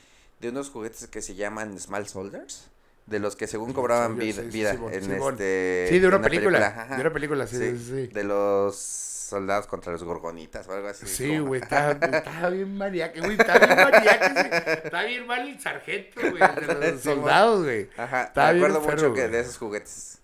de 0.40 0.48
unos 0.48 0.70
juguetes 0.70 1.06
que 1.08 1.22
se 1.22 1.34
llaman 1.34 1.78
Small 1.78 2.06
Soldiers. 2.08 2.68
De 3.06 3.18
los 3.18 3.34
que 3.34 3.46
según 3.48 3.72
cobraban 3.72 4.16
vida, 4.18 4.42
sí, 4.42 4.48
vida 4.50 4.70
en 4.72 5.10
este... 5.12 5.86
Sí, 5.88 5.98
de 5.98 6.06
una 6.06 6.20
película. 6.22 6.64
ajá. 6.66 6.94
De 6.94 7.00
una 7.00 7.12
película, 7.12 7.46
sí, 7.46 7.56
Sí, 7.56 7.76
sí, 7.78 7.84
sí. 7.84 8.06
De 8.08 8.22
los 8.22 8.76
soldados 8.76 9.66
contra 9.66 9.90
los 9.92 10.04
gorgonitas 10.04 10.68
o 10.68 10.72
algo 10.72 10.86
así. 10.88 11.06
Sí, 11.06 11.38
güey, 11.38 11.60
estaba, 11.62 11.92
estaba 11.92 12.50
bien 12.50 12.76
mariaque, 12.76 13.20
güey, 13.20 13.32
estaba 13.40 13.58
bien 13.66 13.76
mariaque. 13.78 14.80
Estaba 14.84 15.02
bien 15.04 15.26
mal 15.26 15.48
el 15.48 15.60
sargento, 15.60 16.20
güey, 16.20 16.42
de 16.66 16.90
los 16.92 17.00
soldados, 17.02 17.64
güey. 17.64 17.88
Ajá, 17.96 18.32
me 18.36 18.42
acuerdo 18.42 18.80
mucho 18.80 19.12
que 19.12 19.26
de 19.28 19.40
esos 19.40 19.56
juguetes. 19.58 20.18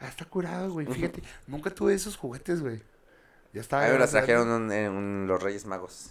Ah, 0.00 0.08
está 0.08 0.24
curado, 0.26 0.72
güey, 0.72 0.86
fíjate, 0.86 1.22
nunca 1.46 1.70
tuve 1.70 1.94
esos 1.94 2.16
juguetes, 2.16 2.60
güey. 2.60 2.82
Ya 3.52 3.60
mí 3.62 3.92
me 3.92 3.98
grande. 3.98 4.12
trajeron 4.12 4.48
un- 4.48 4.72
en 4.72 5.26
los 5.26 5.42
Reyes 5.42 5.66
Magos. 5.66 6.10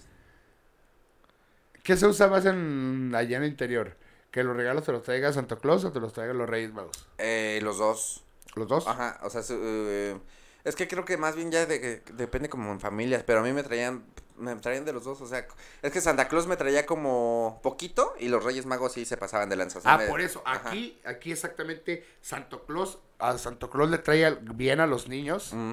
¿Qué 1.84 1.96
se 1.98 2.06
usa 2.06 2.28
más 2.28 2.46
en, 2.46 3.12
allá 3.16 3.38
en 3.38 3.44
el 3.44 3.50
interior? 3.50 3.96
¿Que 4.32 4.44
los 4.44 4.56
regalos 4.56 4.84
te 4.86 4.92
los 4.92 5.04
traiga 5.04 5.34
Santa 5.34 5.56
Claus 5.56 5.84
o 5.86 5.92
te 5.92 6.00
los 6.00 6.14
traiga 6.14 6.34
los 6.34 6.48
Reyes 6.50 6.74
Magos? 6.74 7.08
Eh, 7.18 7.60
los 7.64 7.78
dos. 7.78 8.24
¿Los 8.56 8.68
dos? 8.68 8.88
Ajá, 8.88 9.20
o 9.24 9.30
sea, 9.30 9.42
su- 9.42 9.58
eh, 9.60 10.18
es 10.64 10.76
que 10.76 10.88
creo 10.88 11.06
que 11.06 11.18
más 11.18 11.36
bien 11.36 11.52
ya 11.52 11.66
de, 11.66 11.80
que 11.80 12.04
depende 12.14 12.50
como 12.50 12.72
en 12.72 12.80
familias, 12.80 13.24
pero 13.26 13.40
a 13.40 13.44
mí 13.44 13.54
me 13.54 13.64
traían, 13.64 14.04
me 14.38 14.56
traían 14.58 14.86
de 14.86 14.94
los 14.94 15.04
dos, 15.04 15.22
o 15.22 15.28
sea, 15.28 15.48
es 15.82 15.92
que 15.92 16.02
Santa 16.02 16.28
Claus 16.28 16.46
me 16.48 16.58
traía 16.58 16.86
como 16.86 17.60
poquito 17.64 18.14
y 18.20 18.28
los 18.28 18.44
Reyes 18.44 18.66
Magos 18.66 18.94
sí 18.94 19.06
se 19.06 19.18
pasaban 19.18 19.50
de 19.50 19.56
lanza. 19.56 19.80
o 19.80 19.82
sea, 19.82 19.94
Ah, 19.94 19.98
me- 19.98 20.08
por 20.08 20.22
eso, 20.22 20.42
ajá. 20.46 20.70
aquí, 20.70 21.00
aquí 21.06 21.32
exactamente, 21.32 22.06
Santo 22.22 22.66
Claus, 22.66 23.00
a 23.20 23.38
Santo 23.38 23.70
Claus 23.70 23.90
le 23.90 23.98
trae 24.00 24.26
al- 24.26 24.40
bien 24.40 24.80
a 24.80 24.88
los 24.88 25.08
niños, 25.08 25.54
Mm. 25.54 25.72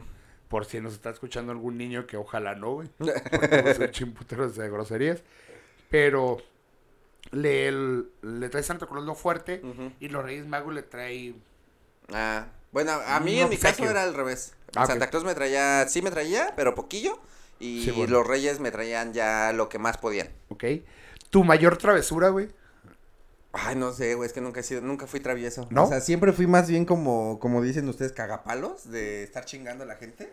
Por 0.48 0.64
si 0.64 0.80
nos 0.80 0.92
está 0.94 1.10
escuchando 1.10 1.52
algún 1.52 1.76
niño 1.78 2.06
que 2.06 2.16
ojalá 2.16 2.54
no, 2.54 2.74
güey. 2.74 2.88
porque 2.98 3.74
ser 3.74 3.90
chimputeros 3.90 4.56
de 4.56 4.68
groserías. 4.70 5.22
Pero 5.90 6.38
le, 7.32 7.68
el- 7.68 8.08
le 8.22 8.48
trae 8.48 8.62
Santa 8.62 8.86
Claus 8.86 9.04
lo 9.04 9.14
fuerte 9.14 9.60
y 10.00 10.08
los 10.08 10.24
Reyes 10.24 10.46
Magos 10.46 10.74
le 10.74 10.82
trae. 10.82 11.34
Ah, 12.12 12.46
bueno, 12.72 12.92
a 12.92 13.20
mí 13.20 13.40
en 13.40 13.48
mi 13.48 13.56
caso 13.56 13.84
era 13.84 14.02
al 14.02 14.14
revés. 14.14 14.54
Ah. 14.74 14.86
Santa 14.86 15.08
Claus 15.10 15.24
me 15.24 15.34
traía, 15.34 15.86
sí 15.88 16.02
me 16.02 16.10
traía, 16.10 16.52
pero 16.56 16.74
poquillo. 16.74 17.18
Y 17.58 17.84
Sí, 17.84 17.90
bueno. 17.92 18.12
los 18.18 18.26
Reyes 18.26 18.60
me 18.60 18.70
traían 18.70 19.12
ya 19.14 19.52
lo 19.52 19.68
que 19.68 19.78
más 19.78 19.96
podían. 19.96 20.28
¿Ok? 20.50 20.64
Tu 21.30 21.42
mayor 21.42 21.78
travesura, 21.78 22.28
güey. 22.28 22.48
Ay, 23.58 23.76
no 23.76 23.92
sé, 23.92 24.14
güey, 24.14 24.26
es 24.26 24.32
que 24.32 24.40
nunca 24.40 24.60
he 24.60 24.62
sido, 24.62 24.80
nunca 24.80 25.06
fui 25.06 25.20
travieso. 25.20 25.66
¿No? 25.70 25.84
O 25.84 25.88
sea, 25.88 26.00
siempre 26.00 26.32
fui 26.32 26.46
más 26.46 26.68
bien 26.68 26.84
como, 26.84 27.38
como 27.40 27.62
dicen 27.62 27.88
ustedes, 27.88 28.12
cagapalos, 28.12 28.90
de 28.90 29.22
estar 29.22 29.44
chingando 29.44 29.84
a 29.84 29.86
la 29.86 29.96
gente, 29.96 30.32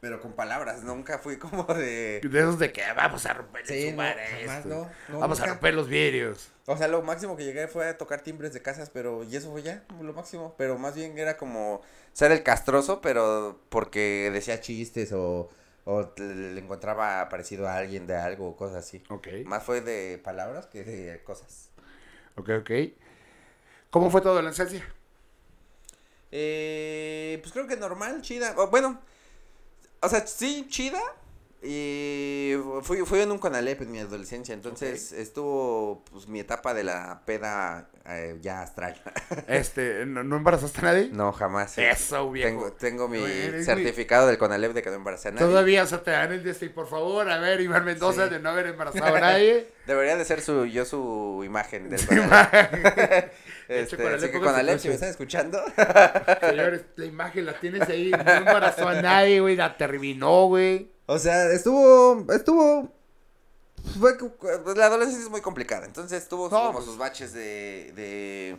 pero 0.00 0.20
con 0.20 0.32
palabras, 0.32 0.82
nunca 0.84 1.18
fui 1.18 1.38
como 1.38 1.64
de... 1.64 2.20
De 2.22 2.38
esos 2.38 2.58
de 2.58 2.72
que 2.72 2.82
vamos 2.96 3.26
a 3.26 3.34
romper 3.34 3.66
Sí, 3.66 3.84
su 3.84 3.90
no, 3.90 3.96
madre 3.96 4.22
jamás, 4.46 4.58
esto. 4.58 4.68
no, 4.68 4.90
no, 5.08 5.18
vamos 5.20 5.40
a 5.40 5.46
romper 5.46 5.74
los 5.74 5.88
vidrios. 5.88 6.50
O 6.66 6.76
sea, 6.76 6.86
lo 6.88 7.02
máximo 7.02 7.36
que 7.36 7.44
llegué 7.44 7.66
fue 7.66 7.88
a 7.88 7.98
tocar 7.98 8.20
timbres 8.20 8.52
de 8.52 8.62
casas, 8.62 8.90
pero, 8.90 9.24
y 9.24 9.34
eso 9.34 9.50
fue 9.50 9.62
ya, 9.62 9.84
lo 10.00 10.12
máximo, 10.12 10.54
pero 10.58 10.78
más 10.78 10.94
bien 10.94 11.18
era 11.18 11.36
como 11.36 11.80
ser 12.12 12.30
el 12.30 12.42
castroso, 12.42 13.00
pero 13.00 13.60
porque 13.70 14.30
decía 14.32 14.60
chistes 14.60 15.12
o, 15.12 15.48
o 15.84 16.12
le 16.18 16.52
le 16.54 16.60
encontraba 16.60 17.28
parecido 17.28 17.66
a 17.66 17.76
alguien 17.76 18.06
de 18.06 18.16
algo 18.16 18.48
o 18.50 18.56
cosas 18.56 18.84
así. 18.84 19.02
Ok. 19.08 19.28
Más 19.46 19.64
fue 19.64 19.80
de 19.80 20.18
palabras 20.22 20.66
que 20.66 20.84
de 20.84 21.22
cosas. 21.24 21.67
Ok, 22.38 22.50
ok. 22.60 22.70
¿Cómo 23.90 24.10
fue 24.10 24.20
tu 24.20 24.28
adolescencia? 24.28 24.84
Eh, 26.30 27.38
pues 27.42 27.52
creo 27.52 27.66
que 27.66 27.76
normal, 27.76 28.22
chida. 28.22 28.54
Bueno, 28.66 29.00
o 30.00 30.08
sea, 30.08 30.26
sí, 30.26 30.66
chida. 30.68 31.00
Y 31.60 32.54
fui, 32.82 32.98
fui 32.98 33.20
en 33.20 33.32
un 33.32 33.38
Conalep 33.38 33.82
en 33.82 33.90
mi 33.90 33.98
adolescencia, 33.98 34.54
entonces 34.54 35.10
estuvo 35.10 36.04
pues 36.10 36.28
mi 36.28 36.38
etapa 36.38 36.72
de 36.72 36.84
la 36.84 37.22
peda 37.26 37.88
eh, 38.06 38.38
ya 38.40 38.62
astral. 38.62 38.94
Este, 39.48 40.06
¿no, 40.06 40.22
no 40.22 40.36
embarazaste 40.36 40.78
a 40.80 40.82
nadie? 40.82 41.10
No, 41.12 41.32
jamás. 41.32 41.76
Eso, 41.76 42.30
viejo. 42.30 42.48
Tengo, 42.48 42.72
tengo 42.72 43.08
mi 43.08 43.20
certificado 43.64 44.28
del 44.28 44.38
Conalep 44.38 44.72
de 44.72 44.82
que 44.82 44.90
no 44.90 44.96
embaracé 44.96 45.28
a 45.28 45.30
nadie. 45.32 45.46
Todavía, 45.46 45.82
o 45.82 45.86
sea, 45.86 46.02
te 46.02 46.12
dan 46.12 46.32
el 46.32 46.44
de 46.44 46.52
este, 46.52 46.70
por 46.70 46.88
favor, 46.88 47.28
a 47.28 47.38
ver, 47.38 47.60
Iván 47.60 47.84
Mendoza, 47.84 48.28
Sí. 48.28 48.34
de 48.34 48.38
no 48.40 48.50
haber 48.50 48.66
embarazado 48.66 49.16
a 49.16 49.20
nadie. 49.20 49.66
Debería 49.86 50.16
de 50.16 50.24
ser 50.24 50.40
su, 50.40 50.64
yo 50.66 50.84
su 50.84 51.42
imagen 51.44 51.90
del 51.90 52.06
Conalep. 52.06 52.52
este, 53.68 53.96
Conalep, 53.96 54.18
así 54.18 54.26
que 54.26 54.38
póngase 54.38 54.38
Conalep, 54.38 54.78
si 54.78 54.88
me 54.88 54.94
están 54.94 55.08
escuchando, 55.08 55.60
Señores, 56.40 56.82
la 56.94 57.04
imagen 57.04 57.46
la 57.46 57.58
tienes 57.58 57.88
ahí, 57.88 58.10
no 58.12 58.32
embarazó 58.32 58.88
a 58.88 59.02
nadie, 59.02 59.40
güey, 59.40 59.56
la 59.56 59.76
terminó, 59.76 60.46
güey. 60.46 60.97
O 61.10 61.18
sea, 61.18 61.50
estuvo, 61.52 62.30
estuvo, 62.34 62.92
fue, 63.98 64.12
la 64.76 64.86
adolescencia 64.86 65.24
es 65.24 65.30
muy 65.30 65.40
complicada, 65.40 65.86
entonces 65.86 66.28
tuvo 66.28 66.50
No, 66.50 66.50
como 66.50 66.72
pues. 66.74 66.84
sus 66.84 66.98
baches 66.98 67.32
de, 67.32 67.92
de, 67.96 68.56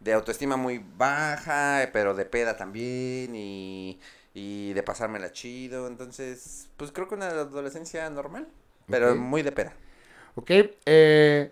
de 0.00 0.12
autoestima 0.12 0.56
muy 0.56 0.84
baja, 0.98 1.88
pero 1.94 2.12
de 2.14 2.26
peda 2.26 2.56
también, 2.56 3.34
y, 3.34 3.98
y 4.34 4.74
de 4.74 4.82
pasármela 4.82 5.32
chido, 5.32 5.86
entonces, 5.86 6.68
pues 6.76 6.92
creo 6.92 7.08
que 7.08 7.14
una 7.14 7.28
adolescencia 7.28 8.10
normal, 8.10 8.46
pero 8.90 9.16
muy 9.16 9.42
de 9.42 9.52
peda. 9.52 9.72
Ok, 10.34 10.50
eh, 10.84 11.50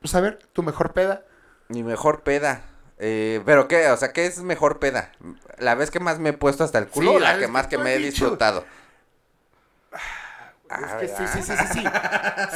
pues 0.00 0.14
a 0.14 0.20
ver, 0.20 0.40
tu 0.52 0.62
mejor 0.62 0.92
peda. 0.92 1.24
Mi 1.70 1.82
mejor 1.82 2.20
peda, 2.22 2.62
eh, 2.98 3.40
pero 3.46 3.66
qué, 3.66 3.88
o 3.88 3.96
sea, 3.96 4.12
¿qué 4.12 4.26
es 4.26 4.40
mejor 4.42 4.78
peda? 4.78 5.12
¿La 5.58 5.74
vez 5.74 5.90
que 5.90 6.00
más 6.00 6.18
me 6.18 6.30
he 6.30 6.32
puesto 6.34 6.64
hasta 6.64 6.78
el 6.78 6.88
culo 6.88 7.12
Sí, 7.12 7.16
o 7.16 7.20
la 7.20 7.38
que 7.38 7.48
más 7.48 7.66
que 7.66 7.78
me 7.78 7.94
he 7.94 7.98
dicho. 7.98 8.10
disfrutado? 8.24 8.64
Es 10.76 10.92
Ah, 10.92 10.98
que 10.98 11.08
sí, 11.08 11.26
sí, 11.26 11.42
sí, 11.42 11.52
sí, 11.56 11.66
sí. 11.72 11.84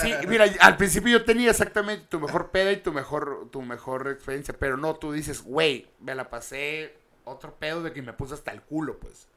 Sí, 0.02 0.14
mira, 0.28 0.46
al 0.60 0.76
principio 0.76 1.18
yo 1.18 1.24
tenía 1.24 1.50
exactamente 1.50 2.06
tu 2.08 2.20
mejor 2.20 2.50
peda 2.50 2.72
y 2.72 2.76
tu 2.78 2.92
mejor, 2.92 3.48
tu 3.50 3.62
mejor 3.62 4.08
experiencia, 4.08 4.54
pero 4.58 4.76
no, 4.76 4.96
tú 4.96 5.12
dices, 5.12 5.42
güey, 5.42 5.88
me 6.00 6.14
la 6.14 6.28
pasé 6.30 6.94
otro 7.24 7.54
pedo 7.58 7.82
de 7.82 7.92
que 7.92 8.02
me 8.02 8.12
puse 8.12 8.34
hasta 8.34 8.52
el 8.52 8.62
culo, 8.62 8.98
pues. 8.98 9.28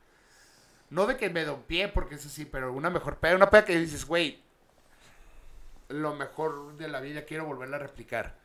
No 0.89 1.05
de 1.07 1.17
que 1.17 1.29
me 1.29 1.45
dompié, 1.45 1.89
porque 1.89 2.15
eso 2.15 2.29
sí, 2.29 2.45
pero 2.45 2.73
una 2.73 2.89
mejor 2.89 3.17
peda, 3.17 3.35
una 3.35 3.49
peda 3.49 3.65
que 3.65 3.77
dices, 3.77 4.05
güey, 4.05 4.41
lo 5.89 6.13
mejor 6.15 6.77
de 6.77 6.87
la 6.87 6.99
vida, 7.01 7.25
quiero 7.25 7.45
volverla 7.45 7.77
a 7.77 7.79
replicar. 7.79 8.35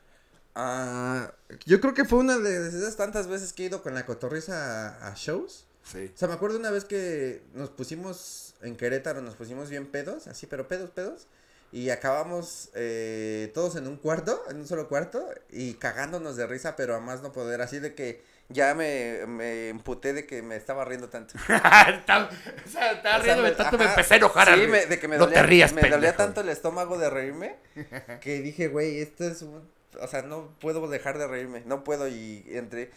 Ah, 0.54 1.32
yo 1.64 1.80
creo 1.80 1.94
que 1.94 2.04
fue 2.04 2.18
una 2.18 2.38
de 2.38 2.68
esas 2.68 2.96
tantas 2.96 3.28
veces 3.28 3.52
que 3.52 3.62
he 3.62 3.66
ido 3.66 3.82
con 3.82 3.94
la 3.94 4.04
cotorriza 4.06 4.98
a, 5.06 5.08
a 5.08 5.14
shows. 5.14 5.66
Sí. 5.84 6.10
O 6.14 6.18
sea, 6.18 6.28
me 6.28 6.34
acuerdo 6.34 6.58
una 6.58 6.70
vez 6.70 6.84
que 6.84 7.42
nos 7.54 7.70
pusimos 7.70 8.54
en 8.62 8.76
Querétaro, 8.76 9.22
nos 9.22 9.34
pusimos 9.34 9.70
bien 9.70 9.86
pedos, 9.86 10.26
así, 10.28 10.46
pero 10.46 10.68
pedos, 10.68 10.90
pedos. 10.90 11.26
Y 11.72 11.90
acabamos 11.90 12.70
eh, 12.74 13.50
todos 13.54 13.76
en 13.76 13.86
un 13.86 13.96
cuarto, 13.96 14.42
en 14.50 14.56
un 14.58 14.66
solo 14.66 14.88
cuarto, 14.88 15.24
y 15.50 15.74
cagándonos 15.74 16.36
de 16.36 16.46
risa, 16.46 16.74
pero 16.76 16.94
a 16.96 17.00
más 17.00 17.22
no 17.22 17.32
poder, 17.32 17.60
así 17.62 17.78
de 17.78 17.94
que 17.94 18.22
ya 18.48 18.74
me, 18.74 19.24
me 19.28 19.68
emputé 19.68 20.12
de 20.12 20.26
que 20.26 20.42
me 20.42 20.56
estaba 20.56 20.84
riendo 20.84 21.08
tanto. 21.08 21.34
estaba, 21.38 22.28
o 22.66 22.68
sea, 22.68 22.92
estaba 22.92 23.18
O 23.18 23.18
sea, 23.18 23.18
riéndome 23.22 23.50
me- 23.50 23.54
tanto, 23.54 23.78
me 23.78 23.84
ajá, 23.84 23.92
empecé 23.94 24.14
a 24.14 24.16
enojar. 24.16 24.54
Sí, 24.54 24.64
a- 24.64 24.68
me- 24.68 24.86
de 24.86 24.98
que 24.98 25.06
me 25.08 25.16
no 25.16 25.24
dolía, 25.26 25.42
te 25.42 25.46
rías, 25.46 25.72
me 25.72 25.82
dolía 25.88 26.16
tanto 26.16 26.40
el 26.40 26.48
estómago 26.48 26.98
de 26.98 27.08
reírme 27.10 27.56
que 28.20 28.40
dije, 28.40 28.66
güey, 28.68 29.00
esto 29.00 29.24
es 29.24 29.42
un... 29.42 29.68
O 30.00 30.06
sea, 30.08 30.22
no 30.22 30.52
puedo 30.60 30.86
dejar 30.88 31.18
de 31.18 31.26
reírme, 31.28 31.62
no 31.66 31.84
puedo 31.84 32.08
y 32.08 32.44
entre... 32.48 32.90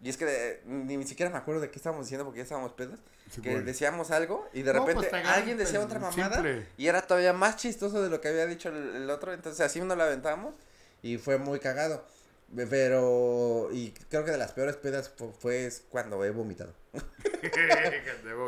Y 0.00 0.10
es 0.10 0.16
que 0.16 0.26
eh, 0.28 0.62
ni 0.64 1.04
siquiera 1.04 1.30
me 1.30 1.38
acuerdo 1.38 1.60
de 1.60 1.70
qué 1.70 1.76
estábamos 1.76 2.06
diciendo 2.06 2.24
porque 2.24 2.38
ya 2.38 2.42
estábamos 2.44 2.72
pedos. 2.72 3.00
Sí, 3.30 3.40
que 3.42 3.50
bueno. 3.50 3.64
decíamos 3.66 4.10
algo 4.12 4.48
y 4.52 4.62
de 4.62 4.72
No, 4.72 4.84
pues, 4.84 4.96
repente 4.96 5.16
alguien 5.28 5.58
decía 5.58 5.80
el 5.80 5.84
otra 5.86 5.98
mamada 5.98 6.36
simple. 6.36 6.66
y 6.76 6.86
era 6.86 7.02
todavía 7.02 7.32
más 7.32 7.56
chistoso 7.56 8.00
de 8.02 8.08
lo 8.08 8.20
que 8.20 8.28
había 8.28 8.46
dicho 8.46 8.68
el, 8.68 8.94
el 8.96 9.10
otro. 9.10 9.32
Entonces 9.32 9.60
así 9.64 9.80
uno 9.80 9.96
la 9.96 10.04
aventamos 10.04 10.54
y 11.02 11.18
fue 11.18 11.38
muy 11.38 11.58
cagado. 11.58 12.04
Pero, 12.70 13.68
y 13.72 13.90
creo 14.08 14.24
que 14.24 14.30
de 14.30 14.38
las 14.38 14.52
peores 14.52 14.76
pedas 14.76 15.10
fu- 15.10 15.32
fue 15.32 15.66
es 15.66 15.82
cuando 15.90 16.24
he 16.24 16.30
vomitado. 16.30 16.72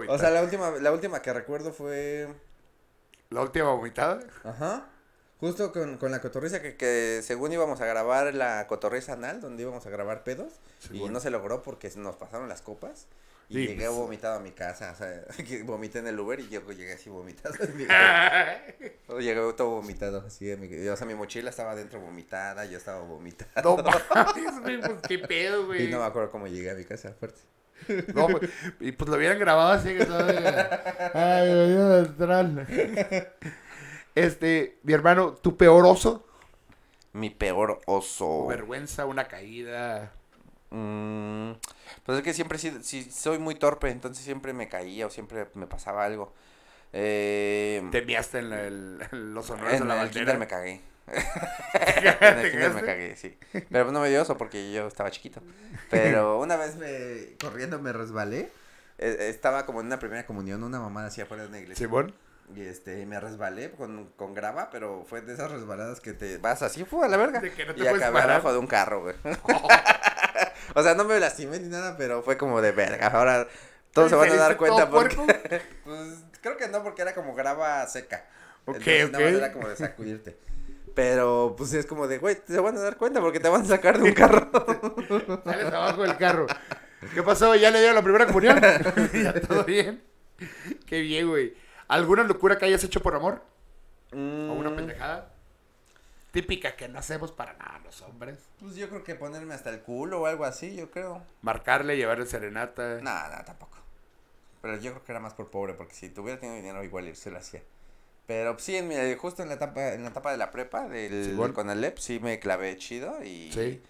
O 0.09 0.19
sea, 0.19 0.31
la 0.31 0.43
última, 0.43 0.71
la 0.81 0.93
última 0.93 1.21
que 1.23 1.33
recuerdo 1.33 1.73
fue... 1.73 2.29
la 3.31 3.43
última 3.43 3.71
vomitada. 3.73 4.21
Ajá. 4.45 4.87
Justo 5.41 5.73
con, 5.73 5.97
con 5.97 6.11
la 6.11 6.21
cotorriza 6.21 6.61
que, 6.63 6.77
que 6.77 7.21
según 7.23 7.53
íbamos 7.53 7.81
a 7.81 7.87
grabar 7.87 8.33
la 8.35 8.67
cotorriza 8.67 9.15
anal, 9.15 9.41
donde 9.41 9.63
íbamos 9.63 9.87
a 9.87 9.91
grabar 9.91 10.23
pedos, 10.23 10.53
Sí, 10.81 10.91
y 10.97 10.99
bueno. 11.01 11.15
no 11.15 11.21
se 11.21 11.31
logró 11.31 11.63
porque 11.63 11.91
nos 11.97 12.17
pasaron 12.17 12.49
las 12.49 12.61
copas. 12.63 13.07
Y 13.49 13.55
Sí, 13.55 13.67
llegué 13.67 13.87
pues. 13.87 13.97
vomitado 13.99 14.37
a 14.37 14.41
mi 14.41 14.53
casa, 14.53 14.93
o 14.93 14.97
sea, 14.97 15.25
que 15.49 15.63
vomité 15.65 15.99
en 15.99 16.07
el 16.07 16.21
Uber 16.21 16.39
y 16.39 16.49
yo 16.51 16.61
llegué 16.71 16.93
así 16.93 17.11
vomitado. 17.11 17.55
llegué 19.19 19.35
todo 19.57 19.71
vomitado, 19.71 20.23
así, 20.27 20.45
mi- 20.57 20.89
o 20.89 20.97
sea, 20.97 21.07
mi 21.07 21.15
mochila 21.15 21.51
estaba 21.51 21.75
dentro 21.75 22.01
vomitada, 22.01 22.65
yo 22.67 22.79
estaba 22.79 23.01
vomitado. 23.01 23.77
No 23.79 23.83
mames, 24.15 24.61
güey, 24.63 24.81
pues 24.81 24.93
qué 25.09 25.19
pedo, 25.19 25.67
güey. 25.67 25.87
Y 25.87 25.91
no 25.91 25.99
me 25.99 26.05
acuerdo 26.05 26.31
cómo 26.31 26.47
llegué 26.47 26.71
a 26.71 26.75
mi 26.75 26.85
casa, 26.85 27.13
fuerte. 27.19 27.41
No, 28.15 28.29
pues, 28.29 28.51
y 28.79 28.93
pues 28.93 29.09
lo 29.11 29.17
hubieran 29.17 29.39
grabado 29.39 29.73
así 29.73 29.97
que 29.97 30.05
todavía. 30.05 31.11
Ay, 31.15 31.71
Dios. 31.71 32.09
Este, 34.15 34.79
mi 34.83 34.93
hermano, 34.93 35.35
tu 35.35 35.57
peor 35.57 35.87
oso. 35.87 36.27
Mi 37.13 37.31
peor 37.31 37.81
oso. 37.87 38.27
O 38.29 38.47
vergüenza, 38.49 39.07
una 39.07 39.25
caída. 39.27 40.13
Mm, 40.71 41.53
pues 42.05 42.19
es 42.19 42.25
que 42.25 42.33
siempre 42.35 42.59
sí, 42.59 42.73
sí 42.83 43.11
soy 43.11 43.39
muy 43.39 43.57
torpe, 43.57 43.91
entonces 43.91 44.25
siempre 44.25 44.53
me 44.53 44.69
caía 44.69 45.07
o 45.07 45.11
siempre 45.11 45.49
me 45.55 45.67
pasaba 45.67 46.05
algo. 46.05 46.33
Eh, 46.93 47.83
Te 47.91 48.03
miaste 48.03 48.39
en, 48.41 48.51
la- 48.51 48.63
el- 48.65 49.01
en 49.13 49.35
los 49.35 49.49
honores 49.51 49.79
de 49.79 49.79
en 49.79 49.89
la 49.89 50.03
el 50.03 50.11
kinder 50.11 50.37
bandera. 50.37 50.39
me 50.39 50.47
cagué. 50.47 50.81
¿Te 51.73 52.09
En 52.29 52.39
el 52.39 52.51
kinder 52.51 52.73
me 52.75 52.83
cagué, 52.83 53.17
sí. 53.17 53.37
Pero 53.53 53.85
pues 53.85 53.93
no 53.93 54.01
me 54.01 54.09
dio 54.11 54.23
oso 54.23 54.37
porque 54.37 54.73
yo 54.73 54.87
estaba 54.87 55.11
chiquito. 55.11 55.41
Pero 55.89 56.39
una 56.41 56.57
vez 56.57 56.77
me 56.77 57.37
corriendo 57.41 57.81
me 57.81 57.93
resbalé. 57.93 58.51
Eh, 58.99 59.29
estaba 59.31 59.67
como 59.67 59.81
en 59.81 59.87
una 59.87 59.99
primera 59.99 60.27
comunión, 60.27 60.63
una 60.63 60.79
mamada 60.79 61.09
así 61.09 61.21
afuera 61.21 61.45
de 61.45 61.49
una 61.49 61.59
iglesia. 61.59 61.87
Simón. 61.87 62.15
Y 62.55 62.63
este, 62.63 63.07
me 63.07 63.21
resbalé 63.21 63.71
con, 63.71 64.07
con 64.17 64.35
grava, 64.35 64.71
pero 64.71 65.05
fue 65.09 65.21
de 65.21 65.35
esas 65.35 65.51
resbaladas 65.51 66.01
que 66.01 66.13
te 66.13 66.39
vas 66.39 66.63
así, 66.63 66.85
fue 66.85 67.07
a 67.07 67.09
la 67.09 67.17
verga. 67.17 67.41
De 67.41 67.53
que 67.53 67.65
no 67.65 67.75
te 67.75 67.85
y 67.85 67.87
acabé 67.87 68.13
parar. 68.13 68.31
abajo 68.31 68.53
de 68.53 68.59
un 68.59 68.67
carro, 68.67 69.03
güey. 69.03 69.15
o 70.75 70.83
sea, 70.83 70.95
no 70.95 71.05
me 71.05 71.21
lastimé 71.21 71.61
ni 71.61 71.69
nada, 71.69 71.97
pero 71.97 72.23
fue 72.23 72.37
como 72.37 72.61
de 72.61 72.73
verga. 72.73 73.07
Ahora 73.09 73.47
todos 73.93 74.11
se 74.11 74.17
van 74.17 74.31
a 74.31 74.35
dar 74.35 74.57
¿Saliste 74.57 74.59
cuenta 74.59 74.91
porque. 74.91 75.17
pues 75.85 76.25
creo 76.41 76.57
que 76.57 76.69
no, 76.69 76.83
porque 76.83 77.03
era 77.03 77.15
como 77.15 77.35
grava 77.35 77.87
seca. 77.87 78.27
Ok, 78.67 78.77
Entonces, 78.87 79.11
nada 79.13 79.25
más 79.25 79.33
ok. 79.33 79.39
era 79.39 79.53
como 79.53 79.69
de 79.69 79.77
sacudirte. 79.77 80.37
Pero 80.95 81.55
pues 81.57 81.73
es 81.73 81.87
como 81.87 82.09
de, 82.09 82.19
güey, 82.19 82.35
te 82.35 82.59
van 82.59 82.77
a 82.77 82.81
dar 82.81 82.97
cuenta 82.97 83.21
porque 83.21 83.41
te 83.41 83.49
van 83.49 83.63
a 83.63 83.65
sacar 83.65 83.99
de 83.99 84.05
un 84.05 84.13
carro. 84.13 84.51
Sales 85.45 85.73
abajo 85.73 86.03
del 86.03 86.17
carro. 86.17 86.47
¿Qué 87.15 87.23
pasó? 87.23 87.55
¿Ya 87.55 87.71
le 87.71 87.79
dieron 87.79 87.95
la 87.95 88.03
primera 88.03 88.27
comunión? 88.27 88.61
¿Ya 89.15 89.41
todo 89.41 89.65
bien? 89.65 90.03
Qué 90.87 91.01
bien, 91.01 91.29
güey. 91.29 91.55
¿Alguna 91.91 92.23
locura 92.25 92.57
que 92.59 92.65
hayas 92.67 92.85
hecho 92.85 93.01
por 93.01 93.15
amor? 93.15 93.43
¿O 94.13 94.17
una 94.17 94.71
Mm, 94.71 94.77
pendejada? 94.77 95.33
Típica 96.33 96.77
que 96.77 96.87
no 96.89 96.99
hacemos 97.01 97.33
para 97.33 97.55
nada 97.55 97.81
los 97.85 98.01
hombres. 98.03 98.39
Pues 98.61 98.77
yo 98.77 98.89
creo 98.89 99.03
que 99.03 99.17
ponerme 99.17 99.55
hasta 99.55 99.71
el 99.71 99.81
culo 99.81 100.21
o 100.21 100.27
algo 100.27 100.45
así, 100.45 100.77
yo 100.77 100.91
creo. 100.91 101.23
Marcarle, 101.43 101.97
llevarle 101.97 102.27
serenata. 102.27 103.01
No, 103.03 103.29
no, 103.37 103.45
tampoco. 103.45 103.77
Pero 104.63 104.77
yo 104.77 104.93
creo 104.93 105.05
que 105.05 105.11
era 105.13 105.21
más 105.21 105.35
por 105.35 105.51
pobre, 105.51 105.75
porque 105.75 105.95
si 105.95 106.09
tuviera 106.09 106.39
tenido 106.39 106.57
dinero 106.57 106.85
igual 106.85 107.15
se 107.17 107.31
lo 107.33 107.39
hacía. 107.39 107.63
Pero 108.29 108.57
sí, 108.61 108.77
en 108.77 108.87
mi- 108.87 109.15
justo 109.17 109.43
en 109.43 109.49
la 109.49 109.55
etapa, 109.57 109.93
en 109.93 110.05
la 110.05 110.11
etapa 110.11 110.31
de 110.31 110.37
la 110.37 110.53
prepa, 110.53 110.87
del, 110.89 111.25
Simón. 111.25 111.47
del 111.47 111.55
Conalep, 111.55 111.99
sí 111.99 112.21
me 112.21 112.39
clavé 112.39 112.77
chido 112.77 113.21
y... 113.25 113.51
Sí. 113.53 113.83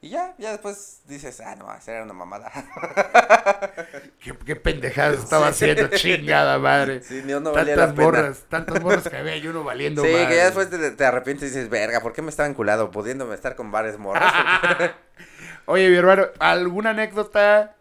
Y 0.00 0.10
ya, 0.10 0.34
ya 0.38 0.52
después 0.52 1.00
dices, 1.06 1.40
ah, 1.40 1.56
no, 1.56 1.74
esa 1.74 1.92
era 1.92 2.04
una 2.04 2.12
mamada. 2.12 2.52
¿Qué, 4.20 4.32
qué 4.46 4.54
pendejadas 4.56 5.18
estaba 5.18 5.48
haciendo, 5.48 5.88
chingada 5.88 6.58
madre. 6.58 7.02
sí, 7.02 7.22
no, 7.24 7.40
no 7.40 7.52
valía 7.52 7.76
la 7.76 7.86
tantas 7.86 7.96
pena. 7.96 8.04
morras, 8.06 8.38
tantas 8.48 8.80
morras 8.80 9.08
que 9.08 9.16
había 9.16 9.36
y 9.36 9.46
uno 9.48 9.64
valiendo 9.64 10.04
Sí, 10.04 10.12
madre. 10.12 10.28
que 10.28 10.36
ya 10.36 10.44
después 10.46 10.70
te, 10.70 10.90
te 10.92 11.04
arrepientes 11.04 11.50
y 11.50 11.54
dices, 11.54 11.68
verga, 11.68 12.00
¿por 12.00 12.12
qué 12.12 12.22
me 12.22 12.30
estaba 12.30 12.48
enculado 12.48 12.92
pudiéndome 12.92 13.34
estar 13.34 13.56
con 13.56 13.72
bares 13.72 13.98
morros? 13.98 14.22
Oye, 15.66 15.88
mi 15.90 15.96
hermano, 15.96 16.26
¿alguna 16.38 16.90
anécdota 16.90 17.74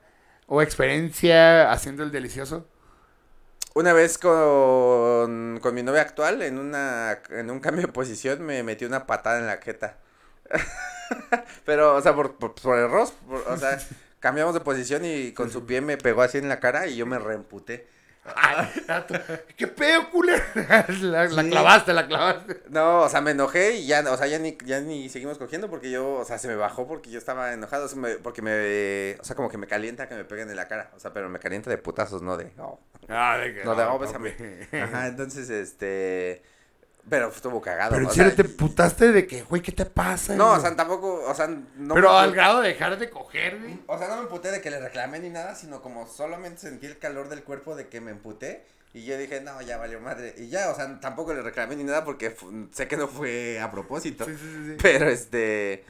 o 0.48 0.62
experiencia 0.64 1.72
haciendo 1.72 2.04
el 2.04 2.12
delicioso? 2.12 2.68
Una 3.76 3.94
vez 3.94 4.18
con, 4.18 5.60
con 5.62 5.76
mi 5.76 5.84
novia 5.84 6.02
actual, 6.02 6.42
en 6.42 6.58
una 6.58 7.20
en 7.30 7.52
un 7.52 7.60
cambio 7.60 7.86
de 7.86 7.94
posición, 7.94 8.42
me 8.44 8.64
metí 8.64 8.86
una 8.86 9.06
patada 9.06 9.38
en 9.40 9.46
la 9.46 9.58
jeta. 9.58 9.98
Pero, 11.66 11.96
o 11.96 12.02
sea, 12.02 12.14
por, 12.16 12.36
por, 12.36 12.54
por 12.56 12.78
error, 12.78 13.08
por- 13.28 13.44
o 13.48 13.58
sea, 13.58 13.78
cambiamos 14.20 14.54
de 14.54 14.60
posición 14.62 15.04
y 15.06 15.32
con 15.34 15.50
su 15.52 15.66
pie 15.66 15.82
me 15.82 15.98
pegó 15.98 16.22
así 16.22 16.38
en 16.38 16.50
la 16.50 16.60
cara 16.60 16.88
y 16.88 16.96
yo 16.96 17.06
me 17.06 17.20
reemputé. 17.20 17.88
¿Qué 19.56 19.68
pedo, 19.68 20.10
culero? 20.10 20.44
La, 21.02 21.24
la 21.26 21.44
Sí. 21.44 21.50
clavaste, 21.50 21.94
la 21.94 22.08
clavaste. 22.08 22.62
No, 22.70 23.02
o 23.04 23.10
sea, 23.10 23.22
me 23.22 23.32
enojé 23.32 23.78
y 23.78 23.88
ya, 23.88 24.02
o 24.12 24.18
sea, 24.18 24.28
ya 24.28 24.38
ni, 24.38 24.58
ya 24.66 24.82
ni 24.82 25.08
seguimos 25.08 25.38
cogiendo 25.38 25.70
porque 25.70 25.90
yo, 25.90 26.16
o 26.16 26.26
sea, 26.26 26.38
se 26.38 26.50
me 26.50 26.56
bajó 26.56 26.88
porque 26.88 27.10
yo 27.10 27.20
estaba 27.20 27.54
enojado, 27.54 27.86
o 27.86 27.88
sea, 27.88 27.98
me- 27.98 28.16
porque 28.18 28.42
me, 28.42 29.16
o 29.22 29.24
sea, 29.24 29.36
como 29.38 29.50
que 29.50 29.58
me 29.58 29.68
calienta 29.68 30.10
que 30.10 30.16
me 30.16 30.26
peguen 30.26 30.50
en 30.50 30.58
la 30.58 30.68
cara, 30.68 30.92
o 30.96 31.00
sea, 31.00 31.14
pero 31.14 31.30
me 31.30 31.40
calienta 31.40 31.70
de 31.70 31.78
putazos, 31.78 32.22
no 32.22 32.36
de, 32.36 32.52
oh, 32.60 32.80
Ah, 33.08 33.38
de 33.38 33.54
que 33.54 33.64
no 33.64 33.76
de, 33.76 33.84
no, 33.86 33.94
oh, 33.96 34.00
bésame. 34.00 34.32
papi. 34.32 34.78
Ajá, 34.78 35.08
entonces, 35.08 35.50
este, 35.50 36.42
pero 37.10 37.30
estuvo 37.30 37.62
cagado. 37.62 37.92
Pero 37.92 38.04
en 38.06 38.12
serio 38.12 38.32
sea, 38.36 38.44
te 38.44 38.44
putaste 38.50 39.12
de 39.12 39.26
que, 39.28 39.44
güey, 39.44 39.62
¿qué 39.62 39.72
te 39.72 39.86
pasa? 39.86 40.36
No, 40.36 40.52
o 40.54 40.60
sea, 40.60 40.76
tampoco, 40.76 41.24
o 41.26 41.34
sea, 41.34 41.48
no 41.48 41.94
Pero 41.94 42.12
me 42.12 42.18
al 42.20 42.34
grado 42.34 42.62
de 42.62 42.70
dejar 42.70 42.98
de 42.98 43.10
coger, 43.10 43.60
güey. 43.60 43.80
O 43.88 43.98
sea, 43.98 44.08
no 44.08 44.16
me 44.18 44.22
emputé 44.24 44.52
de 44.52 44.62
que 44.62 44.70
le 44.70 44.80
reclamé 44.80 45.20
ni 45.20 45.30
nada, 45.30 45.56
sino 45.56 45.82
como 45.82 46.08
solamente 46.08 46.62
sentí 46.62 46.86
el 46.86 46.98
calor 46.98 47.30
del 47.30 47.44
cuerpo 47.44 47.76
de 47.76 47.88
que 47.88 48.02
me 48.02 48.12
emputé. 48.12 48.66
Y 48.94 49.06
yo 49.06 49.18
dije, 49.18 49.42
no, 49.42 49.62
ya 49.62 49.78
valió 49.78 50.00
madre. 50.00 50.34
Y 50.38 50.48
ya, 50.50 50.70
o 50.72 50.76
sea, 50.76 51.00
tampoco 51.00 51.34
le 51.34 51.42
reclamé 51.42 51.76
ni 51.76 51.84
nada 51.84 52.04
porque 52.04 52.36
sé 52.72 52.88
que 52.88 52.98
no 52.98 53.08
fue 53.08 53.60
a 53.60 53.70
propósito. 53.70 54.26
Sí, 54.26 54.32
sí, 54.32 54.40
sí, 54.40 54.66
sí. 54.72 54.78
Pero 54.82 55.08
este. 55.10 55.84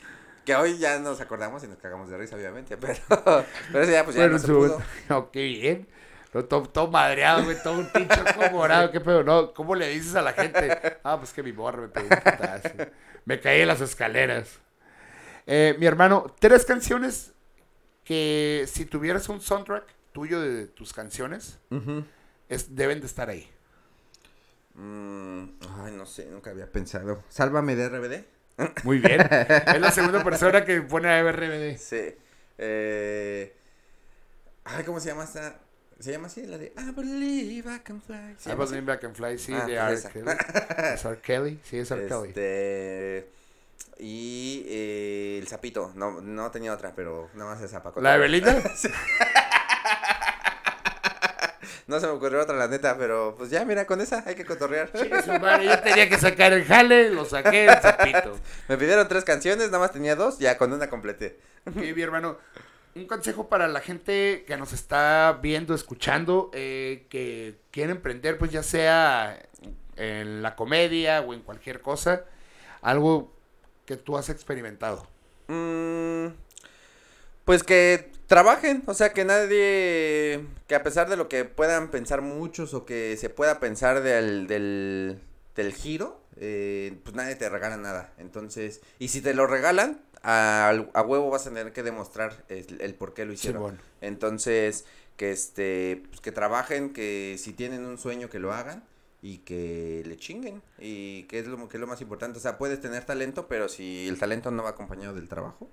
Que 0.43 0.55
hoy 0.55 0.77
ya 0.77 0.97
nos 0.99 1.19
acordamos 1.19 1.63
y 1.63 1.67
nos 1.67 1.77
cagamos 1.77 2.09
de 2.09 2.17
risa, 2.17 2.35
obviamente. 2.35 2.77
Pero, 2.77 2.95
pero 3.71 3.83
ese 3.83 3.91
ya, 3.91 4.03
pues 4.05 4.15
ya 4.15 4.21
Bueno, 4.23 4.33
no 4.35 4.39
se 4.39 4.47
su- 4.47 4.53
pudo. 4.53 4.81
Ok, 5.17 5.33
bien. 5.33 5.87
No, 6.33 6.45
todo, 6.45 6.63
todo 6.63 6.87
madreado, 6.87 7.45
güey, 7.45 7.57
todo 7.63 7.79
un 7.79 7.87
pinche 7.87 8.17
morado, 8.51 8.91
qué 8.91 8.99
pedo, 8.99 9.23
¿no? 9.23 9.53
¿Cómo 9.53 9.75
le 9.75 9.89
dices 9.89 10.15
a 10.15 10.21
la 10.21 10.33
gente? 10.33 10.97
Ah, 11.03 11.17
pues 11.17 11.31
que 11.31 11.41
mi 11.41 11.53
morra 11.53 11.81
me 11.81 11.87
pegó 11.87 12.07
un 12.09 12.21
putazo. 12.21 12.69
Me 13.25 13.39
caí 13.39 13.61
en 13.61 13.67
las 13.67 13.81
escaleras. 13.81 14.59
Eh, 15.45 15.75
mi 15.79 15.85
hermano, 15.85 16.35
tres 16.39 16.65
canciones 16.65 17.31
que 18.03 18.65
si 18.67 18.85
tuvieras 18.85 19.29
un 19.29 19.41
soundtrack 19.41 19.85
tuyo 20.11 20.41
de 20.41 20.67
tus 20.67 20.93
canciones, 20.93 21.59
es, 22.49 22.75
deben 22.75 22.99
de 22.99 23.07
estar 23.07 23.29
ahí. 23.29 23.49
Mm, 24.73 25.43
ay, 25.81 25.93
no 25.93 26.05
sé, 26.05 26.25
nunca 26.25 26.51
había 26.51 26.71
pensado. 26.71 27.23
Sálvame 27.29 27.75
de 27.75 27.89
RBD. 27.89 28.83
Muy 28.83 28.99
bien. 28.99 29.21
es 29.31 29.81
la 29.81 29.91
segunda 29.91 30.23
persona 30.23 30.65
que 30.65 30.81
pone 30.81 31.09
a 31.09 31.31
RBD. 31.31 31.77
Sí. 31.77 32.15
Eh. 32.57 33.55
Ay, 34.63 34.83
¿cómo 34.83 34.99
se 34.99 35.09
llama 35.09 35.23
esta? 35.23 35.59
¿Se 35.99 36.11
llama 36.11 36.27
así? 36.27 36.45
La 36.45 36.57
de 36.57 36.73
I 36.77 36.91
believe 36.95 37.73
I 37.75 37.79
can 37.79 38.01
fly. 38.01 38.35
¿Se 38.37 38.51
I 38.51 38.53
was 38.53 38.71
así? 38.71 38.81
Back 38.81 39.03
and 39.05 39.15
Fly, 39.15 39.37
sí, 39.39 39.53
Ah, 39.53 39.65
de 39.65 39.77
pues 39.79 40.05
R. 40.05 40.13
Kelly. 40.13 40.37
¿Es 40.93 41.05
R. 41.05 41.17
Kelly? 41.21 41.59
Sí, 41.63 41.77
es 41.79 41.91
R. 41.91 42.07
Kelly. 42.07 42.27
Este. 42.29 43.29
Y 43.99 44.63
eh, 44.67 45.39
el 45.41 45.47
sapito. 45.47 45.91
No, 45.95 46.21
no 46.21 46.51
tenía 46.51 46.71
otra, 46.73 46.93
pero 46.95 47.29
nada 47.33 47.55
más 47.55 47.63
esa 47.63 47.81
para 47.81 47.99
¿La 48.01 48.13
de 48.13 48.19
Belinda? 48.19 48.55
No 51.87 52.01
se 52.01 52.05
me 52.05 52.11
ocurrió 52.11 52.41
otra, 52.41 52.53
la 52.53 52.67
neta, 52.67 52.97
pero 52.97 53.35
pues 53.37 53.49
ya, 53.49 53.63
mira, 53.63 53.85
con 53.87 54.01
esa 54.01 54.21
hay 54.25 54.35
que 54.35 54.43
cotorrear. 54.43 54.91
Madre, 55.39 55.65
Yo 55.67 55.79
tenía 55.79 56.09
que 56.09 56.17
sacar 56.17 56.51
el 56.51 56.65
jale, 56.65 57.09
lo 57.11 57.23
saqué, 57.23 57.65
el 57.65 57.77
zapito. 57.81 58.37
Me 58.67 58.77
pidieron 58.77 59.07
tres 59.07 59.23
canciones, 59.23 59.67
nada 59.67 59.79
más 59.79 59.93
tenía 59.93 60.17
dos, 60.17 60.37
ya 60.37 60.57
con 60.57 60.73
una 60.73 60.89
completé. 60.89 61.39
Ok, 61.65 61.77
mi 61.77 62.01
hermano. 62.01 62.37
Un 62.97 63.05
consejo 63.05 63.47
para 63.47 63.67
la 63.67 63.79
gente 63.79 64.43
que 64.47 64.57
nos 64.57 64.73
está 64.73 65.39
viendo, 65.39 65.75
escuchando, 65.75 66.49
eh, 66.53 67.05
que 67.09 67.59
quiere 67.69 67.91
emprender, 67.91 68.39
pues 68.39 68.51
ya 68.51 68.63
sea 68.63 69.39
en 69.95 70.41
la 70.41 70.55
comedia 70.55 71.21
o 71.21 71.35
en 71.35 71.41
cualquier 71.41 71.81
cosa, 71.81 72.25
algo 72.81 73.31
que 73.85 73.97
tú 73.97 74.17
has 74.17 74.29
experimentado. 74.29 75.07
Mm, 75.47 76.29
pues 77.45 77.61
que 77.61 78.11
trabajen, 78.25 78.81
o 78.87 78.95
sea, 78.95 79.13
que 79.13 79.25
nadie, 79.25 80.47
que 80.67 80.73
a 80.73 80.81
pesar 80.81 81.07
de 81.07 81.17
lo 81.17 81.29
que 81.29 81.45
puedan 81.45 81.91
pensar 81.91 82.23
muchos 82.23 82.73
o 82.73 82.83
que 82.83 83.15
se 83.17 83.29
pueda 83.29 83.59
pensar 83.59 84.01
del, 84.01 84.47
del, 84.47 85.21
del 85.55 85.73
giro, 85.73 86.19
eh, 86.37 86.97
pues 87.03 87.15
nadie 87.15 87.35
te 87.35 87.47
regala 87.47 87.77
nada. 87.77 88.13
Entonces, 88.17 88.81
y 88.97 89.09
si 89.09 89.21
te 89.21 89.35
lo 89.35 89.45
regalan, 89.45 90.01
a, 90.23 90.69
a 90.93 91.01
huevo 91.01 91.29
vas 91.29 91.47
a 91.47 91.49
tener 91.49 91.73
que 91.73 91.83
demostrar 91.83 92.45
el, 92.49 92.77
el 92.79 92.95
por 92.95 93.13
qué 93.13 93.25
lo 93.25 93.33
hicieron. 93.33 93.79
Entonces, 94.01 94.85
que 95.17 95.31
este, 95.31 96.03
pues 96.09 96.21
que 96.21 96.31
trabajen, 96.31 96.93
que 96.93 97.35
si 97.37 97.53
tienen 97.53 97.85
un 97.85 97.97
sueño 97.97 98.29
que 98.29 98.39
lo 98.39 98.53
hagan 98.53 98.83
y 99.21 99.39
que 99.39 100.03
le 100.05 100.15
chinguen 100.15 100.61
y 100.77 101.23
que 101.23 101.39
es 101.39 101.47
lo 101.47 101.67
que 101.67 101.77
es 101.77 101.81
lo 101.81 101.87
más 101.87 102.01
importante, 102.01 102.37
o 102.37 102.41
sea, 102.41 102.57
puedes 102.57 102.79
tener 102.79 103.03
talento, 103.03 103.47
pero 103.47 103.67
si 103.67 104.07
el 104.07 104.19
talento 104.19 104.51
no 104.51 104.63
va 104.63 104.69
acompañado 104.69 105.15
del 105.15 105.27
trabajo, 105.27 105.67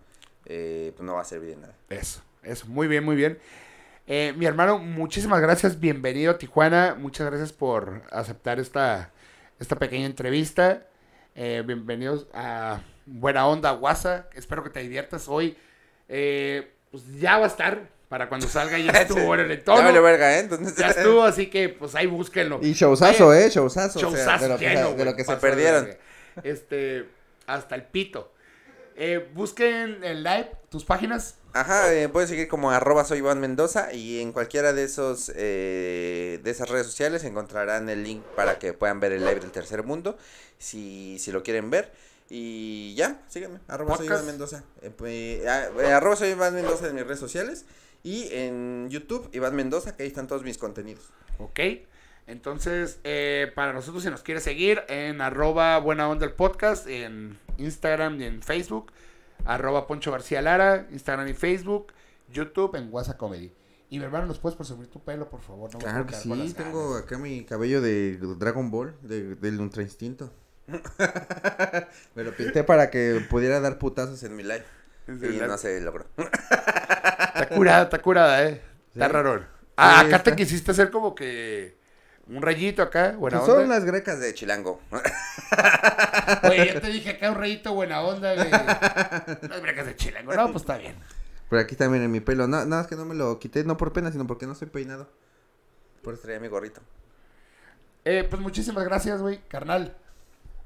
eh, 0.47 0.93
pues 0.97 1.07
no 1.07 1.15
va 1.15 1.21
a 1.21 1.25
servir 1.25 1.51
de 1.51 1.57
nada. 1.57 1.77
Eso, 1.91 2.23
eso, 2.43 2.67
muy 2.67 2.89
bien, 2.89 3.05
muy 3.05 3.17
bien. 3.17 3.39
Eh, 4.07 4.35
mi 4.37 4.47
hermano, 4.47 4.79
muchísimas 4.79 5.41
gracias, 5.41 5.79
bienvenido 5.79 6.33
a 6.33 6.39
Tijuana, 6.39 6.95
muchas 6.95 7.27
gracias 7.27 7.53
por 7.53 8.03
aceptar 8.11 8.59
esta, 8.61 9.13
esta 9.61 9.77
pequeña 9.77 10.07
entrevista. 10.07 10.87
Eh, 11.35 11.63
bienvenidos 11.67 12.27
a 12.33 12.83
Buena 13.07 13.47
Onda 13.47 13.73
WhatsApp, 13.75 14.31
espero 14.35 14.63
que 14.65 14.71
te 14.71 14.81
diviertas 14.81 15.29
hoy. 15.29 15.57
Eh, 16.09 16.71
pues 16.91 17.03
ya 17.19 17.39
va 17.39 17.45
a 17.45 17.49
estar, 17.49 17.89
para 18.09 18.29
cuando 18.29 18.47
salga 18.49 18.79
ya 18.79 18.91
estuvo 19.03 19.35
en 19.35 19.41
el 19.41 19.49
Ya 19.49 19.55
entorno. 19.55 19.83
vale 19.85 20.01
verga, 20.01 20.37
¿eh? 20.37 20.41
Entonces, 20.41 20.77
Ya 20.77 20.89
estuvo, 20.91 21.23
así 21.25 21.49
que 21.49 21.69
pues 21.71 21.95
ahí 21.95 22.07
búsquenlo. 22.07 22.61
Y 22.63 22.73
showzazo, 22.73 23.35
¿eh? 23.35 23.51
Showzazo. 23.51 24.01
Showzazo 24.01 24.43
de 24.45 24.49
lo 24.49 24.59
que, 24.59 24.69
lleno, 24.69 24.91
se- 24.91 24.97
de 24.97 25.05
lo 25.05 25.11
güey, 25.13 25.17
que 25.17 25.23
se 25.25 25.27
pasó 25.33 25.47
de 25.47 25.51
perdieron. 25.53 25.85
verga. 25.87 26.01
Este, 26.43 27.05
hasta 27.47 27.75
el 27.75 27.83
pito. 27.85 28.33
Eh, 28.97 29.29
busquen 29.35 30.05
el 30.05 30.23
live, 30.23 30.51
tus 30.71 30.85
páginas. 30.85 31.37
Ajá, 31.53 31.93
eh, 31.93 32.09
pueden 32.09 32.29
seguir 32.29 32.49
como 32.49 32.71
arroba 32.71 33.05
soy 33.05 33.19
Iván 33.19 33.41
Mendoza 33.41 33.93
y 33.93 34.21
en 34.21 34.33
cualquiera 34.33 34.73
de 34.73 34.85
esos 34.85 35.33
eh, 35.37 36.41
de 36.43 36.51
esas 36.51 36.69
redes 36.69 36.87
sociales 36.87 37.23
encontrarán 37.25 37.89
el 37.89 38.03
link 38.03 38.23
para 38.37 38.59
que 38.59 38.73
puedan 38.73 38.99
ver 39.01 39.13
el 39.13 39.21
live 39.25 39.41
del 39.41 39.53
tercer 39.53 39.85
mundo 39.85 40.17
si, 40.59 41.17
si 41.21 41.31
lo 41.31 41.43
quieren 41.45 41.71
ver 41.71 41.93
y 42.31 42.95
ya, 42.95 43.23
síganme, 43.29 43.61
arroba 43.69 43.97
soy. 43.97 44.07
Iván 44.07 44.27
Mendoza 44.27 44.65
eh, 44.83 44.91
pues, 44.91 45.43
eh, 45.43 45.93
arroba 45.93 46.17
soy 46.17 46.31
Iván 46.31 46.55
Mendoza 46.55 46.89
en 46.89 46.95
mis 46.95 47.05
redes 47.05 47.21
sociales 47.21 47.67
y 48.03 48.29
en 48.33 48.89
YouTube 48.91 49.29
Iván 49.33 49.55
Mendoza 49.55 49.97
que 49.97 50.03
ahí 50.05 50.09
están 50.09 50.27
todos 50.27 50.43
mis 50.43 50.59
contenidos 50.59 51.11
Ok. 51.39 51.61
Entonces, 52.27 53.01
eh, 53.05 53.53
para 53.55 53.73
nosotros, 53.73 54.03
si 54.03 54.11
nos 54.11 54.23
quiere 54.23 54.41
seguir 54.41 54.83
en 54.89 55.21
arroba 55.21 55.79
buena 55.79 56.09
onda 56.09 56.25
el 56.25 56.33
podcast, 56.33 56.87
en 56.87 57.39
Instagram 57.59 58.21
y 58.21 58.25
en 58.25 58.43
Facebook, 58.43 58.93
arroba 59.45 59.87
Poncho 59.87 60.11
García 60.11 60.41
Lara, 60.41 60.87
Instagram 60.91 61.29
y 61.29 61.35
Facebook, 61.35 61.93
YouTube 62.33 62.77
en 62.77 62.89
WhatsApp 62.91 63.19
Comedy. 63.19 63.53
Y 63.91 63.99
mi 63.99 64.05
hermano, 64.05 64.27
¿nos 64.27 64.39
puedes 64.39 64.57
presumir 64.57 64.89
tu 64.89 65.01
pelo, 65.01 65.29
por 65.29 65.41
favor? 65.41 65.71
No 65.73 65.79
me 65.79 65.85
Claro 65.85 66.07
que 66.07 66.15
sí, 66.15 66.55
tengo 66.57 66.91
ganas. 66.91 67.05
acá 67.05 67.19
mi 67.19 67.45
cabello 67.45 67.83
de 67.83 68.17
Dragon 68.17 68.71
Ball, 68.71 68.97
de, 69.03 69.35
del 69.37 69.61
Ultra 69.61 69.83
Instinto. 69.83 70.33
Me 72.15 72.25
lo 72.25 72.33
pinté 72.37 72.65
para 72.65 72.91
que 72.91 73.25
pudiera 73.29 73.61
dar 73.61 73.79
putazos 73.79 74.23
en 74.23 74.37
mi 74.37 74.43
live. 74.43 74.65
Y 75.07 75.37
no 75.39 75.59
se 75.59 75.81
logró. 75.81 76.07
Está 76.17 77.49
curada, 77.55 77.83
está 77.85 77.99
curada, 78.01 78.43
eh. 78.45 78.63
Está 78.93 79.07
Sí. 79.07 79.13
raro. 79.13 79.45
Ah, 79.77 80.01
Sí, 80.03 80.07
acá 80.15 80.23
te 80.23 80.37
quisiste 80.37 80.71
hacer 80.71 80.91
como 80.91 81.15
que 81.15 81.77
un 82.27 82.41
rayito 82.41 82.81
acá, 82.83 83.13
buena 83.13 83.39
Pues 83.41 83.51
son 83.51 83.63
onda. 83.65 83.75
las 83.75 83.85
grecas 83.85 84.19
de 84.21 84.33
Chilango. 84.33 84.81
Oye, 86.45 86.73
ya 86.75 86.81
te 86.81 86.87
dije 86.89 87.11
acá 87.11 87.31
un 87.31 87.37
rayito 87.37 87.75
buena 87.75 88.01
onda, 88.01 88.35
güey. 88.35 88.51
Las 88.51 89.61
brecas 89.61 89.87
de 89.87 89.97
chilango. 89.97 90.33
No, 90.35 90.47
pues 90.53 90.63
está 90.63 90.79
bien. 90.79 90.97
Por 91.51 91.59
aquí 91.59 91.77
también 91.77 92.03
en 92.05 92.11
mi 92.11 92.21
pelo. 92.21 92.47
No, 92.47 92.65
nada 92.65 92.83
más 92.83 92.87
que 92.87 92.97
no 92.97 93.05
me 93.05 93.15
lo 93.15 93.39
quité, 93.39 93.65
no 93.65 93.77
por 93.77 93.93
pena, 93.93 94.11
sino 94.11 94.27
porque 94.27 94.47
no 94.47 94.55
soy 94.55 94.69
peinado. 94.69 95.09
Por 96.03 96.15
eso 96.15 96.23
traía 96.23 96.41
mi 96.41 96.49
gorrito. 96.49 96.81
Eh, 98.05 98.27
pues 98.29 98.41
muchísimas 98.41 98.85
gracias, 98.85 99.21
güey, 99.21 99.41
carnal. 99.49 99.97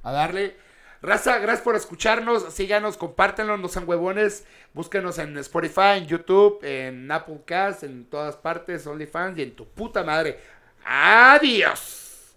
A 0.09 0.13
darle. 0.13 0.57
Raza, 1.03 1.39
gracias 1.39 1.63
por 1.63 1.77
escucharnos. 1.77 2.55
Síganos, 2.55 2.97
compártenlo, 2.97 3.59
no 3.59 3.69
sean 3.69 3.87
huevones. 3.87 4.47
Búsquenos 4.73 5.19
en 5.19 5.37
Spotify, 5.37 5.99
en 5.99 6.07
YouTube, 6.07 6.61
en 6.63 7.11
Apple 7.13 7.43
Cast, 7.45 7.83
en 7.83 8.07
todas 8.07 8.37
partes, 8.37 8.87
OnlyFans 8.87 9.39
y 9.39 9.43
en 9.43 9.55
tu 9.55 9.67
puta 9.69 10.03
madre. 10.03 10.41
Adiós. 10.85 12.37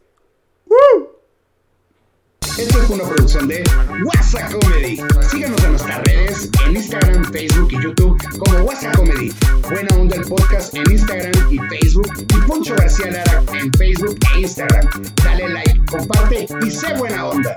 Esto 2.58 2.82
es 2.82 2.90
una 2.90 3.04
producción 3.04 3.48
de 3.48 3.64
WhatsApp 4.04 4.52
Comedy. 4.52 4.98
Síganos 5.30 5.64
en 5.64 5.72
nuestras 5.72 6.02
redes, 6.04 6.50
en 6.66 6.76
Instagram, 6.76 7.24
Facebook 7.32 7.70
y 7.72 7.82
YouTube 7.82 8.18
como 8.38 8.60
WhatsApp 8.66 8.96
Comedy. 8.96 9.32
Buena 9.70 9.96
Onda 9.96 10.18
el 10.18 10.24
podcast 10.24 10.74
en 10.74 10.92
Instagram 10.92 11.32
y 11.50 11.58
Facebook. 11.70 12.10
Y 12.20 12.48
Poncho 12.48 12.76
García 12.76 13.12
Lara 13.12 13.44
en 13.54 13.72
Facebook 13.74 14.18
e 14.36 14.42
Instagram. 14.42 14.88
Dale 15.24 15.50
like, 15.50 15.82
comparte 15.86 16.48
y 16.66 16.72
sé 16.72 16.94
buena 16.98 17.28
onda. 17.28 17.56